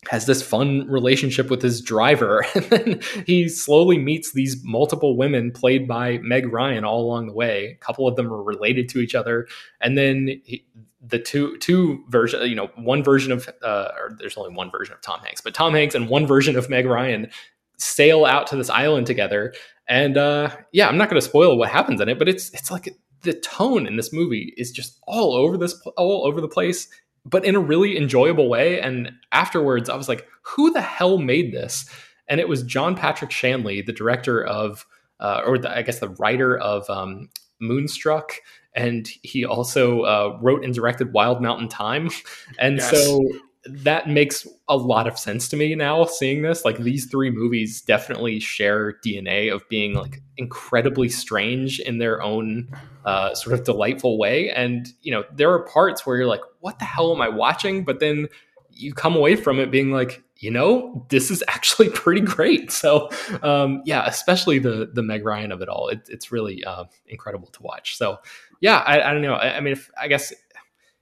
has 0.08 0.26
this 0.26 0.42
fun 0.42 0.88
relationship 0.88 1.50
with 1.50 1.62
his 1.62 1.82
driver 1.82 2.46
and 2.56 2.64
then 2.66 3.02
he 3.26 3.50
slowly 3.50 3.98
meets 3.98 4.32
these 4.32 4.64
multiple 4.64 5.18
women 5.18 5.52
played 5.52 5.88
by 5.88 6.18
meg 6.20 6.52
ryan 6.52 6.86
all 6.86 7.02
along 7.02 7.28
the 7.28 7.34
way. 7.34 7.78
A 7.82 7.86
couple 7.86 8.08
of 8.08 8.16
them 8.16 8.32
are 8.32 8.42
related 8.42 8.88
to 8.90 9.00
each 9.00 9.14
other. 9.14 9.48
And 9.82 9.98
then 9.98 10.42
he, 10.46 10.66
the 11.02 11.20
two 11.20 11.58
two 11.58 12.04
version 12.10 12.42
you 12.50 12.56
know 12.56 12.70
one 12.76 13.04
version 13.04 13.32
of 13.32 13.50
uh, 13.62 13.90
or 13.98 14.16
there's 14.20 14.38
only 14.38 14.54
one 14.54 14.70
version 14.70 14.94
of 14.94 15.00
tom 15.00 15.22
hanks 15.22 15.40
but 15.40 15.54
tom 15.54 15.74
hanks 15.74 15.96
and 15.96 16.10
one 16.10 16.28
version 16.28 16.58
of 16.58 16.70
meg 16.70 16.86
ryan 16.86 17.30
sail 17.78 18.26
out 18.26 18.48
to 18.48 18.58
this 18.58 18.70
island 18.70 19.08
together. 19.08 19.54
And 19.88 20.18
uh, 20.18 20.56
yeah 20.72 20.88
i'm 20.88 20.98
not 20.98 21.10
going 21.10 21.22
to 21.22 21.28
spoil 21.28 21.58
what 21.58 21.70
happens 21.70 22.02
in 22.02 22.10
it 22.10 22.20
but 22.20 22.30
it's 22.30 22.50
it's 22.52 22.70
like 22.70 22.96
the 23.22 23.34
tone 23.34 23.88
in 23.88 23.96
this 23.96 24.14
movie 24.14 24.54
is 24.58 24.72
just 24.72 25.00
all 25.08 25.34
over 25.34 25.58
this 25.58 25.80
all 25.98 26.26
over 26.28 26.42
the 26.42 26.48
place 26.48 26.88
but 27.30 27.46
in 27.46 27.56
a 27.56 27.60
really 27.60 27.98
enjoyable 27.98 28.50
way. 28.50 28.82
And 28.82 29.12
afterwards, 29.32 29.90
I 29.90 29.96
was 29.96 30.10
like, 30.10 30.28
who 30.42 30.72
the 30.72 30.82
hell 30.82 31.18
made 31.18 31.54
this? 31.54 31.90
And 32.28 32.40
it 32.40 32.48
was 32.48 32.64
John 32.64 32.96
Patrick 32.96 33.32
Shanley, 33.32 33.82
the 33.82 33.94
director 33.94 34.44
of, 34.44 34.86
uh, 35.20 35.42
or 35.46 35.58
the, 35.58 35.76
I 35.76 35.82
guess 35.82 36.00
the 36.00 36.10
writer 36.10 36.58
of 36.58 36.90
um, 36.90 37.30
Moonstruck. 37.60 38.34
And 38.76 39.08
he 39.24 39.46
also 39.46 40.02
uh, 40.02 40.40
wrote 40.42 40.64
and 40.64 40.74
directed 40.74 41.14
Wild 41.14 41.42
Mountain 41.42 41.70
Thyme. 41.70 42.10
And 42.60 42.78
yes. 42.78 42.90
so 42.90 43.22
that 43.66 44.08
makes 44.08 44.48
a 44.68 44.78
lot 44.78 45.08
of 45.08 45.20
sense 45.20 45.50
to 45.50 45.58
me 45.58 45.76
now 45.76 46.06
seeing 46.06 46.42
this 46.42 46.64
like 46.64 46.78
these 46.78 47.06
three 47.08 47.30
movies 47.30 47.82
definitely 47.82 48.40
share 48.40 48.94
dna 49.06 49.54
of 49.54 49.68
being 49.68 49.94
like 49.94 50.22
incredibly 50.38 51.10
strange 51.10 51.80
in 51.82 51.98
their 51.98 52.22
own 52.24 52.70
uh, 53.06 53.34
sort 53.36 53.54
of 53.54 53.66
delightful 53.66 54.18
way 54.18 54.50
and 54.50 54.94
you 55.02 55.12
know 55.12 55.26
there 55.36 55.52
are 55.52 55.66
parts 55.66 56.06
where 56.06 56.18
you're 56.18 56.26
like 56.26 56.42
what 56.60 56.80
the 56.80 56.86
hell 56.86 57.14
am 57.14 57.22
i 57.22 57.30
watching? 57.30 57.84
But 57.84 58.00
then 58.00 58.28
you 58.72 58.94
come 58.94 59.16
away 59.16 59.36
from 59.36 59.60
it 59.60 59.72
being 59.72 59.92
like 59.92 60.24
you 60.38 60.50
know 60.50 61.06
this 61.10 61.30
is 61.32 61.44
actually 61.48 61.90
pretty 62.04 62.22
great. 62.22 62.72
So 62.72 63.10
um, 63.44 63.82
yeah 63.86 64.06
especially 64.06 64.60
the 64.60 64.90
the 64.94 65.04
meg 65.04 65.26
ryan 65.26 65.52
of 65.52 65.62
it 65.62 65.70
all. 65.70 65.90
It, 65.90 66.02
it's 66.10 66.32
really 66.32 66.64
uh, 66.64 66.86
incredible 67.08 67.48
to 67.50 67.64
watch. 67.64 67.98
So 67.98 68.18
yeah 68.62 68.78
i, 68.80 69.10
I 69.10 69.14
don't 69.14 69.22
know. 69.22 69.34
I, 69.34 69.58
I 69.58 69.60
mean 69.60 69.74
if, 69.74 69.90
i 69.98 70.08
guess 70.08 70.34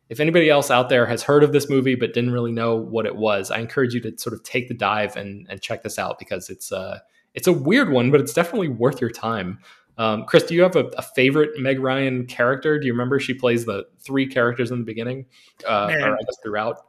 if 0.09 0.19
anybody 0.19 0.49
else 0.49 0.71
out 0.71 0.89
there 0.89 1.05
has 1.05 1.23
heard 1.23 1.43
of 1.43 1.51
this 1.51 1.69
movie 1.69 1.95
but 1.95 2.13
didn't 2.13 2.31
really 2.31 2.51
know 2.51 2.75
what 2.75 3.05
it 3.05 3.15
was, 3.15 3.51
I 3.51 3.59
encourage 3.59 3.93
you 3.93 3.99
to 4.01 4.17
sort 4.17 4.33
of 4.33 4.43
take 4.43 4.67
the 4.67 4.73
dive 4.73 5.17
and, 5.17 5.45
and 5.49 5.61
check 5.61 5.83
this 5.83 5.99
out 5.99 6.17
because 6.17 6.49
it's 6.49 6.71
uh, 6.71 6.99
it's 7.33 7.47
a 7.47 7.53
weird 7.53 7.91
one, 7.91 8.09
but 8.09 8.21
it's 8.21 8.33
definitely 8.33 8.69
worth 8.69 9.01
your 9.01 9.11
time. 9.11 9.59
Um, 9.97 10.25
Chris, 10.25 10.43
do 10.43 10.53
you 10.53 10.61
have 10.61 10.75
a, 10.75 10.85
a, 10.97 11.01
favorite 11.01 11.59
Meg 11.59 11.79
Ryan 11.79 12.27
character? 12.27 12.79
Do 12.79 12.85
you 12.85 12.93
remember 12.93 13.19
she 13.19 13.33
plays 13.33 13.65
the 13.65 13.87
three 13.99 14.27
characters 14.27 14.69
in 14.69 14.77
the 14.77 14.85
beginning, 14.85 15.25
uh, 15.67 15.87
Man, 15.87 16.03
or 16.03 16.13
I 16.13 16.19
guess 16.19 16.37
throughout? 16.43 16.85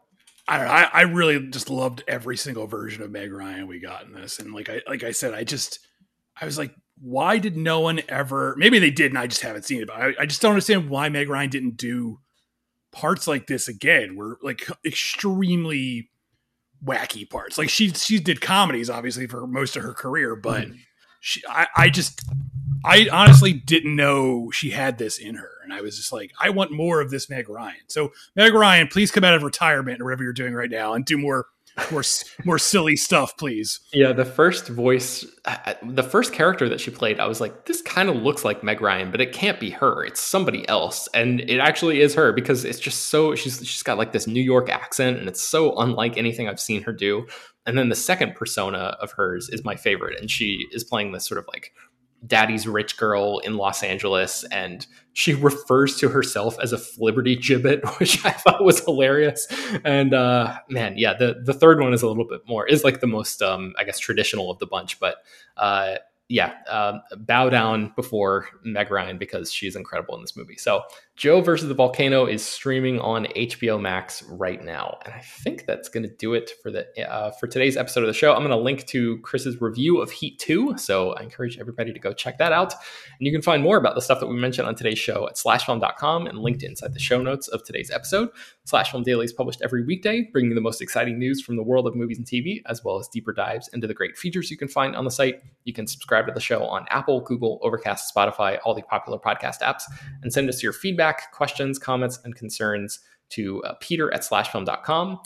I, 0.46 0.64
I, 0.64 0.82
I 0.92 1.00
really 1.02 1.48
just 1.48 1.70
loved 1.70 2.04
every 2.06 2.36
single 2.36 2.66
version 2.66 3.02
of 3.02 3.10
Meg 3.10 3.32
Ryan 3.32 3.66
we 3.66 3.80
got 3.80 4.04
in 4.04 4.12
this, 4.12 4.38
and 4.38 4.52
like 4.52 4.68
I 4.68 4.82
like 4.86 5.04
I 5.04 5.12
said, 5.12 5.32
I 5.32 5.44
just 5.44 5.78
I 6.38 6.44
was 6.44 6.58
like, 6.58 6.74
why 7.00 7.38
did 7.38 7.56
no 7.56 7.80
one 7.80 8.00
ever? 8.08 8.54
Maybe 8.58 8.78
they 8.78 8.90
did, 8.90 9.12
and 9.12 9.18
I 9.18 9.26
just 9.26 9.42
haven't 9.42 9.64
seen 9.64 9.82
it. 9.82 9.88
But 9.88 9.96
I, 9.96 10.12
I 10.20 10.26
just 10.26 10.42
don't 10.42 10.52
understand 10.52 10.90
why 10.90 11.08
Meg 11.08 11.28
Ryan 11.28 11.50
didn't 11.50 11.76
do 11.76 12.20
parts 12.92 13.26
like 13.26 13.46
this 13.46 13.68
again 13.68 14.16
were 14.16 14.38
like 14.42 14.68
extremely 14.84 16.10
wacky 16.84 17.28
parts. 17.28 17.58
Like 17.58 17.68
she 17.70 17.90
she 17.90 18.18
did 18.18 18.40
comedies 18.40 18.90
obviously 18.90 19.26
for 19.26 19.46
most 19.46 19.76
of 19.76 19.82
her 19.82 19.94
career, 19.94 20.36
but 20.36 20.66
mm-hmm. 20.66 20.78
She 21.20 21.42
I, 21.48 21.66
I 21.76 21.90
just 21.90 22.22
I 22.84 23.08
honestly 23.12 23.52
didn't 23.52 23.96
know 23.96 24.50
she 24.50 24.70
had 24.70 24.98
this 24.98 25.18
in 25.18 25.34
her. 25.34 25.50
And 25.64 25.72
I 25.72 25.80
was 25.80 25.96
just 25.96 26.12
like, 26.12 26.32
I 26.40 26.50
want 26.50 26.72
more 26.72 27.00
of 27.00 27.10
this 27.10 27.28
Meg 27.28 27.48
Ryan. 27.48 27.80
So 27.88 28.12
Meg 28.36 28.54
Ryan, 28.54 28.88
please 28.88 29.10
come 29.10 29.24
out 29.24 29.34
of 29.34 29.42
retirement 29.42 30.00
or 30.00 30.04
whatever 30.04 30.22
you're 30.22 30.32
doing 30.32 30.54
right 30.54 30.70
now 30.70 30.94
and 30.94 31.04
do 31.04 31.18
more 31.18 31.46
more 31.90 32.02
more 32.44 32.58
silly 32.58 32.96
stuff, 32.96 33.36
please. 33.36 33.80
Yeah, 33.92 34.12
the 34.12 34.24
first 34.24 34.68
voice, 34.68 35.24
the 35.82 36.02
first 36.02 36.32
character 36.32 36.68
that 36.68 36.80
she 36.80 36.90
played, 36.90 37.20
I 37.20 37.26
was 37.26 37.40
like, 37.40 37.66
this 37.66 37.82
kind 37.82 38.08
of 38.08 38.16
looks 38.16 38.44
like 38.44 38.62
Meg 38.62 38.80
Ryan, 38.80 39.10
but 39.10 39.20
it 39.20 39.32
can't 39.32 39.60
be 39.60 39.70
her. 39.70 40.04
It's 40.04 40.20
somebody 40.20 40.68
else, 40.68 41.08
and 41.14 41.40
it 41.40 41.58
actually 41.58 42.00
is 42.00 42.14
her 42.14 42.32
because 42.32 42.64
it's 42.64 42.80
just 42.80 43.06
so 43.08 43.34
she's 43.34 43.58
she's 43.58 43.82
got 43.82 43.98
like 43.98 44.12
this 44.12 44.26
New 44.26 44.42
York 44.42 44.68
accent, 44.68 45.18
and 45.18 45.28
it's 45.28 45.40
so 45.40 45.76
unlike 45.78 46.16
anything 46.16 46.48
I've 46.48 46.60
seen 46.60 46.82
her 46.82 46.92
do. 46.92 47.26
And 47.66 47.76
then 47.76 47.90
the 47.90 47.96
second 47.96 48.34
persona 48.34 48.96
of 49.00 49.12
hers 49.12 49.50
is 49.50 49.62
my 49.64 49.76
favorite, 49.76 50.18
and 50.18 50.30
she 50.30 50.66
is 50.72 50.84
playing 50.84 51.12
this 51.12 51.26
sort 51.26 51.38
of 51.38 51.46
like 51.48 51.72
daddy's 52.26 52.66
rich 52.66 52.96
girl 52.96 53.38
in 53.38 53.56
Los 53.56 53.82
Angeles, 53.82 54.44
and 54.50 54.86
she 55.12 55.34
refers 55.34 55.96
to 55.98 56.08
herself 56.08 56.58
as 56.60 56.72
a 56.72 56.76
flibbertigibbet, 56.76 57.98
which 57.98 58.24
I 58.24 58.30
thought 58.30 58.64
was 58.64 58.80
hilarious. 58.84 59.46
And 59.84 60.14
uh, 60.14 60.58
man, 60.68 60.94
yeah, 60.96 61.14
the 61.14 61.40
the 61.44 61.54
third 61.54 61.80
one 61.80 61.92
is 61.92 62.02
a 62.02 62.08
little 62.08 62.26
bit 62.26 62.42
more 62.46 62.66
is 62.66 62.84
like 62.84 63.00
the 63.00 63.06
most 63.06 63.42
um, 63.42 63.74
I 63.78 63.84
guess 63.84 63.98
traditional 63.98 64.50
of 64.50 64.58
the 64.58 64.66
bunch, 64.66 64.98
but 64.98 65.16
uh, 65.56 65.96
yeah, 66.30 66.52
um, 66.68 67.00
bow 67.20 67.48
down 67.48 67.90
before 67.96 68.48
Meg 68.62 68.90
Ryan 68.90 69.16
because 69.16 69.50
she's 69.50 69.74
incredible 69.74 70.14
in 70.14 70.20
this 70.20 70.36
movie. 70.36 70.58
So 70.58 70.82
Joe 71.16 71.40
versus 71.40 71.68
the 71.68 71.74
Volcano 71.74 72.26
is 72.26 72.44
streaming 72.44 73.00
on 73.00 73.24
HBO 73.34 73.80
Max 73.80 74.22
right 74.24 74.62
now, 74.62 74.98
and 75.06 75.14
I 75.14 75.20
think 75.20 75.64
that's 75.66 75.88
going 75.88 76.02
to 76.02 76.14
do 76.16 76.34
it 76.34 76.50
for 76.62 76.70
the 76.70 76.86
uh, 77.10 77.30
for 77.30 77.46
today's 77.46 77.78
episode 77.78 78.00
of 78.00 78.08
the 78.08 78.12
show. 78.12 78.32
I'm 78.32 78.40
going 78.40 78.50
to 78.50 78.56
link 78.56 78.86
to 78.88 79.18
Chris's 79.20 79.58
review 79.62 80.02
of 80.02 80.10
Heat 80.10 80.38
Two, 80.38 80.76
so 80.76 81.12
I 81.14 81.22
encourage 81.22 81.58
everybody 81.58 81.94
to 81.94 81.98
go 81.98 82.12
check 82.12 82.36
that 82.38 82.52
out. 82.52 82.74
And 82.74 83.26
you 83.26 83.32
can 83.32 83.42
find 83.42 83.62
more 83.62 83.78
about 83.78 83.94
the 83.94 84.02
stuff 84.02 84.20
that 84.20 84.26
we 84.26 84.36
mentioned 84.36 84.68
on 84.68 84.74
today's 84.74 84.98
show 84.98 85.26
at 85.28 85.36
slashfilm.com 85.36 86.26
and 86.26 86.38
linked 86.38 86.62
inside 86.62 86.92
the 86.92 87.00
show 87.00 87.22
notes 87.22 87.48
of 87.48 87.64
today's 87.64 87.90
episode. 87.90 88.28
Slash 88.68 88.90
Film 88.90 89.02
Daily 89.02 89.24
is 89.24 89.32
published 89.32 89.62
every 89.62 89.82
weekday, 89.82 90.28
bringing 90.30 90.54
the 90.54 90.60
most 90.60 90.82
exciting 90.82 91.18
news 91.18 91.40
from 91.40 91.56
the 91.56 91.62
world 91.62 91.86
of 91.86 91.96
movies 91.96 92.18
and 92.18 92.26
TV, 92.26 92.60
as 92.66 92.84
well 92.84 92.98
as 92.98 93.08
deeper 93.08 93.32
dives 93.32 93.68
into 93.68 93.86
the 93.86 93.94
great 93.94 94.18
features 94.18 94.50
you 94.50 94.58
can 94.58 94.68
find 94.68 94.94
on 94.94 95.06
the 95.06 95.10
site. 95.10 95.42
You 95.64 95.72
can 95.72 95.86
subscribe 95.86 96.26
to 96.26 96.32
the 96.32 96.40
show 96.40 96.64
on 96.64 96.84
Apple, 96.90 97.22
Google, 97.22 97.58
Overcast, 97.62 98.14
Spotify, 98.14 98.58
all 98.66 98.74
the 98.74 98.82
popular 98.82 99.18
podcast 99.18 99.62
apps, 99.62 99.84
and 100.22 100.30
send 100.30 100.50
us 100.50 100.62
your 100.62 100.74
feedback, 100.74 101.32
questions, 101.32 101.78
comments, 101.78 102.18
and 102.24 102.36
concerns 102.36 103.00
to 103.30 103.62
uh, 103.62 103.72
peter 103.80 104.12
at 104.12 104.20
slashfilm.com. 104.20 105.18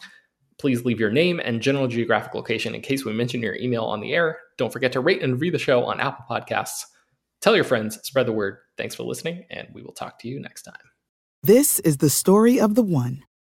Please 0.59 0.85
leave 0.85 1.01
your 1.01 1.11
name 1.11 1.41
and 1.41 1.61
general 1.61 1.89
geographic 1.89 2.35
location 2.35 2.77
in 2.77 2.81
case 2.81 3.05
we 3.05 3.13
mention 3.13 3.43
your 3.43 3.57
email 3.57 3.83
on 3.83 4.01
the 4.01 4.15
air. 4.15 4.39
Don't 4.57 4.73
forget 4.73 4.93
to 4.93 5.01
rate 5.01 5.21
and 5.21 5.33
review 5.33 5.51
the 5.51 5.59
show 5.59 5.85
on 5.85 5.99
Apple 5.99 6.25
Podcasts. 6.31 6.85
Tell 7.41 7.57
your 7.57 7.65
friends, 7.65 7.99
spread 8.05 8.27
the 8.27 8.33
word, 8.33 8.59
Thanks 8.77 8.95
for 8.95 9.03
listening, 9.03 9.45
and 9.51 9.69
we 9.73 9.83
will 9.83 9.93
talk 9.93 10.19
to 10.21 10.29
you 10.29 10.41
next 10.41 10.63
time. 10.63 10.75
This 11.43 11.79
is 11.81 11.99
the 11.99 12.11
story 12.11 12.61
of 12.61 12.75
the 12.75 12.83
one. 12.83 13.23